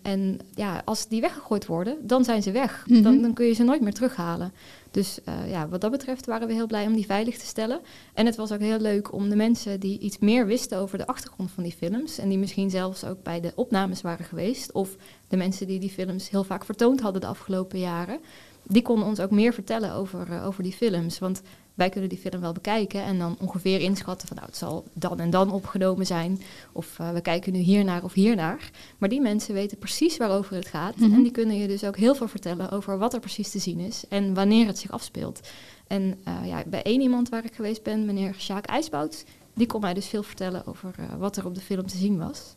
En 0.06 0.38
ja, 0.54 0.82
als 0.84 1.08
die 1.08 1.20
weggegooid 1.20 1.66
worden, 1.66 1.96
dan 2.06 2.24
zijn 2.24 2.42
ze 2.42 2.50
weg. 2.50 2.84
Mhm. 2.88 3.02
Dan, 3.02 3.22
dan 3.22 3.32
kun 3.32 3.46
je 3.46 3.52
ze 3.52 3.62
nooit 3.62 3.80
meer 3.80 3.92
terughalen. 3.92 4.52
Dus 4.96 5.18
uh, 5.28 5.50
ja, 5.50 5.68
wat 5.68 5.80
dat 5.80 5.90
betreft 5.90 6.26
waren 6.26 6.46
we 6.46 6.54
heel 6.54 6.66
blij 6.66 6.86
om 6.86 6.94
die 6.94 7.06
veilig 7.06 7.38
te 7.38 7.46
stellen. 7.46 7.80
En 8.14 8.26
het 8.26 8.36
was 8.36 8.52
ook 8.52 8.60
heel 8.60 8.78
leuk 8.78 9.12
om 9.12 9.28
de 9.28 9.36
mensen 9.36 9.80
die 9.80 9.98
iets 9.98 10.18
meer 10.18 10.46
wisten 10.46 10.78
over 10.78 10.98
de 10.98 11.06
achtergrond 11.06 11.50
van 11.50 11.62
die 11.62 11.72
films... 11.72 12.18
en 12.18 12.28
die 12.28 12.38
misschien 12.38 12.70
zelfs 12.70 13.04
ook 13.04 13.22
bij 13.22 13.40
de 13.40 13.52
opnames 13.54 14.00
waren 14.00 14.24
geweest... 14.24 14.72
of 14.72 14.96
de 15.28 15.36
mensen 15.36 15.66
die 15.66 15.78
die 15.78 15.90
films 15.90 16.30
heel 16.30 16.44
vaak 16.44 16.64
vertoond 16.64 17.00
hadden 17.00 17.20
de 17.20 17.26
afgelopen 17.26 17.78
jaren... 17.78 18.20
die 18.62 18.82
konden 18.82 19.08
ons 19.08 19.20
ook 19.20 19.30
meer 19.30 19.52
vertellen 19.52 19.92
over, 19.92 20.28
uh, 20.30 20.46
over 20.46 20.62
die 20.62 20.72
films. 20.72 21.18
Want 21.18 21.42
wij 21.76 21.88
kunnen 21.88 22.08
die 22.08 22.18
film 22.18 22.40
wel 22.40 22.52
bekijken 22.52 23.02
en 23.02 23.18
dan 23.18 23.36
ongeveer 23.40 23.80
inschatten 23.80 24.28
van 24.28 24.36
nou, 24.36 24.48
het 24.48 24.58
zal 24.58 24.84
dan 24.94 25.20
en 25.20 25.30
dan 25.30 25.50
opgenomen 25.50 26.06
zijn. 26.06 26.40
Of 26.72 26.98
uh, 26.98 27.10
we 27.10 27.20
kijken 27.20 27.52
nu 27.52 27.58
hiernaar 27.58 28.04
of 28.04 28.12
hiernaar. 28.12 28.70
Maar 28.98 29.08
die 29.08 29.20
mensen 29.20 29.54
weten 29.54 29.78
precies 29.78 30.16
waarover 30.16 30.54
het 30.54 30.66
gaat. 30.66 30.96
Mhm. 30.96 31.12
En 31.12 31.22
die 31.22 31.30
kunnen 31.32 31.56
je 31.56 31.68
dus 31.68 31.84
ook 31.84 31.96
heel 31.96 32.14
veel 32.14 32.28
vertellen 32.28 32.70
over 32.70 32.98
wat 32.98 33.14
er 33.14 33.20
precies 33.20 33.50
te 33.50 33.58
zien 33.58 33.78
is 33.78 34.04
en 34.08 34.34
wanneer 34.34 34.66
het 34.66 34.78
zich 34.78 34.90
afspeelt. 34.90 35.48
En 35.86 36.02
uh, 36.28 36.46
ja, 36.46 36.62
bij 36.66 36.82
één 36.82 37.00
iemand 37.00 37.28
waar 37.28 37.44
ik 37.44 37.54
geweest 37.54 37.82
ben, 37.82 38.04
meneer 38.04 38.34
Sjaak 38.34 38.66
IJsbout, 38.66 39.24
die 39.54 39.66
kon 39.66 39.80
mij 39.80 39.94
dus 39.94 40.08
veel 40.08 40.22
vertellen 40.22 40.66
over 40.66 40.94
uh, 41.00 41.14
wat 41.18 41.36
er 41.36 41.46
op 41.46 41.54
de 41.54 41.60
film 41.60 41.86
te 41.86 41.96
zien 41.96 42.18
was. 42.18 42.56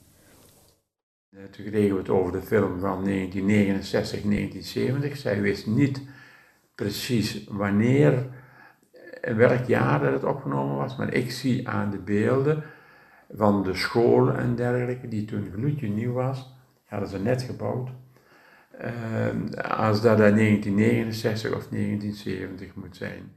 Toen 1.52 1.66
kregen 1.66 1.94
we 1.94 2.02
het 2.02 2.10
over 2.10 2.32
de 2.32 2.42
film 2.42 2.80
van 2.80 3.04
1969, 3.04 4.22
1970. 4.22 5.18
Zij 5.18 5.42
wist 5.42 5.68
niet 5.68 6.02
precies 6.76 7.44
wanneer 7.48 8.28
welk 9.22 9.66
jaar 9.66 10.00
dat 10.00 10.14
het 10.14 10.24
opgenomen 10.24 10.76
was, 10.76 10.96
maar 10.96 11.14
ik 11.14 11.32
zie 11.32 11.70
aan 11.70 11.92
de 11.92 11.98
beelden 11.98 12.64
van 13.32 13.64
de 13.64 13.76
school 13.76 14.32
en 14.34 14.56
dergelijke, 14.56 15.08
die 15.08 15.26
toen 15.26 15.52
gloedje 15.54 15.88
nieuw 15.88 16.14
was, 16.14 16.54
hadden 16.86 17.10
ze 17.10 17.20
net 17.20 17.42
gebouwd, 17.42 17.90
uh, 18.82 19.62
als 19.80 20.02
dat 20.02 20.20
in 20.20 20.36
1969 20.36 21.56
of 21.56 21.68
1970 21.68 22.76
moet 22.76 22.96
zijn. 22.98 23.32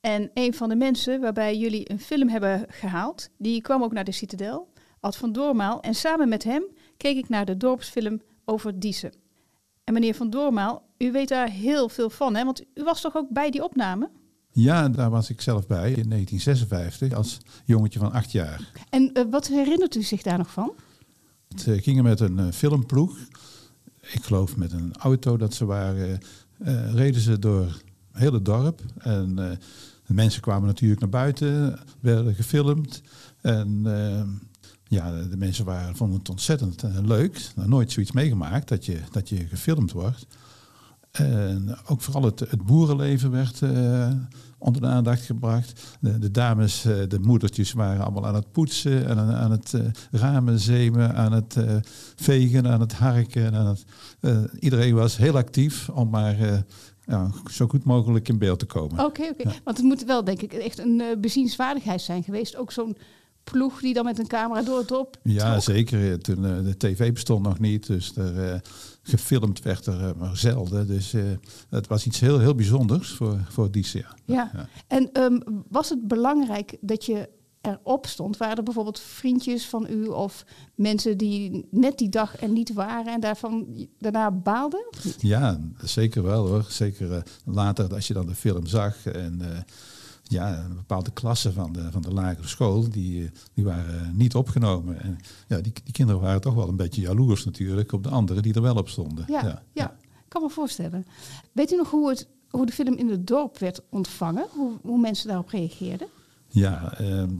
En 0.00 0.30
een 0.34 0.54
van 0.54 0.68
de 0.68 0.76
mensen 0.76 1.20
waarbij 1.20 1.56
jullie 1.56 1.90
een 1.90 2.00
film 2.00 2.28
hebben 2.28 2.66
gehaald, 2.68 3.30
die 3.38 3.62
kwam 3.62 3.82
ook 3.82 3.92
naar 3.92 4.04
de 4.04 4.12
Citadel, 4.12 4.68
Ad 5.00 5.16
van 5.16 5.32
Doormaal, 5.32 5.80
en 5.80 5.94
samen 5.94 6.28
met 6.28 6.44
hem 6.44 6.64
keek 6.96 7.16
ik 7.16 7.28
naar 7.28 7.44
de 7.44 7.56
dorpsfilm 7.56 8.20
over 8.44 8.78
Diezen. 8.78 9.12
En 9.84 9.92
meneer 9.94 10.14
van 10.14 10.30
Doormaal, 10.30 10.87
u 10.98 11.12
weet 11.12 11.28
daar 11.28 11.50
heel 11.50 11.88
veel 11.88 12.10
van, 12.10 12.34
hè? 12.34 12.44
Want 12.44 12.62
u 12.74 12.84
was 12.84 13.00
toch 13.00 13.16
ook 13.16 13.30
bij 13.30 13.50
die 13.50 13.64
opname? 13.64 14.10
Ja, 14.52 14.88
daar 14.88 15.10
was 15.10 15.30
ik 15.30 15.40
zelf 15.40 15.66
bij 15.66 15.92
in 15.92 16.08
1956 16.08 17.12
als 17.12 17.38
jongetje 17.64 17.98
van 17.98 18.12
acht 18.12 18.32
jaar. 18.32 18.72
En 18.90 19.10
uh, 19.12 19.24
wat 19.30 19.46
herinnert 19.46 19.94
u 19.94 20.02
zich 20.02 20.22
daar 20.22 20.38
nog 20.38 20.52
van? 20.52 20.72
Het 21.48 21.66
uh, 21.66 21.82
ging 21.82 22.02
met 22.02 22.20
een 22.20 22.38
uh, 22.38 22.46
filmploeg. 22.52 23.18
Ik 24.00 24.24
geloof 24.24 24.56
met 24.56 24.72
een 24.72 24.96
auto 24.96 25.36
dat 25.36 25.54
ze 25.54 25.64
waren. 25.64 26.20
Uh, 26.58 26.94
reden 26.94 27.20
ze 27.20 27.38
door 27.38 27.64
het 27.64 27.82
hele 28.12 28.42
dorp. 28.42 28.80
En 28.98 29.34
de 30.06 30.14
mensen 30.14 30.40
kwamen 30.40 30.66
natuurlijk 30.66 31.00
naar 31.00 31.10
buiten, 31.10 31.78
werden 32.00 32.34
gefilmd. 32.34 33.02
En 33.40 33.82
ja, 34.84 35.22
de 35.22 35.36
mensen 35.36 35.64
waren, 35.64 35.96
vonden 35.96 36.18
het 36.18 36.28
ontzettend 36.28 36.82
leuk. 37.02 37.50
Nou, 37.54 37.68
nooit 37.68 37.92
zoiets 37.92 38.12
meegemaakt 38.12 38.68
dat 38.68 38.86
je, 38.86 39.00
dat 39.10 39.28
je 39.28 39.46
gefilmd 39.46 39.92
wordt. 39.92 40.26
En 41.10 41.76
ook 41.86 42.00
vooral 42.00 42.22
het, 42.22 42.40
het 42.40 42.62
boerenleven 42.62 43.30
werd 43.30 43.60
uh, 43.60 44.10
onder 44.58 44.80
de 44.80 44.86
aandacht 44.86 45.22
gebracht. 45.22 45.96
De, 46.00 46.18
de 46.18 46.30
dames, 46.30 46.84
uh, 46.84 46.94
de 47.08 47.18
moedertjes 47.18 47.72
waren 47.72 48.02
allemaal 48.02 48.26
aan 48.26 48.34
het 48.34 48.52
poetsen, 48.52 49.06
en 49.06 49.18
aan, 49.18 49.32
aan 49.32 49.50
het 49.50 49.72
uh, 49.72 49.82
ramen 50.10 50.58
zemen, 50.58 51.14
aan 51.14 51.32
het 51.32 51.56
vegen, 52.16 52.66
aan 52.66 52.80
het 52.80 52.92
harken. 52.92 53.54
Aan 53.54 53.66
het, 53.66 53.84
iedereen 54.60 54.94
was 54.94 55.16
heel 55.16 55.36
actief 55.36 55.88
om 55.88 56.08
maar 56.10 56.36
ja, 57.06 57.30
zo 57.50 57.66
goed 57.66 57.84
mogelijk 57.84 58.28
in 58.28 58.38
beeld 58.38 58.58
te 58.58 58.66
komen. 58.66 58.92
Oké, 58.92 59.04
okay, 59.04 59.28
okay. 59.28 59.52
ja. 59.52 59.58
want 59.64 59.76
het 59.76 59.86
moet 59.86 60.04
wel 60.04 60.24
denk 60.24 60.42
ik 60.42 60.52
echt 60.52 60.78
een 60.78 61.02
bezienswaardigheid 61.20 62.00
zijn 62.00 62.22
geweest. 62.22 62.56
Ook 62.56 62.72
zo'n 62.72 62.96
ploeg 63.50 63.80
die 63.80 63.94
dan 63.94 64.04
met 64.04 64.18
een 64.18 64.26
camera 64.26 64.62
door 64.62 64.78
het 64.78 64.88
dorp 64.88 65.16
Ja, 65.22 65.50
trok. 65.50 65.62
zeker. 65.62 66.18
Toen, 66.18 66.44
uh, 66.44 66.64
de 66.64 66.76
tv 66.76 67.12
bestond 67.12 67.42
nog 67.42 67.58
niet, 67.58 67.86
dus 67.86 68.16
er, 68.16 68.34
uh, 68.34 68.54
gefilmd 69.08 69.62
werd 69.62 69.86
er 69.86 70.00
uh, 70.00 70.10
maar 70.18 70.36
zelden. 70.36 70.86
Dus 70.86 71.14
het 71.70 71.86
was 71.86 72.06
iets 72.06 72.20
heel, 72.20 72.38
heel 72.38 72.54
bijzonders 72.54 73.10
voor, 73.10 73.38
voor 73.48 73.70
Dice. 73.70 74.04
Ja. 74.24 74.50
Ja. 74.52 74.68
En 74.86 75.22
um, 75.22 75.64
was 75.68 75.88
het 75.88 76.08
belangrijk 76.08 76.76
dat 76.80 77.04
je 77.04 77.28
erop 77.60 78.06
stond? 78.06 78.36
Waren 78.36 78.56
er 78.56 78.62
bijvoorbeeld 78.62 79.00
vriendjes 79.00 79.66
van 79.66 79.86
u 79.90 80.06
of 80.06 80.44
mensen 80.74 81.18
die 81.18 81.66
net 81.70 81.98
die 81.98 82.08
dag 82.08 82.40
er 82.40 82.48
niet 82.48 82.72
waren 82.72 83.12
en 83.12 83.20
daarvan 83.20 83.66
daarna 83.98 84.30
baalden? 84.30 84.86
Ja, 85.18 85.60
zeker 85.82 86.22
wel 86.22 86.46
hoor. 86.46 86.64
Zeker 86.68 87.22
later 87.44 87.94
als 87.94 88.06
je 88.06 88.14
dan 88.14 88.26
de 88.26 88.34
film 88.34 88.66
zag 88.66 89.06
en 89.06 89.40
ja, 90.28 90.64
een 90.64 90.74
bepaalde 90.76 91.10
klasse 91.10 91.52
van 91.52 91.72
de, 91.72 91.90
van 91.90 92.02
de 92.02 92.12
lagere 92.12 92.48
school, 92.48 92.90
die, 92.90 93.30
die 93.54 93.64
waren 93.64 94.16
niet 94.16 94.34
opgenomen. 94.34 95.00
En 95.00 95.18
ja, 95.48 95.60
die, 95.60 95.72
die 95.84 95.92
kinderen 95.92 96.20
waren 96.20 96.40
toch 96.40 96.54
wel 96.54 96.68
een 96.68 96.76
beetje 96.76 97.00
jaloers 97.00 97.44
natuurlijk 97.44 97.92
op 97.92 98.02
de 98.02 98.08
anderen 98.08 98.42
die 98.42 98.54
er 98.54 98.62
wel 98.62 98.74
op 98.74 98.88
stonden. 98.88 99.24
Ja, 99.28 99.42
ja. 99.44 99.62
ja. 99.72 99.96
kan 100.28 100.42
me 100.42 100.50
voorstellen. 100.50 101.06
Weet 101.52 101.72
u 101.72 101.76
nog 101.76 101.90
hoe, 101.90 102.08
het, 102.08 102.28
hoe 102.50 102.66
de 102.66 102.72
film 102.72 102.94
in 102.94 103.08
het 103.08 103.26
dorp 103.26 103.58
werd 103.58 103.80
ontvangen? 103.90 104.46
Hoe, 104.50 104.72
hoe 104.82 105.00
mensen 105.00 105.28
daarop 105.28 105.48
reageerden? 105.48 106.08
Ja, 106.48 106.92
ehm, 106.92 107.30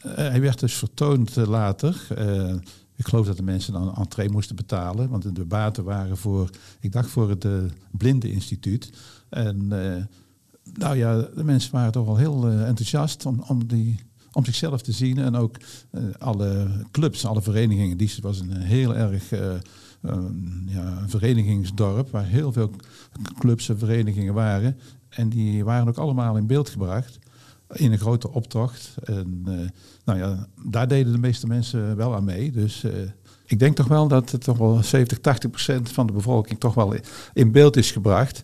eh, 0.00 0.14
hij 0.14 0.40
werd 0.40 0.60
dus 0.60 0.74
vertoond 0.74 1.36
eh, 1.36 1.48
later. 1.48 2.06
Eh, 2.16 2.54
ik 2.98 3.08
geloof 3.08 3.26
dat 3.26 3.36
de 3.36 3.42
mensen 3.42 3.72
dan 3.72 3.94
entree 3.94 4.30
moesten 4.30 4.56
betalen. 4.56 5.08
Want 5.08 5.34
de 5.34 5.44
baten 5.44 5.84
waren 5.84 6.16
voor, 6.16 6.50
ik 6.80 6.92
dacht 6.92 7.10
voor 7.10 7.30
het 7.30 7.44
uh, 7.44 7.62
Blindeninstituut. 7.90 8.92
En 9.28 9.66
eh, 9.72 10.02
nou 10.78 10.96
ja, 10.96 11.16
de 11.16 11.44
mensen 11.44 11.72
waren 11.72 11.92
toch 11.92 12.06
wel 12.06 12.16
heel 12.16 12.48
eh, 12.48 12.68
enthousiast 12.68 13.26
om, 13.26 13.44
om, 13.46 13.66
die, 13.66 14.00
om 14.32 14.44
zichzelf 14.44 14.82
te 14.82 14.92
zien. 14.92 15.18
En 15.18 15.36
ook 15.36 15.56
eh, 15.90 16.02
alle 16.18 16.66
clubs, 16.90 17.26
alle 17.26 17.42
verenigingen. 17.42 17.96
Die 17.96 18.14
was 18.20 18.40
een 18.40 18.52
heel 18.52 18.94
erg 18.94 19.32
eh, 19.32 19.54
um, 20.02 20.64
ja, 20.66 20.98
een 21.02 21.10
verenigingsdorp 21.10 22.10
waar 22.10 22.26
heel 22.26 22.52
veel 22.52 22.70
clubs 23.38 23.68
en 23.68 23.78
verenigingen 23.78 24.34
waren. 24.34 24.78
En 25.08 25.28
die 25.28 25.64
waren 25.64 25.88
ook 25.88 25.98
allemaal 25.98 26.36
in 26.36 26.46
beeld 26.46 26.68
gebracht 26.68 27.18
in 27.72 27.92
een 27.92 27.98
grote 27.98 28.32
optocht. 28.32 28.94
En 29.04 29.42
nou 30.04 30.18
ja, 30.18 30.48
daar 30.64 30.88
deden 30.88 31.12
de 31.12 31.18
meeste 31.18 31.46
mensen 31.46 31.96
wel 31.96 32.14
aan 32.14 32.24
mee. 32.24 32.52
Dus 32.52 32.84
ik 33.48 33.58
denk 33.58 33.76
toch 33.76 33.86
wel 33.86 34.08
dat 34.08 34.30
het 34.30 34.44
toch 34.44 34.58
wel 34.58 34.82
70, 34.82 35.18
80 35.18 35.50
procent 35.50 35.90
van 35.90 36.06
de 36.06 36.12
bevolking 36.12 36.60
toch 36.60 36.74
wel 36.74 36.94
in 37.32 37.52
beeld 37.52 37.76
is 37.76 37.90
gebracht. 37.90 38.42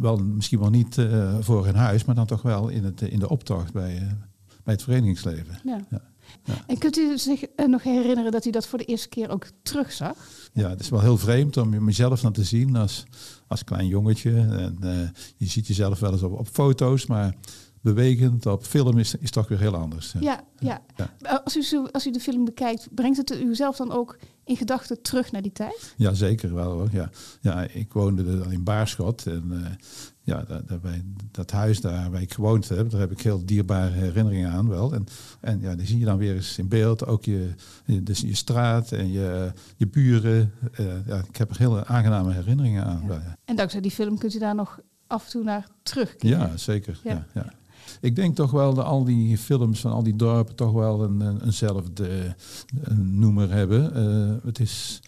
Wel, 0.00 0.16
misschien 0.16 0.58
wel 0.58 0.70
niet 0.70 0.96
voor 1.40 1.64
hun 1.64 1.76
huis, 1.76 2.04
maar 2.04 2.14
dan 2.14 2.26
toch 2.26 2.42
wel 2.42 2.68
in, 2.68 2.84
het, 2.84 3.00
in 3.00 3.18
de 3.18 3.28
optocht 3.28 3.72
bij, 3.72 4.16
bij 4.64 4.74
het 4.74 4.82
verenigingsleven. 4.82 5.60
Ja. 5.64 5.80
Ja. 5.90 6.02
Ja. 6.44 6.64
En 6.66 6.78
kunt 6.78 6.96
u 6.96 7.18
zich 7.18 7.40
nog 7.66 7.82
herinneren 7.82 8.32
dat 8.32 8.44
u 8.44 8.50
dat 8.50 8.66
voor 8.66 8.78
de 8.78 8.84
eerste 8.84 9.08
keer 9.08 9.30
ook 9.30 9.46
terugzag? 9.62 10.16
Ja, 10.52 10.68
het 10.68 10.80
is 10.80 10.88
wel 10.88 11.00
heel 11.00 11.18
vreemd 11.18 11.56
om 11.56 11.84
mezelf 11.84 12.20
dan 12.20 12.32
te 12.32 12.44
zien 12.44 12.76
als, 12.76 13.04
als 13.46 13.64
klein 13.64 13.86
jongetje. 13.86 14.30
En, 14.30 15.12
je 15.36 15.46
ziet 15.46 15.66
jezelf 15.66 15.98
wel 15.98 16.12
eens 16.12 16.22
op, 16.22 16.38
op 16.38 16.48
foto's, 16.48 17.06
maar 17.06 17.34
bewegend 17.80 18.46
op 18.46 18.64
film 18.64 18.98
is, 18.98 19.14
is 19.14 19.30
toch 19.30 19.48
weer 19.48 19.58
heel 19.58 19.74
anders. 19.74 20.14
Ja, 20.20 20.40
ja. 20.58 20.82
ja. 20.96 21.40
Als, 21.44 21.72
u, 21.72 21.86
als 21.92 22.06
u 22.06 22.10
de 22.10 22.20
film 22.20 22.44
bekijkt, 22.44 22.88
brengt 22.94 23.16
het 23.16 23.30
u 23.30 23.54
zelf 23.54 23.76
dan 23.76 23.92
ook 23.92 24.18
in 24.44 24.56
gedachten 24.56 25.02
terug 25.02 25.32
naar 25.32 25.42
die 25.42 25.52
tijd? 25.52 25.94
Ja, 25.96 26.14
zeker 26.14 26.54
wel 26.54 26.72
hoor. 26.72 26.88
Ja, 26.92 27.10
ja 27.40 27.62
ik 27.62 27.92
woonde 27.92 28.38
dan 28.38 28.52
in 28.52 28.64
Baarschot 28.64 29.26
en 29.26 29.44
uh, 29.50 29.66
ja, 30.20 30.42
daar, 30.42 30.66
daarbij, 30.66 31.02
dat 31.30 31.50
huis 31.50 31.80
daar 31.80 32.10
waar 32.10 32.20
ik 32.20 32.32
gewoond 32.32 32.68
heb, 32.68 32.90
daar 32.90 33.00
heb 33.00 33.10
ik 33.10 33.20
heel 33.20 33.44
dierbare 33.44 33.90
herinneringen 33.90 34.50
aan 34.50 34.68
wel. 34.68 34.92
En, 34.92 35.06
en 35.40 35.60
ja, 35.60 35.74
die 35.74 35.86
zie 35.86 35.98
je 35.98 36.04
dan 36.04 36.18
weer 36.18 36.34
eens 36.34 36.58
in 36.58 36.68
beeld, 36.68 37.06
ook 37.06 37.24
je, 37.24 37.48
dus 38.02 38.20
je 38.20 38.34
straat 38.34 38.92
en 38.92 39.12
je, 39.12 39.52
je 39.76 39.86
buren. 39.86 40.52
Uh, 40.80 41.06
ja, 41.06 41.16
ik 41.28 41.36
heb 41.36 41.50
er 41.50 41.58
hele 41.58 41.86
aangename 41.86 42.32
herinneringen 42.32 42.84
aan. 42.84 43.04
Ja. 43.08 43.14
Ja. 43.14 43.36
En 43.44 43.56
dankzij 43.56 43.80
die 43.80 43.90
film 43.90 44.18
kunt 44.18 44.34
u 44.34 44.38
daar 44.38 44.54
nog 44.54 44.80
af 45.06 45.24
en 45.24 45.30
toe 45.30 45.42
naar 45.42 45.66
terugkeren? 45.82 46.38
Ja, 46.38 46.56
zeker. 46.56 47.00
Ja. 47.04 47.26
ja 47.34 47.52
ik 48.00 48.16
denk 48.16 48.34
toch 48.34 48.50
wel 48.50 48.74
dat 48.74 48.84
al 48.84 49.04
die 49.04 49.38
films 49.38 49.80
van 49.80 49.92
al 49.92 50.02
die 50.02 50.16
dorpen 50.16 50.54
toch 50.54 50.72
wel 50.72 51.02
een, 51.02 51.20
een, 51.20 51.44
eenzelfde 51.44 52.34
een 52.82 53.18
noemer 53.18 53.50
hebben. 53.50 53.96
Uh, 53.96 54.44
het 54.44 54.60
is 54.60 55.00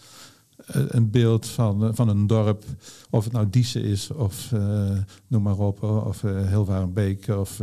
een 0.67 1.11
beeld 1.11 1.47
van, 1.47 1.95
van 1.95 2.09
een 2.09 2.27
dorp, 2.27 2.65
of 3.11 3.25
het 3.25 3.33
nou 3.33 3.51
Diezen 3.51 3.83
is 3.83 4.11
of 4.11 4.53
uh, 4.53 4.91
noem 5.27 5.43
maar 5.43 5.59
op, 5.59 5.83
of 5.83 6.23
uh, 6.23 6.49
Hilvarenbeek 6.49 7.29
of 7.29 7.61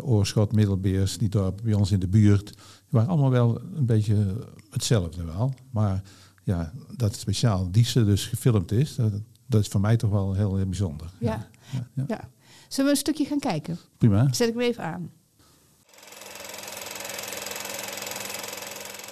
Oorschot, 0.00 0.52
Middelbeers, 0.52 1.18
die 1.18 1.28
dorpen 1.28 1.64
bij 1.64 1.74
ons 1.74 1.90
in 1.90 2.00
de 2.00 2.08
buurt. 2.08 2.46
Die 2.46 2.54
waren 2.88 3.08
allemaal 3.08 3.30
wel 3.30 3.60
een 3.74 3.86
beetje 3.86 4.46
hetzelfde 4.70 5.24
wel. 5.24 5.54
Maar 5.70 6.02
ja, 6.44 6.72
dat 6.96 7.16
speciaal 7.16 7.70
Diezen 7.70 8.06
dus 8.06 8.26
gefilmd 8.26 8.72
is, 8.72 8.94
dat, 8.94 9.12
dat 9.46 9.60
is 9.60 9.68
voor 9.68 9.80
mij 9.80 9.96
toch 9.96 10.10
wel 10.10 10.34
heel, 10.34 10.56
heel 10.56 10.66
bijzonder. 10.66 11.10
Ja. 11.18 11.48
Ja, 11.72 11.86
ja. 11.94 12.04
ja. 12.06 12.28
Zullen 12.72 12.90
we 12.90 12.96
een 12.96 13.02
stukje 13.02 13.24
gaan 13.24 13.38
kijken? 13.38 13.78
Prima. 13.98 14.32
Zet 14.32 14.48
ik 14.48 14.54
me 14.54 14.64
even 14.64 14.84
aan. 14.84 15.10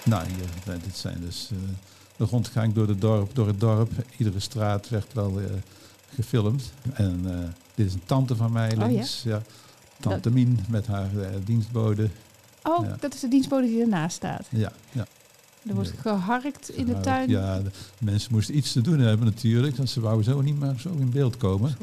Nou, 0.03 0.25
hier, 0.27 0.79
dit 0.83 0.97
zijn 0.97 1.17
dus 1.19 1.49
uh, 1.53 1.59
de 2.17 2.23
rondgang 2.23 2.73
door, 2.73 2.87
de 2.87 2.97
dorp, 2.97 3.35
door 3.35 3.47
het 3.47 3.59
dorp. 3.59 3.91
Iedere 4.17 4.39
straat 4.39 4.89
werd 4.89 5.13
wel 5.13 5.41
uh, 5.41 5.45
gefilmd. 6.15 6.73
En 6.93 7.21
uh, 7.25 7.31
dit 7.75 7.85
is 7.85 7.93
een 7.93 8.05
tante 8.05 8.35
van 8.35 8.51
mij 8.51 8.77
links. 8.77 9.17
Oh, 9.17 9.23
ja? 9.23 9.35
ja? 9.35 9.41
Tante 9.99 10.19
dat... 10.19 10.33
Mien 10.33 10.59
met 10.69 10.87
haar 10.87 11.09
dienstbode. 11.43 12.09
Oh, 12.63 12.85
ja. 12.85 12.97
dat 12.99 13.13
is 13.13 13.19
de 13.19 13.27
dienstbode 13.27 13.67
die 13.67 13.81
ernaast 13.81 14.15
staat. 14.15 14.47
Ja, 14.49 14.71
ja. 14.91 15.05
Er 15.67 15.75
wordt 15.75 15.93
geharkt 15.97 16.69
in 16.69 16.85
de 16.85 16.99
tuin. 16.99 17.29
Ja, 17.29 17.59
de 17.59 17.71
mensen 17.99 18.33
moesten 18.33 18.57
iets 18.57 18.71
te 18.71 18.81
doen 18.81 18.99
hebben 18.99 19.25
natuurlijk. 19.25 19.75
Want 19.75 19.89
ze 19.89 19.99
wouden 19.99 20.25
zo 20.25 20.41
niet 20.41 20.59
meer 20.59 20.75
zo 20.77 20.89
in 20.99 21.09
beeld 21.09 21.37
komen. 21.37 21.75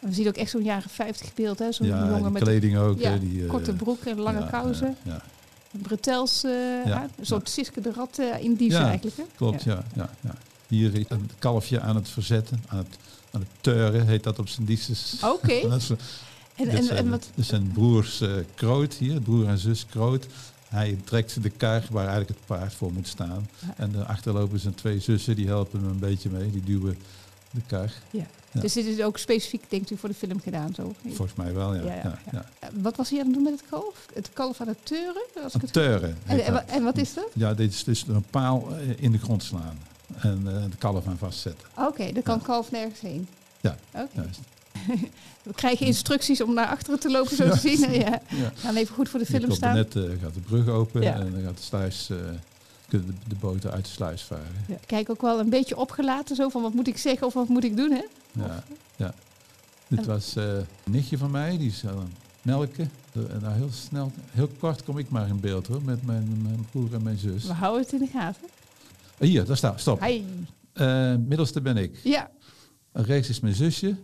We 0.00 0.12
zien 0.12 0.28
ook 0.28 0.36
echt 0.36 0.50
zo'n 0.50 0.62
jaren 0.62 0.90
50 0.90 1.34
beeld, 1.34 1.58
hè? 1.58 1.72
Zo'n 1.72 1.86
ja, 1.86 2.08
jongen 2.08 2.32
met 2.32 2.42
kleding 2.42 2.76
ook. 2.76 3.00
Ja, 3.00 3.16
die, 3.16 3.38
uh, 3.38 3.48
korte 3.48 3.72
broek 3.72 4.04
en 4.04 4.20
lange 4.20 4.40
ja, 4.40 4.46
kousen. 4.46 4.96
Ja, 5.02 5.22
Bretels, 5.70 6.44
uh, 6.44 6.50
ja, 6.86 7.08
een 7.18 7.26
soort 7.26 7.48
Siske 7.48 7.80
de 7.80 7.92
Rat 7.92 8.18
uh, 8.18 8.42
in 8.42 8.54
die 8.54 8.76
eigenlijk. 8.76 9.16
Hè? 9.16 9.22
Klopt, 9.36 9.62
ja. 9.62 9.84
Ja, 9.94 10.10
ja, 10.20 10.34
Hier 10.66 10.94
is 10.94 11.04
een 11.08 11.30
kalfje 11.38 11.80
aan 11.80 11.96
het 11.96 12.08
verzetten, 12.08 12.62
aan 12.66 12.78
het, 12.78 12.96
aan 13.30 13.40
het 13.40 13.48
teuren, 13.60 14.06
heet 14.06 14.22
dat 14.22 14.38
op 14.38 14.48
zijn 14.48 14.66
diestjes. 14.66 15.16
Oké. 15.22 15.60
Okay. 16.60 16.68
en, 16.68 16.88
en, 16.88 16.96
en 16.96 17.10
wat? 17.10 17.30
Dus 17.34 17.46
zijn 17.46 17.72
broers 17.72 18.20
uh, 18.20 18.32
Kroot 18.54 18.94
hier, 18.94 19.20
broer 19.20 19.46
en 19.46 19.58
zus 19.58 19.86
Kroot. 19.86 20.26
Hij 20.68 20.98
trekt 21.04 21.42
de 21.42 21.50
kar 21.50 21.82
waar 21.90 22.06
eigenlijk 22.06 22.38
het 22.38 22.46
paard 22.46 22.74
voor 22.74 22.92
moet 22.92 23.08
staan. 23.08 23.48
En 23.76 23.92
daarachter 23.92 24.32
lopen 24.32 24.58
zijn 24.58 24.74
twee 24.74 25.00
zussen, 25.00 25.36
die 25.36 25.46
helpen 25.46 25.80
hem 25.80 25.90
een 25.90 25.98
beetje 25.98 26.30
mee. 26.30 26.50
Die 26.50 26.64
duwen 26.64 26.98
de 27.50 27.60
kar. 27.66 27.92
Ja. 28.10 28.26
Ja. 28.52 28.60
Dus 28.60 28.72
dit 28.72 28.86
is 28.86 29.02
ook 29.02 29.18
specifiek, 29.18 29.64
denkt 29.68 29.90
u, 29.90 29.96
voor 29.96 30.08
de 30.08 30.14
film 30.14 30.40
gedaan? 30.40 30.74
Zo? 30.74 30.94
Volgens 31.06 31.34
mij 31.34 31.54
wel, 31.54 31.74
ja. 31.74 31.82
ja, 31.84 32.18
ja 32.32 32.44
wat 32.72 32.96
was 32.96 33.10
hij 33.10 33.18
aan 33.18 33.24
het 33.24 33.34
doen 33.34 33.42
met 33.42 33.52
het 33.52 33.62
kalf? 33.70 34.06
Het 34.14 34.30
kalf 34.32 34.60
aan 34.60 34.68
het 34.68 34.78
teuren? 34.82 35.22
Als 35.42 35.52
het 35.52 35.72
teuren. 35.72 36.18
En, 36.26 36.44
en, 36.44 36.68
en, 36.68 36.82
wat 36.84 36.96
is 36.96 37.14
dat? 37.14 37.28
Ja, 37.34 37.54
dit 37.54 37.72
is 37.72 37.84
dus 37.84 38.04
een 38.08 38.24
paal 38.30 38.68
in 38.96 39.12
de 39.12 39.18
grond 39.18 39.42
slaan. 39.42 39.78
En 40.16 40.42
uh, 40.46 40.52
de 40.52 40.76
kalf 40.78 41.06
aan 41.06 41.18
vastzetten. 41.18 41.68
Oké, 41.74 41.86
okay, 41.86 42.12
dan 42.12 42.22
kan 42.22 42.42
kalf 42.42 42.70
nergens 42.70 43.00
heen? 43.00 43.28
Ja. 43.60 43.76
Okay. 43.90 44.28
We 45.42 45.54
krijgen 45.54 45.86
instructies 45.86 46.40
om 46.40 46.54
naar 46.54 46.66
achteren 46.66 47.00
te 47.00 47.10
lopen, 47.10 47.36
zo 47.36 47.50
te 47.50 47.58
zien. 47.58 47.92
Ja. 47.92 48.20
Ja. 48.28 48.52
Gaan 48.54 48.76
even 48.76 48.94
goed 48.94 49.08
voor 49.08 49.18
de 49.18 49.26
film 49.26 49.52
staan. 49.52 49.74
Net 49.74 49.94
uh, 49.94 50.04
gaat 50.22 50.34
de 50.34 50.40
brug 50.40 50.68
open 50.68 51.02
en 51.02 51.32
dan 51.32 51.42
gaat 51.42 51.56
de 51.56 51.62
sluis... 51.62 52.08
Uh, 52.10 52.18
kunnen 52.90 53.08
de, 53.08 53.14
de 53.28 53.34
boten 53.40 53.70
uit 53.70 53.84
de 53.84 53.90
sluis 53.90 54.22
varen. 54.22 54.64
Ja. 54.68 54.76
Kijk 54.86 55.10
ook 55.10 55.20
wel 55.22 55.40
een 55.40 55.50
beetje 55.50 55.76
opgelaten, 55.76 56.36
zo 56.36 56.48
van 56.48 56.62
wat 56.62 56.74
moet 56.74 56.88
ik 56.88 56.98
zeggen 56.98 57.26
of 57.26 57.34
wat 57.34 57.48
moet 57.48 57.64
ik 57.64 57.76
doen, 57.76 57.90
hè? 57.90 58.04
Ja, 58.32 58.64
ja. 58.96 59.14
Dit 59.88 60.06
was 60.06 60.36
uh, 60.36 60.44
een 60.44 60.66
nichtje 60.84 61.18
van 61.18 61.30
mij, 61.30 61.58
die 61.58 61.68
is 61.68 61.82
het 61.82 61.92
melken. 62.42 62.90
En 63.12 63.40
nou, 63.42 63.54
heel 63.54 63.70
snel, 63.70 64.12
heel 64.30 64.48
kort 64.58 64.84
kom 64.84 64.98
ik 64.98 65.10
maar 65.10 65.28
in 65.28 65.40
beeld 65.40 65.66
hoor, 65.66 65.82
met 65.82 66.06
mijn, 66.06 66.42
mijn 66.42 66.66
broer 66.70 66.94
en 66.94 67.02
mijn 67.02 67.18
zus. 67.18 67.44
We 67.44 67.52
houden 67.52 67.82
het 67.82 67.92
in 67.92 67.98
de 67.98 68.06
gaten. 68.06 68.42
Uh, 69.18 69.28
hier, 69.28 69.44
daar 69.44 69.56
staat, 69.56 69.80
stop. 69.80 70.04
Hi. 70.04 70.24
Uh, 70.74 71.14
middelste 71.16 71.60
ben 71.60 71.76
ik. 71.76 72.00
Ja. 72.04 72.30
Rechts 72.92 73.28
is 73.28 73.40
mijn 73.40 73.54
zusje. 73.54 73.96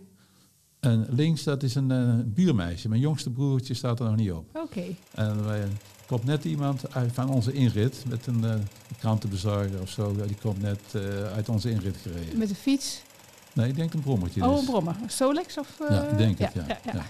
En 0.79 1.07
links, 1.09 1.43
dat 1.43 1.63
is 1.63 1.75
een 1.75 2.33
buurmeisje. 2.33 2.89
Mijn 2.89 3.01
jongste 3.01 3.29
broertje 3.29 3.73
staat 3.73 3.99
er 3.99 4.05
nog 4.05 4.15
niet 4.15 4.31
op. 4.31 4.49
Oké. 4.49 4.59
Okay. 4.59 4.95
En 5.13 5.45
wij 5.45 5.67
komt 6.07 6.23
net 6.23 6.43
iemand 6.43 6.93
uit 6.93 7.13
van 7.13 7.29
onze 7.29 7.53
inrit 7.53 8.03
met 8.07 8.27
een 8.27 8.43
uh, 8.43 8.53
krantenbezorger 8.99 9.81
of 9.81 9.89
zo. 9.89 10.15
Die 10.15 10.37
komt 10.41 10.61
net 10.61 10.79
uh, 10.95 11.01
uit 11.33 11.49
onze 11.49 11.69
inrit 11.69 11.97
gereden. 12.01 12.37
Met 12.37 12.49
een 12.49 12.55
fiets? 12.55 13.01
Nee, 13.53 13.67
ik 13.67 13.75
denk 13.75 13.93
een 13.93 14.01
brommertje. 14.01 14.43
Oh, 14.43 14.49
dus. 14.49 14.59
een 14.59 14.65
brommer. 14.65 14.95
Solex 15.07 15.57
of? 15.57 15.67
Uh, 15.81 15.89
ja, 15.89 16.03
ik 16.03 16.17
denk 16.17 16.39
het, 16.39 16.53
ja. 16.53 16.63
ja, 16.67 16.77
ja. 16.85 16.93
ja. 16.93 17.05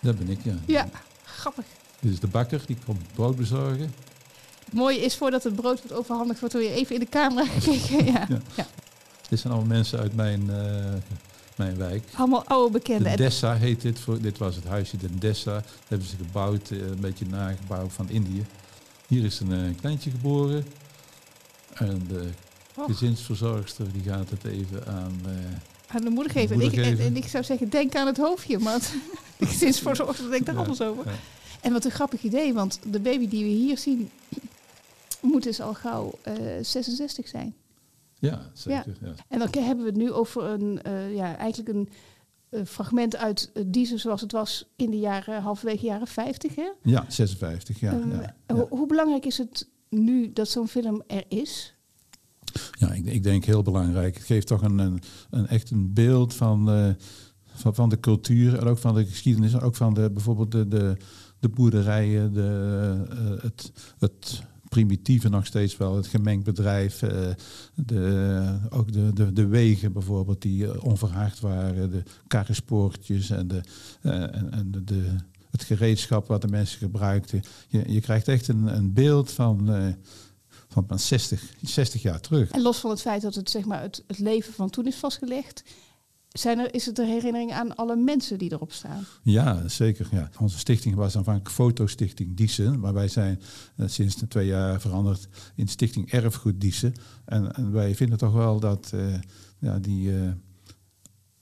Dat 0.00 0.18
ben 0.18 0.28
ik, 0.28 0.38
ja. 0.42 0.54
Ja, 0.66 0.88
grappig. 1.24 1.64
Dit 2.00 2.12
is 2.12 2.20
de 2.20 2.26
bakker, 2.26 2.62
die 2.66 2.76
komt 2.84 3.12
brood 3.14 3.36
bezorgen. 3.36 3.94
Het 4.64 4.74
mooie 4.74 4.98
is, 4.98 5.16
voordat 5.16 5.42
het 5.42 5.54
brood 5.54 5.78
wordt 5.78 5.92
overhandigd, 5.92 6.40
wordt 6.40 6.54
weer 6.54 6.72
even 6.72 6.94
in 6.94 7.00
de 7.00 7.08
camera 7.08 7.46
gekeken. 7.58 8.04
ja. 8.04 8.26
ja. 8.54 8.66
Dit 9.28 9.40
zijn 9.40 9.52
allemaal 9.52 9.74
mensen 9.76 9.98
uit 9.98 10.14
mijn 10.14 10.50
mijn 11.60 11.76
wijk. 11.76 12.04
Allemaal 12.14 12.44
oude 12.44 12.72
bekenden. 12.72 13.10
De 13.10 13.16
Dessa 13.16 13.54
heet 13.54 13.80
dit. 13.80 14.00
Voor, 14.00 14.20
dit 14.20 14.38
was 14.38 14.56
het 14.56 14.64
huisje 14.64 14.96
de 14.96 15.18
Dessa. 15.18 15.54
Dat 15.54 15.64
hebben 15.88 16.08
ze 16.08 16.16
gebouwd, 16.16 16.70
een 16.70 17.00
beetje 17.00 17.26
nagebouwd 17.26 17.92
van 17.92 18.08
Indië. 18.08 18.46
Hier 19.06 19.24
is 19.24 19.40
een, 19.40 19.50
een 19.50 19.76
kleintje 19.76 20.10
geboren. 20.10 20.64
En 21.74 22.02
de 22.08 22.28
Och. 22.74 22.86
gezinsverzorgster 22.86 23.92
die 23.92 24.02
gaat 24.02 24.30
het 24.30 24.44
even 24.44 24.86
aan... 24.86 25.20
Uh, 25.26 25.32
aan 25.86 26.02
de 26.02 26.10
moeder 26.10 26.32
geven. 26.32 26.58
De 26.58 26.62
moeder 26.62 26.78
en, 26.78 26.84
ik, 26.84 26.90
geven. 26.90 27.04
En, 27.04 27.14
en, 27.14 27.22
ik 27.22 27.28
zou 27.28 27.44
zeggen, 27.44 27.68
denk 27.68 27.94
aan 27.94 28.06
het 28.06 28.16
hoofdje. 28.16 28.58
Maar 28.58 28.80
de 29.38 29.46
gezinsverzorgster 29.46 30.30
denkt 30.30 30.46
daar 30.46 30.54
ja, 30.54 30.60
anders 30.60 30.80
over. 30.80 31.06
Ja. 31.06 31.18
En 31.60 31.72
wat 31.72 31.84
een 31.84 31.90
grappig 31.90 32.22
idee, 32.22 32.54
want 32.54 32.78
de 32.86 33.00
baby 33.00 33.28
die 33.28 33.44
we 33.44 33.50
hier 33.50 33.78
zien... 33.78 34.10
moet 35.20 35.42
dus 35.42 35.60
al 35.60 35.74
gauw 35.74 36.18
uh, 36.28 36.34
66 36.62 37.28
zijn. 37.28 37.54
Ja, 38.20 38.50
zeker. 38.52 38.96
Ja. 39.00 39.14
En 39.28 39.38
dan 39.38 39.48
hebben 39.64 39.84
we 39.84 39.90
het 39.90 40.00
nu 40.00 40.12
over 40.12 40.42
een, 40.44 40.80
uh, 40.86 41.14
ja, 41.14 41.36
eigenlijk 41.36 41.76
een 41.76 41.88
uh, 42.50 42.64
fragment 42.64 43.16
uit 43.16 43.50
uh, 43.72 43.96
zoals 43.98 44.20
het 44.20 44.32
was 44.32 44.68
in 44.76 44.90
de 44.90 44.98
jaren, 44.98 45.42
halverwege 45.42 45.86
jaren 45.86 46.06
50. 46.06 46.54
Hè? 46.54 46.70
Ja, 46.82 47.04
56, 47.08 47.80
ja. 47.80 47.92
Um, 47.92 48.20
ja, 48.20 48.34
ho 48.46 48.66
hoe 48.68 48.86
belangrijk 48.86 49.26
is 49.26 49.38
het 49.38 49.68
nu 49.88 50.32
dat 50.32 50.48
zo'n 50.48 50.68
film 50.68 51.02
er 51.06 51.24
is? 51.28 51.74
Ja, 52.78 52.92
ik, 52.92 53.04
ik 53.04 53.22
denk 53.22 53.44
heel 53.44 53.62
belangrijk. 53.62 54.14
Het 54.14 54.24
geeft 54.24 54.46
toch 54.46 54.62
een, 54.62 54.78
een, 54.78 55.02
een 55.30 55.46
echt 55.46 55.70
een 55.70 55.92
beeld 55.92 56.34
van, 56.34 56.70
eh, 56.70 56.88
van, 57.54 57.74
van 57.74 57.88
de 57.88 58.00
cultuur 58.00 58.58
en 58.58 58.66
ook 58.66 58.78
van 58.78 58.94
de 58.94 59.06
geschiedenis. 59.06 59.52
en 59.52 59.60
Ook 59.60 59.76
van 59.76 59.94
de, 59.94 60.10
bijvoorbeeld 60.10 60.52
de, 60.52 60.68
de, 60.68 60.96
de 61.38 61.48
boerderijen, 61.48 62.32
de, 62.32 63.06
eh, 63.10 63.42
het, 63.42 63.72
het 63.98 64.42
primitieve 64.70 65.28
nog 65.28 65.46
steeds 65.46 65.76
wel, 65.76 65.96
het 65.96 66.06
gemengd 66.06 66.44
bedrijf. 66.44 67.02
eh, 67.02 67.28
de, 67.74 68.58
ook 68.70 68.92
de, 68.92 69.12
de, 69.12 69.32
de 69.32 69.46
wegen 69.46 69.92
bijvoorbeeld 69.92 70.42
die 70.42 70.66
eh, 70.66 70.84
onverhard 70.84 71.40
waren. 71.40 71.90
De 71.90 72.02
karrenspoortjes 72.26 73.30
en, 73.30 73.48
de, 73.48 73.60
eh, 74.02 74.12
en, 74.12 74.52
en 74.52 74.72
de, 74.84 75.16
het 75.50 75.62
gereedschap 75.62 76.26
wat 76.26 76.42
de 76.42 76.48
mensen 76.48 76.78
gebruikten. 76.78 77.42
Je, 77.68 77.92
je 77.92 78.00
krijgt 78.00 78.28
echt 78.28 78.48
een, 78.48 78.76
een 78.76 78.92
beeld 78.92 79.30
van... 79.30 79.68
van 80.68 80.84
maar 80.88 80.98
60, 80.98 81.42
60 81.62 82.02
jaar 82.02 82.20
terug. 82.20 82.50
En 82.50 82.62
los 82.62 82.78
van 82.78 82.90
het 82.90 83.00
feit 83.00 83.22
dat 83.22 83.34
het, 83.34 83.50
zeg 83.50 83.64
maar, 83.64 83.82
het, 83.82 84.04
het 84.06 84.18
leven 84.18 84.52
van 84.52 84.70
toen 84.70 84.86
is 84.86 84.96
vastgelegd, 84.96 85.62
zijn 86.32 86.58
er, 86.58 86.74
is 86.74 86.86
het 86.86 86.98
een 86.98 87.06
herinnering 87.06 87.52
aan 87.52 87.76
alle 87.76 87.96
mensen 87.96 88.38
die 88.38 88.52
erop 88.52 88.72
staan. 88.72 89.04
Ja, 89.22 89.68
zeker. 89.68 90.08
Ja. 90.10 90.30
Onze 90.38 90.58
stichting 90.58 90.94
was 90.94 91.16
aanvankelijk 91.16 91.54
Fotostichting 91.54 92.36
Diezen, 92.36 92.80
maar 92.80 92.94
wij 92.94 93.08
zijn 93.08 93.40
eh, 93.76 93.88
sinds 93.88 94.16
twee 94.28 94.46
jaar 94.46 94.80
veranderd 94.80 95.28
in 95.54 95.68
Stichting 95.68 96.10
Erfgoed 96.10 96.60
Diezen. 96.60 96.94
En, 97.24 97.52
en 97.54 97.72
wij 97.72 97.94
vinden 97.94 98.18
toch 98.18 98.32
wel 98.32 98.60
dat 98.60 98.90
eh, 98.94 99.14
ja, 99.58 99.78
die 99.78 100.16
eh, 100.16 100.30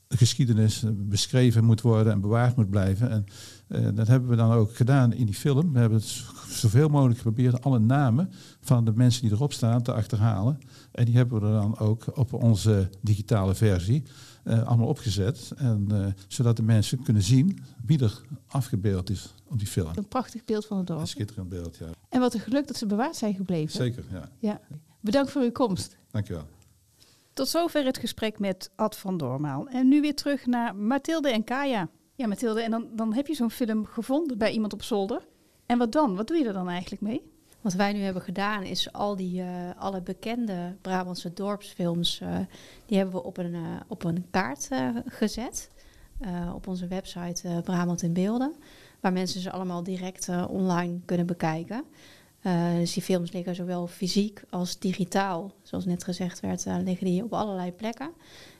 geschiedenis 0.08 0.84
beschreven 0.96 1.64
moet 1.64 1.80
worden 1.80 2.12
en 2.12 2.20
bewaard 2.20 2.56
moet 2.56 2.70
blijven. 2.70 3.10
En 3.10 3.24
eh, 3.66 3.88
dat 3.94 4.06
hebben 4.06 4.28
we 4.28 4.36
dan 4.36 4.52
ook 4.52 4.76
gedaan 4.76 5.12
in 5.12 5.26
die 5.26 5.34
film. 5.34 5.72
We 5.72 5.78
hebben 5.78 5.98
het 5.98 6.24
zoveel 6.48 6.88
mogelijk 6.88 7.16
geprobeerd 7.18 7.62
alle 7.62 7.78
namen 7.78 8.30
van 8.60 8.84
de 8.84 8.92
mensen 8.94 9.22
die 9.22 9.32
erop 9.32 9.52
staan 9.52 9.82
te 9.82 9.92
achterhalen. 9.92 10.58
En 10.92 11.04
die 11.04 11.16
hebben 11.16 11.40
we 11.40 11.46
er 11.46 11.52
dan 11.52 11.78
ook 11.78 12.04
op 12.14 12.32
onze 12.32 12.88
digitale 13.00 13.54
versie 13.54 14.02
eh, 14.44 14.62
allemaal 14.62 14.86
opgezet. 14.86 15.52
En, 15.56 15.86
eh, 15.90 16.06
zodat 16.28 16.56
de 16.56 16.62
mensen 16.62 17.02
kunnen 17.02 17.22
zien 17.22 17.58
wie 17.84 18.02
er 18.02 18.20
afgebeeld 18.46 19.10
is 19.10 19.34
op 19.44 19.58
die 19.58 19.68
film. 19.68 19.90
Een 19.94 20.08
prachtig 20.08 20.44
beeld 20.44 20.66
van 20.66 20.78
het 20.78 20.86
dorp. 20.86 21.00
Een 21.00 21.06
schitterend 21.06 21.48
beeld, 21.48 21.76
ja. 21.76 21.86
En 22.08 22.20
wat 22.20 22.34
een 22.34 22.40
geluk 22.40 22.66
dat 22.66 22.76
ze 22.76 22.86
bewaard 22.86 23.16
zijn 23.16 23.34
gebleven. 23.34 23.76
Zeker, 23.76 24.04
ja. 24.12 24.28
ja. 24.38 24.60
Bedankt 25.00 25.30
voor 25.30 25.42
uw 25.42 25.52
komst. 25.52 25.96
Dankjewel. 26.10 26.46
Tot 27.38 27.48
zover 27.48 27.84
het 27.84 27.98
gesprek 27.98 28.38
met 28.38 28.70
Ad 28.76 28.96
van 28.96 29.16
Doormaal. 29.16 29.66
En 29.68 29.88
nu 29.88 30.00
weer 30.00 30.14
terug 30.14 30.46
naar 30.46 30.76
Mathilde 30.76 31.30
en 31.30 31.44
Kaya. 31.44 31.88
Ja, 32.14 32.26
Mathilde, 32.26 32.62
en 32.62 32.70
dan, 32.70 32.88
dan 32.92 33.14
heb 33.14 33.26
je 33.26 33.34
zo'n 33.34 33.50
film 33.50 33.84
gevonden 33.86 34.38
bij 34.38 34.50
iemand 34.52 34.72
op 34.72 34.82
zolder. 34.82 35.26
En 35.66 35.78
wat 35.78 35.92
dan? 35.92 36.16
Wat 36.16 36.26
doe 36.26 36.36
je 36.36 36.44
er 36.46 36.52
dan 36.52 36.68
eigenlijk 36.68 37.02
mee? 37.02 37.22
Wat 37.60 37.72
wij 37.72 37.92
nu 37.92 38.00
hebben 38.00 38.22
gedaan 38.22 38.62
is 38.62 38.92
al 38.92 39.16
die 39.16 39.40
eh, 39.40 39.48
alle 39.76 40.02
bekende 40.02 40.76
Brabantse 40.82 41.32
dorpsfilms, 41.32 42.20
eh, 42.20 42.36
die 42.86 42.96
hebben 42.96 43.14
we 43.14 43.22
op 43.24 43.36
een, 43.38 43.54
eh, 43.54 43.60
op 43.88 44.04
een 44.04 44.26
kaart 44.30 44.68
gezet. 45.06 45.70
eh, 46.20 46.52
op 46.54 46.66
onze 46.66 46.86
website 46.86 47.48
eh, 47.48 47.58
Brabant 47.58 48.02
in 48.02 48.12
Beelden. 48.12 48.54
Waar 49.00 49.12
mensen 49.12 49.40
ze 49.40 49.50
allemaal 49.50 49.82
direct 49.82 50.28
eh, 50.28 50.44
online 50.48 51.00
kunnen 51.04 51.26
bekijken. 51.26 51.84
Eh, 52.48 52.74
dus 52.74 52.92
die 52.92 53.02
films 53.02 53.32
liggen 53.32 53.54
zowel 53.54 53.86
fysiek 53.86 54.42
als 54.50 54.78
digitaal. 54.78 55.52
Zoals 55.62 55.84
net 55.84 56.04
gezegd 56.04 56.40
werd, 56.40 56.66
eh, 56.66 56.76
liggen 56.84 57.06
die 57.06 57.24
op 57.24 57.32
allerlei 57.32 57.72
plekken. 57.72 58.10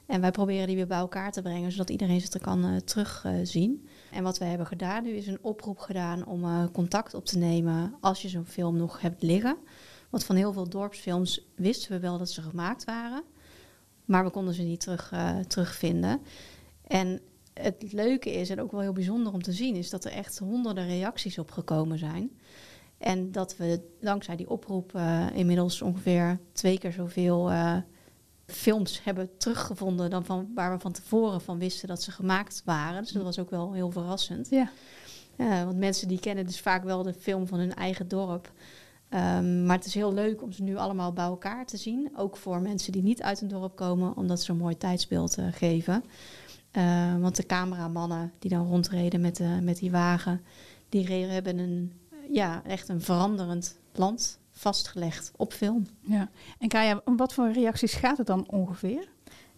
En 0.07 0.21
wij 0.21 0.31
proberen 0.31 0.67
die 0.67 0.77
weer 0.77 0.87
bij 0.87 0.99
elkaar 0.99 1.33
te 1.33 1.43
brengen, 1.43 1.73
zodat 1.73 1.91
iedereen 1.91 2.21
ze 2.21 2.29
er 2.33 2.41
kan 2.41 2.65
eh, 2.65 2.77
terugzien. 2.77 3.89
en 4.13 4.23
wat 4.23 4.39
we 4.39 4.45
hebben 4.45 4.67
gedaan 4.67 5.03
nu 5.03 5.11
is 5.11 5.27
een 5.27 5.39
oproep 5.41 5.79
gedaan 5.79 6.27
om 6.27 6.71
contact 6.73 7.15
op 7.15 7.25
te 7.25 7.39
nemen 7.39 7.95
als 8.01 8.23
je 8.23 8.29
zo'n 8.29 8.45
film 8.45 8.77
nog 8.77 9.01
hebt 9.01 9.23
liggen. 9.23 9.57
Want 10.11 10.25
van 10.25 10.37
heel 10.37 10.53
veel 10.53 10.69
dorpsfilms 10.69 11.47
wisten 11.57 11.91
we 11.91 11.99
wel 11.99 12.19
dat 12.19 12.31
ze 12.31 12.43
gemaakt 12.43 12.85
waren. 12.85 13.23
Maar 14.05 14.25
we 14.25 14.31
konden 14.31 14.55
ze 14.55 14.63
niet 14.63 14.81
terug, 14.81 15.13
terugvinden. 15.47 16.21
En 16.87 17.21
het 17.55 17.93
leuke 17.93 18.33
is, 18.33 18.51
en 18.51 18.61
ook 18.61 18.73
wel 18.73 18.81
heel 18.81 18.93
bijzonder 18.93 19.33
om 19.33 19.43
te 19.43 19.53
zien, 19.53 19.75
is 19.75 19.91
dat 19.91 20.05
er 20.05 20.13
echt 20.13 20.39
honderden 20.39 20.87
reacties 20.87 21.39
op 21.39 21.51
gekomen 21.51 21.99
zijn. 21.99 22.31
En 22.99 23.33
dat 23.33 23.57
we 23.57 23.81
dankzij 24.01 24.37
die 24.37 24.51
oproep 24.51 24.95
eh, 24.95 25.27
inmiddels 25.35 25.83
ongeveer 25.83 26.39
twee 26.53 26.79
keer 26.79 26.93
zoveel 26.93 27.51
eh, 27.51 27.77
films 28.47 29.05
hebben 29.05 29.37
teruggevonden 29.37 30.11
dan 30.11 30.25
van 30.25 30.51
waar 30.55 30.73
we 30.73 30.81
van 30.81 30.93
tevoren 30.93 31.41
van 31.41 31.59
wisten 31.59 31.89
dat 31.89 32.03
ze 32.03 32.11
gemaakt 32.11 32.63
waren. 32.65 33.03
Dus 33.03 33.13
dat 33.13 33.23
was 33.23 33.39
ook 33.39 33.51
wel 33.51 33.73
heel 33.73 33.91
verrassend. 33.91 34.49
Ja. 34.51 34.71
Ja, 35.37 35.65
want 35.65 35.79
mensen 35.79 36.09
die 36.09 36.21
kennen 36.21 36.47
dus 36.47 36.61
vaak 36.61 36.85
wel 36.85 37.03
de 37.03 37.15
film 37.15 37.47
van 37.47 37.59
hun 37.59 37.75
eigen 37.75 38.09
dorp. 38.09 38.53
Ehm, 39.09 39.67
maar 39.67 39.77
het 39.77 39.87
is 39.87 39.95
heel 39.95 40.15
leuk 40.15 40.43
om 40.43 40.53
ze 40.53 40.63
nu 40.63 40.77
allemaal 40.77 41.13
bij 41.13 41.25
elkaar 41.25 41.67
te 41.67 41.77
zien. 41.77 42.11
Ook 42.17 42.37
voor 42.37 42.61
mensen 42.61 42.93
die 42.93 43.03
niet 43.03 43.23
uit 43.23 43.41
een 43.41 43.49
dorp 43.49 43.77
komen, 43.77 44.17
omdat 44.17 44.43
ze 44.43 44.51
een 44.51 44.57
mooi 44.57 44.77
tijdsbeeld 44.77 45.39
eh, 45.39 45.47
geven. 45.51 46.05
Eh, 46.71 47.17
want 47.19 47.37
de 47.37 47.47
cameramannen 47.47 48.33
die 48.39 48.51
dan 48.51 48.67
rondreden 48.67 49.21
met, 49.21 49.37
de, 49.37 49.59
met 49.63 49.79
die 49.79 49.91
wagen, 49.91 50.43
die 50.89 51.09
hebben 51.09 51.59
een, 51.59 51.93
ja, 52.31 52.63
echt 52.67 52.89
een 52.89 53.01
veranderend 53.01 53.79
land 53.93 54.39
vastgelegd 54.51 55.33
op 55.37 55.53
film. 55.53 55.87
Ja. 56.01 56.31
En 56.59 56.69
Kaya, 56.69 57.01
om 57.05 57.17
wat 57.17 57.35
voor 57.35 57.53
reacties 57.53 57.95
gaat 57.95 58.19
het 58.19 58.27
dan 58.27 58.49
ongeveer? 58.51 59.09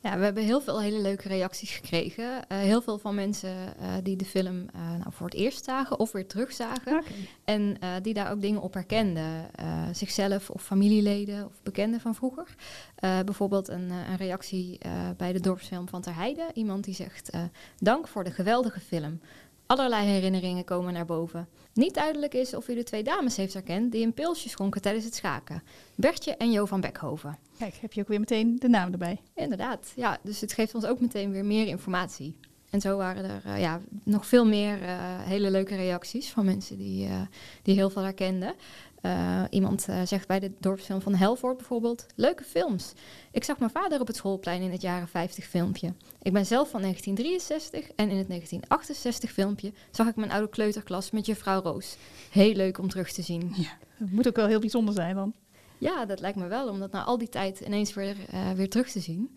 Ja, 0.03 0.19
we 0.19 0.25
hebben 0.25 0.43
heel 0.45 0.61
veel 0.61 0.81
hele 0.81 1.01
leuke 1.01 1.29
reacties 1.29 1.71
gekregen. 1.71 2.49
Eh, 2.49 2.59
heel 2.59 2.83
veel 2.83 2.99
van 2.99 3.15
mensen 3.15 3.79
eh, 3.79 3.93
die 4.03 4.17
de 4.17 4.25
film 4.25 4.67
eh, 4.75 4.81
nou, 4.91 5.13
voor 5.13 5.27
het 5.27 5.35
eerst 5.35 5.65
zagen 5.65 5.99
of 5.99 6.13
weer 6.13 6.27
terugzagen. 6.27 7.03
En 7.45 7.77
eh, 7.81 7.89
die 8.03 8.15
daar 8.15 8.31
ook 8.33 8.41
dingen 8.41 8.61
op 8.61 8.75
herkenden. 8.75 9.55
Eh, 9.55 9.83
zichzelf 9.93 10.51
of 10.51 10.63
familieleden 10.63 11.47
of 11.47 11.63
bekenden 11.63 12.01
van 12.01 12.15
vroeger. 12.15 12.55
Eh, 12.95 13.21
bijvoorbeeld 13.21 13.69
een, 13.69 13.91
een 13.91 14.17
reactie 14.17 14.79
eh, 14.79 14.93
bij 15.17 15.33
de 15.33 15.41
dorpsfilm 15.41 15.89
van 15.89 16.01
Ter 16.01 16.15
Heide. 16.15 16.51
Iemand 16.55 16.85
die 16.85 16.95
zegt, 16.95 17.31
eh, 17.31 17.43
dank 17.79 18.09
voor 18.09 18.25
de 18.25 18.31
geweldige 18.31 18.81
film. 18.81 19.21
Allerlei 19.67 20.07
herinneringen 20.07 20.65
komen 20.65 20.93
naar 20.93 21.07
boven. 21.07 21.49
Niet 21.75 21.95
duidelijk 21.95 22.35
is 22.35 22.55
of 22.55 22.69
u 22.69 22.75
de 22.75 22.83
twee 22.83 23.03
dames 23.03 23.37
heeft 23.37 23.53
herkend 23.53 23.93
die 23.93 24.05
een 24.05 24.15
pilsje 24.15 24.49
schonken 24.49 24.83
tijdens 24.83 25.05
het 25.05 25.15
schaken. 25.15 25.63
Bertje 25.95 26.37
en 26.37 26.51
Jo 26.51 26.65
van 26.65 26.81
Beckhoven. 26.81 27.39
Kijk, 27.59 27.75
heb 27.81 27.93
je 27.93 28.01
ook 28.01 28.09
weer 28.09 28.19
meteen 28.19 28.57
de 28.59 28.69
naam 28.69 28.93
erbij. 28.93 29.21
Inderdaad, 29.35 29.93
ja. 29.97 30.19
Dus 30.23 30.41
het 30.41 30.53
geeft 30.53 30.75
ons 30.75 30.85
ook 30.85 31.01
meteen 31.01 31.31
weer 31.31 31.45
meer 31.45 31.67
informatie. 31.67 32.37
En 32.71 32.81
zo 32.81 32.97
waren 32.97 33.25
er 33.25 33.43
eh, 33.45 33.61
ja, 33.61 33.81
nog 34.03 34.27
veel 34.27 34.47
meer 34.47 34.83
eh, 34.83 34.97
hele 35.21 35.51
leuke 35.51 35.77
reacties 35.77 36.31
van 36.31 36.45
mensen 36.45 36.77
die, 36.77 37.07
eh, 37.07 37.21
die 37.63 37.75
heel 37.75 37.91
veel 37.91 38.03
herkenden. 38.03 38.55
Eh, 39.01 39.43
iemand 39.51 39.89
eh, 39.89 40.01
zegt 40.05 40.27
bij 40.27 40.41
de 40.41 40.53
dorpsfilm 40.59 41.01
van 41.01 41.15
Helvoort 41.15 41.57
bijvoorbeeld... 41.57 42.07
Leuke 42.15 42.45
films. 42.45 42.93
Ik 43.33 43.45
zag 43.45 43.59
mijn 43.59 43.71
vader 43.71 44.01
op 44.01 44.07
het 44.07 44.17
schoolplein 44.17 44.63
in 44.63 44.71
het 44.71 44.83
jaren 44.83 45.09
50 45.09 45.45
filmpje. 45.45 45.93
Ik 46.23 46.33
ben 46.33 46.47
zelf 46.47 46.71
van 46.71 46.81
1963 46.81 47.81
en 47.97 48.11
in 48.11 48.19
het 48.19 48.29
1968 48.29 49.33
filmpje... 49.33 49.73
zag 49.91 50.09
ik 50.09 50.17
mijn 50.17 50.31
oude 50.31 50.49
kleuterklas 50.49 51.11
met 51.11 51.27
juffrouw 51.27 51.63
Roos. 51.63 51.97
Heel 52.31 52.55
leuk 52.55 52.79
om 52.79 52.89
terug 52.89 53.13
te 53.13 53.23
zien. 53.23 53.53
Ja, 53.57 53.79
dat 53.99 54.11
moet 54.11 54.29
ook 54.29 54.37
wel 54.37 54.47
heel 54.47 54.61
bijzonder 54.61 54.95
zijn 54.95 55.15
dan. 55.15 55.35
Ja, 55.79 56.05
dat 56.05 56.21
lijkt 56.21 56.39
me 56.39 56.47
wel, 56.47 56.69
om 56.69 56.79
dat 56.79 56.93
na 56.93 57.05
al 57.05 57.19
die 57.19 57.29
tijd 57.29 57.61
ineens 57.61 57.95
weer, 57.95 58.17
eh, 58.31 58.51
weer 58.51 58.69
terug 58.69 58.91
te 58.91 59.01
zien. 59.01 59.37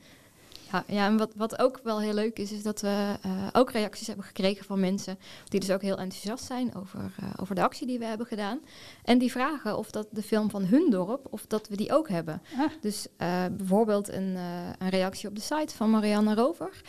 Ja, 0.73 0.83
ja 0.87 1.05
en 1.05 1.17
wat, 1.17 1.31
wat 1.35 1.59
ook 1.59 1.79
wel 1.83 2.01
heel 2.01 2.13
leuk 2.13 2.39
is, 2.39 2.51
is 2.51 2.63
dat 2.63 2.81
we 2.81 3.15
eh, 3.21 3.47
ook 3.51 3.71
reacties 3.71 4.07
hebben 4.07 4.25
gekregen 4.25 4.65
van 4.65 4.79
mensen 4.79 5.19
die 5.47 5.59
dus 5.59 5.71
ook 5.71 5.81
heel 5.81 5.97
enthousiast 5.97 6.45
zijn 6.45 6.75
over, 6.75 6.99
eh, 7.19 7.29
over 7.41 7.55
de 7.55 7.61
actie 7.61 7.87
die 7.87 7.99
we 7.99 8.05
hebben 8.05 8.27
gedaan. 8.27 8.59
En 9.03 9.17
die 9.17 9.31
vragen 9.31 9.77
of 9.77 9.91
dat 9.91 10.07
de 10.11 10.21
film 10.21 10.49
van 10.49 10.63
hun 10.65 10.89
dorp, 10.89 11.27
of 11.29 11.45
dat 11.47 11.67
we 11.67 11.75
die 11.75 11.93
ook 11.93 12.09
hebben. 12.09 12.41
Dus 12.81 13.07
eh, 13.17 13.45
bijvoorbeeld 13.51 14.09
een, 14.09 14.35
een 14.77 14.89
reactie 14.89 15.29
op 15.29 15.35
de 15.35 15.41
site 15.41 15.75
van 15.75 15.89
Marianne 15.89 16.35
Rover. 16.35 16.81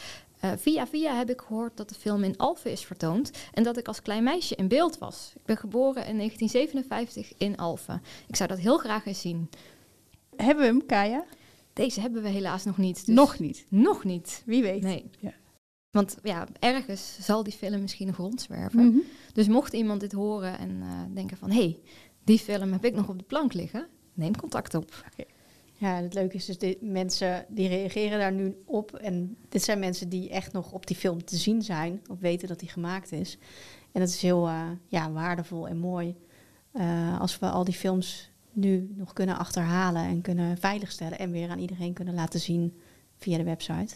Via 0.56 0.86
via 0.86 1.14
heb 1.14 1.30
ik 1.30 1.40
gehoord 1.40 1.76
dat 1.76 1.88
de 1.88 1.94
film 1.94 2.24
in 2.24 2.36
Alphen 2.36 2.70
is 2.70 2.84
vertoond 2.84 3.30
en 3.52 3.62
dat 3.62 3.76
ik 3.76 3.88
als 3.88 4.02
klein 4.02 4.22
meisje 4.22 4.54
in 4.54 4.68
beeld 4.68 4.98
was. 4.98 5.32
Ik 5.34 5.44
ben 5.44 5.56
geboren 5.56 6.06
in 6.06 6.16
1957 6.16 7.32
in 7.38 7.56
Alphen. 7.56 8.02
Ik 8.26 8.36
zou 8.36 8.48
dat 8.48 8.58
heel 8.58 8.78
graag 8.78 9.06
eens 9.06 9.20
zien. 9.20 9.50
Hebben 10.36 10.64
we 10.64 10.70
hem, 10.70 10.86
Kaya? 10.86 11.24
Deze 11.74 12.00
hebben 12.00 12.22
we 12.22 12.28
helaas 12.28 12.64
nog 12.64 12.78
niet. 12.78 13.06
dus- 13.06 13.14
Nog 13.14 13.38
niet? 13.38 13.66
Nog 13.68 14.04
niet. 14.04 14.42
Wie 14.46 14.62
weet. 14.62 14.82
Nee. 14.82 15.10
Ja. 15.20 15.32
Want 15.90 16.16
ja, 16.22 16.46
ergens 16.58 17.18
zal 17.20 17.42
die 17.42 17.52
film 17.52 17.80
misschien 17.80 18.06
nog 18.06 18.16
rondzwerven. 18.16 18.86
Mhm. 18.86 18.98
Dus 19.32 19.48
mocht 19.48 19.72
iemand 19.72 20.00
dit 20.00 20.12
horen 20.12 20.58
en 20.58 20.82
eh, 20.82 20.88
denken 21.14 21.36
van... 21.36 21.50
hé, 21.50 21.58
hey, 21.60 21.78
die 22.24 22.38
film 22.38 22.72
heb 22.72 22.84
ik 22.84 22.94
nog 22.94 23.08
op 23.08 23.18
de 23.18 23.24
plank 23.24 23.52
liggen... 23.52 23.86
neem 24.14 24.36
contact 24.36 24.74
op. 24.74 25.04
Ja, 25.78 25.94
het 26.02 26.14
leuke 26.14 26.36
is 26.36 26.44
dus, 26.44 26.58
de 26.58 26.78
mensen 26.80 27.46
die 27.48 27.68
reageren 27.68 28.18
daar 28.18 28.32
nu 28.32 28.56
op. 28.66 28.94
En 28.94 29.36
dit 29.48 29.62
zijn 29.62 29.78
mensen 29.78 30.08
die 30.08 30.30
echt 30.30 30.52
nog 30.52 30.72
op 30.72 30.86
die 30.86 30.96
film 30.96 31.24
te 31.24 31.36
zien 31.36 31.62
zijn. 31.62 32.02
Of 32.10 32.18
weten 32.18 32.48
dat 32.48 32.58
die 32.60 32.68
gemaakt 32.68 33.12
is. 33.12 33.38
En 33.92 34.00
dat 34.00 34.08
is 34.08 34.22
heel 34.22 34.46
eh, 34.46 34.70
ja, 34.88 35.10
waardevol 35.12 35.68
en 35.68 35.78
mooi. 35.78 36.14
eh, 36.72 37.20
als 37.20 37.38
we 37.38 37.46
al 37.50 37.64
die 37.64 37.74
films 37.74 38.30
nu 38.54 38.94
nog 38.96 39.12
kunnen 39.12 39.38
achterhalen 39.38 40.02
en 40.02 40.20
kunnen 40.20 40.58
veiligstellen. 40.58 41.18
En 41.18 41.30
weer 41.30 41.50
aan 41.50 41.58
iedereen 41.58 41.92
kunnen 41.92 42.14
laten 42.14 42.40
zien 42.40 42.78
via 43.16 43.36
de 43.36 43.44
website. 43.44 43.94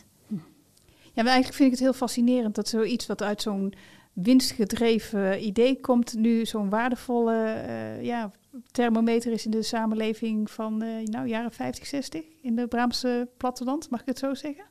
Ja, 1.19 1.25
maar 1.25 1.33
eigenlijk 1.33 1.55
vind 1.55 1.73
ik 1.73 1.79
het 1.79 1.89
heel 1.89 1.99
fascinerend 1.99 2.55
dat 2.55 2.69
zoiets 2.69 3.07
wat 3.07 3.23
uit 3.23 3.43
zo'n 3.43 3.75
winstgedreven 4.13 5.47
idee 5.47 5.81
komt 5.81 6.15
nu 6.15 6.47
zo'n 6.47 6.69
waardevolle 6.69 7.45
eh, 7.45 8.03
ja, 8.05 8.33
thermometer 8.71 9.33
is 9.33 9.45
in 9.45 9.51
de 9.51 9.63
samenleving 9.63 10.51
van 10.51 10.83
uh, 10.83 11.05
nou, 11.05 11.29
jaren 11.29 11.53
50, 11.53 11.87
60 11.87 12.25
in 12.43 12.57
de 12.57 12.67
Brabantse 12.67 13.29
platteland, 13.37 13.91
mag 13.91 14.01
ik 14.01 14.07
het 14.07 14.19
zo 14.19 14.35
zeggen? 14.35 14.65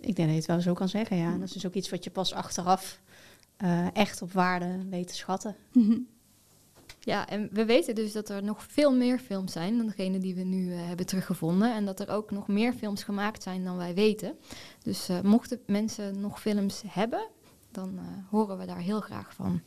Ik 0.00 0.16
denk 0.16 0.16
dat 0.16 0.28
je 0.28 0.34
het 0.34 0.46
wel 0.46 0.60
zo 0.60 0.72
kan 0.72 0.88
zeggen, 0.88 1.16
ja. 1.16 1.32
Dat 1.32 1.42
is 1.42 1.52
dus 1.52 1.66
ook 1.66 1.74
iets 1.74 1.90
wat 1.90 2.04
je 2.04 2.10
pas 2.10 2.34
achteraf 2.34 3.00
uh, 3.62 3.96
echt 3.96 4.22
op 4.22 4.32
waarde 4.32 4.78
weet 4.90 5.08
te 5.08 5.14
schatten. 5.14 5.56
Ja, 7.04 7.28
en 7.28 7.48
we 7.52 7.64
weten 7.64 7.94
dus 7.94 8.12
dat 8.12 8.28
er 8.28 8.42
nog 8.42 8.62
veel 8.62 8.94
meer 8.94 9.18
films 9.18 9.52
zijn 9.52 9.76
dan 9.76 9.86
degene 9.86 10.18
die 10.18 10.34
we 10.34 10.42
nu 10.42 10.66
uh, 10.66 10.86
hebben 10.86 11.06
teruggevonden. 11.06 11.74
En 11.74 11.84
dat 11.84 12.00
er 12.00 12.08
ook 12.10 12.30
nog 12.30 12.48
meer 12.48 12.72
films 12.72 13.02
gemaakt 13.02 13.42
zijn 13.42 13.64
dan 13.64 13.76
wij 13.76 13.94
weten. 13.94 14.38
Dus 14.82 15.10
uh, 15.10 15.20
mochten 15.20 15.60
mensen 15.66 16.20
nog 16.20 16.40
films 16.40 16.82
hebben, 16.86 17.28
dan 17.70 17.94
uh, 17.94 18.00
horen 18.30 18.58
we 18.58 18.66
daar 18.66 18.78
heel 18.78 19.00
graag 19.00 19.34
van. 19.34 19.60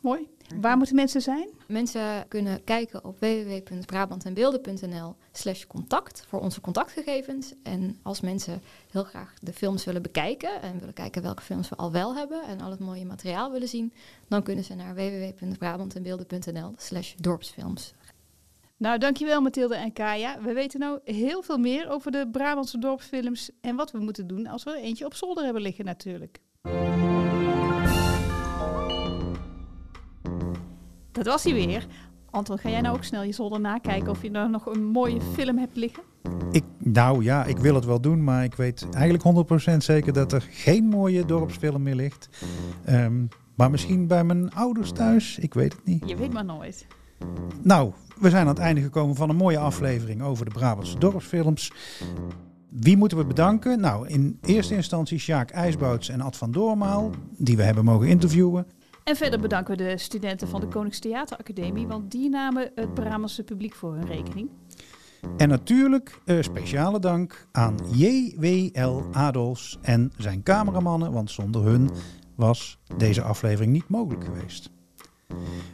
Mooi. 0.00 0.28
Waar 0.56 0.76
moeten 0.76 0.96
mensen 0.96 1.20
zijn? 1.20 1.48
Mensen 1.66 2.28
kunnen 2.28 2.64
kijken 2.64 3.04
op 3.04 3.20
www.brabantenbeelden.nl 3.20 5.16
slash 5.32 5.64
contact 5.66 6.24
voor 6.28 6.40
onze 6.40 6.60
contactgegevens. 6.60 7.52
En 7.62 7.98
als 8.02 8.20
mensen 8.20 8.62
heel 8.90 9.04
graag 9.04 9.34
de 9.40 9.52
films 9.52 9.84
willen 9.84 10.02
bekijken 10.02 10.62
en 10.62 10.78
willen 10.78 10.94
kijken 10.94 11.22
welke 11.22 11.42
films 11.42 11.68
we 11.68 11.76
al 11.76 11.92
wel 11.92 12.16
hebben 12.16 12.42
en 12.42 12.60
al 12.60 12.70
het 12.70 12.80
mooie 12.80 13.04
materiaal 13.04 13.52
willen 13.52 13.68
zien, 13.68 13.92
dan 14.28 14.42
kunnen 14.42 14.64
ze 14.64 14.74
naar 14.74 14.94
www.brabantenbeelden.nl 14.94 16.72
slash 16.76 17.14
dorpsfilms. 17.14 17.94
Nou, 18.76 18.98
dankjewel 18.98 19.40
Mathilde 19.40 19.74
en 19.74 19.92
Kaya. 19.92 20.40
We 20.42 20.52
weten 20.52 20.80
nou 20.80 21.00
heel 21.04 21.42
veel 21.42 21.58
meer 21.58 21.88
over 21.88 22.10
de 22.10 22.28
Brabantse 22.32 22.78
dorpsfilms 22.78 23.50
en 23.60 23.76
wat 23.76 23.90
we 23.90 23.98
moeten 23.98 24.26
doen 24.26 24.46
als 24.46 24.64
we 24.64 24.70
er 24.70 24.76
eentje 24.82 25.04
op 25.04 25.14
zolder 25.14 25.44
hebben 25.44 25.62
liggen 25.62 25.84
natuurlijk. 25.84 26.40
Dat 31.18 31.26
was 31.26 31.44
hij 31.44 31.54
weer. 31.54 31.86
Anton, 32.30 32.58
ga 32.58 32.70
jij 32.70 32.80
nou 32.80 32.96
ook 32.96 33.04
snel 33.04 33.22
je 33.22 33.32
zolder 33.32 33.60
nakijken 33.60 34.10
of 34.10 34.22
je 34.22 34.30
daar 34.30 34.50
nog 34.50 34.66
een 34.66 34.84
mooie 34.84 35.20
film 35.32 35.58
hebt 35.58 35.76
liggen? 35.76 36.02
Ik, 36.50 36.64
nou 36.78 37.22
ja, 37.22 37.44
ik 37.44 37.58
wil 37.58 37.74
het 37.74 37.84
wel 37.84 38.00
doen, 38.00 38.24
maar 38.24 38.44
ik 38.44 38.54
weet 38.54 38.86
eigenlijk 38.90 39.48
100% 39.72 39.76
zeker 39.76 40.12
dat 40.12 40.32
er 40.32 40.46
geen 40.50 40.84
mooie 40.84 41.24
dorpsfilm 41.24 41.82
meer 41.82 41.94
ligt. 41.94 42.28
Um, 42.88 43.28
maar 43.54 43.70
misschien 43.70 44.06
bij 44.06 44.24
mijn 44.24 44.54
ouders 44.54 44.92
thuis, 44.92 45.38
ik 45.38 45.54
weet 45.54 45.72
het 45.72 45.84
niet. 45.84 46.08
Je 46.08 46.16
weet 46.16 46.32
maar 46.32 46.44
nooit. 46.44 46.86
Nou, 47.62 47.92
we 48.20 48.30
zijn 48.30 48.42
aan 48.42 48.54
het 48.54 48.58
einde 48.58 48.80
gekomen 48.80 49.16
van 49.16 49.28
een 49.28 49.36
mooie 49.36 49.58
aflevering 49.58 50.22
over 50.22 50.44
de 50.44 50.50
Brabantse 50.50 50.98
dorpsfilms. 50.98 51.72
Wie 52.68 52.96
moeten 52.96 53.18
we 53.18 53.24
bedanken? 53.24 53.80
Nou, 53.80 54.08
in 54.08 54.38
eerste 54.42 54.74
instantie 54.74 55.18
Sjaak 55.18 55.50
IJsbouts 55.50 56.08
en 56.08 56.20
Ad 56.20 56.36
van 56.36 56.50
Doormaal, 56.50 57.10
die 57.36 57.56
we 57.56 57.62
hebben 57.62 57.84
mogen 57.84 58.08
interviewen. 58.08 58.66
En 59.08 59.16
verder 59.16 59.40
bedanken 59.40 59.76
we 59.76 59.84
de 59.84 59.98
studenten 59.98 60.48
van 60.48 60.60
de 60.60 60.66
Koningstheateracademie, 60.66 61.86
want 61.86 62.10
die 62.10 62.28
namen 62.28 62.70
het 62.74 62.94
Brabantse 62.94 63.42
publiek 63.42 63.74
voor 63.74 63.94
hun 63.94 64.06
rekening. 64.06 64.50
En 65.36 65.48
natuurlijk 65.48 66.20
uh, 66.24 66.42
speciale 66.42 66.98
dank 66.98 67.46
aan 67.52 67.76
J.W.L. 67.92 69.02
Adolfs 69.12 69.78
en 69.82 70.12
zijn 70.16 70.42
cameramannen, 70.42 71.12
want 71.12 71.30
zonder 71.30 71.62
hun 71.62 71.90
was 72.34 72.78
deze 72.96 73.22
aflevering 73.22 73.72
niet 73.72 73.88
mogelijk 73.88 74.24
geweest. 74.24 74.70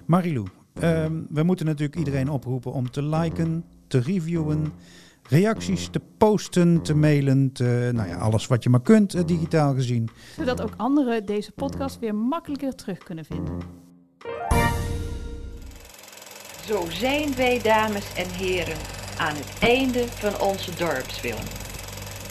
Marilou, 0.06 0.46
uh, 0.46 1.06
we 1.28 1.42
moeten 1.42 1.66
natuurlijk 1.66 1.96
iedereen 1.98 2.30
oproepen 2.30 2.72
om 2.72 2.90
te 2.90 3.02
liken, 3.02 3.64
te 3.86 3.98
reviewen, 3.98 4.72
reacties 5.28 5.88
te 5.88 6.00
posten, 6.18 6.82
te 6.82 6.94
mailen, 6.94 7.52
te, 7.52 7.90
nou 7.92 8.08
ja, 8.08 8.16
alles 8.16 8.46
wat 8.46 8.62
je 8.62 8.70
maar 8.70 8.82
kunt 8.82 9.14
uh, 9.14 9.22
digitaal 9.26 9.74
gezien. 9.74 10.08
Zodat 10.36 10.62
ook 10.62 10.74
anderen 10.76 11.26
deze 11.26 11.52
podcast 11.52 11.98
weer 11.98 12.14
makkelijker 12.14 12.74
terug 12.74 12.98
kunnen 12.98 13.24
vinden. 13.24 13.58
Zo 16.66 16.84
zijn 16.88 17.34
wij, 17.36 17.60
dames 17.62 18.14
en 18.16 18.30
heren, 18.30 18.76
aan 19.18 19.34
het 19.34 19.58
einde 19.60 20.06
van 20.08 20.40
onze 20.48 20.70
dorpsfilm. 20.76 21.44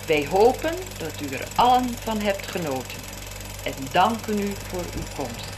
Wij 0.07 0.27
hopen 0.27 0.73
dat 0.97 1.21
u 1.21 1.35
er 1.35 1.47
allen 1.55 1.89
van 1.89 2.19
hebt 2.19 2.47
genoten 2.47 2.97
en 3.65 3.73
danken 3.91 4.39
u 4.39 4.51
voor 4.55 4.83
uw 4.95 5.15
komst. 5.15 5.52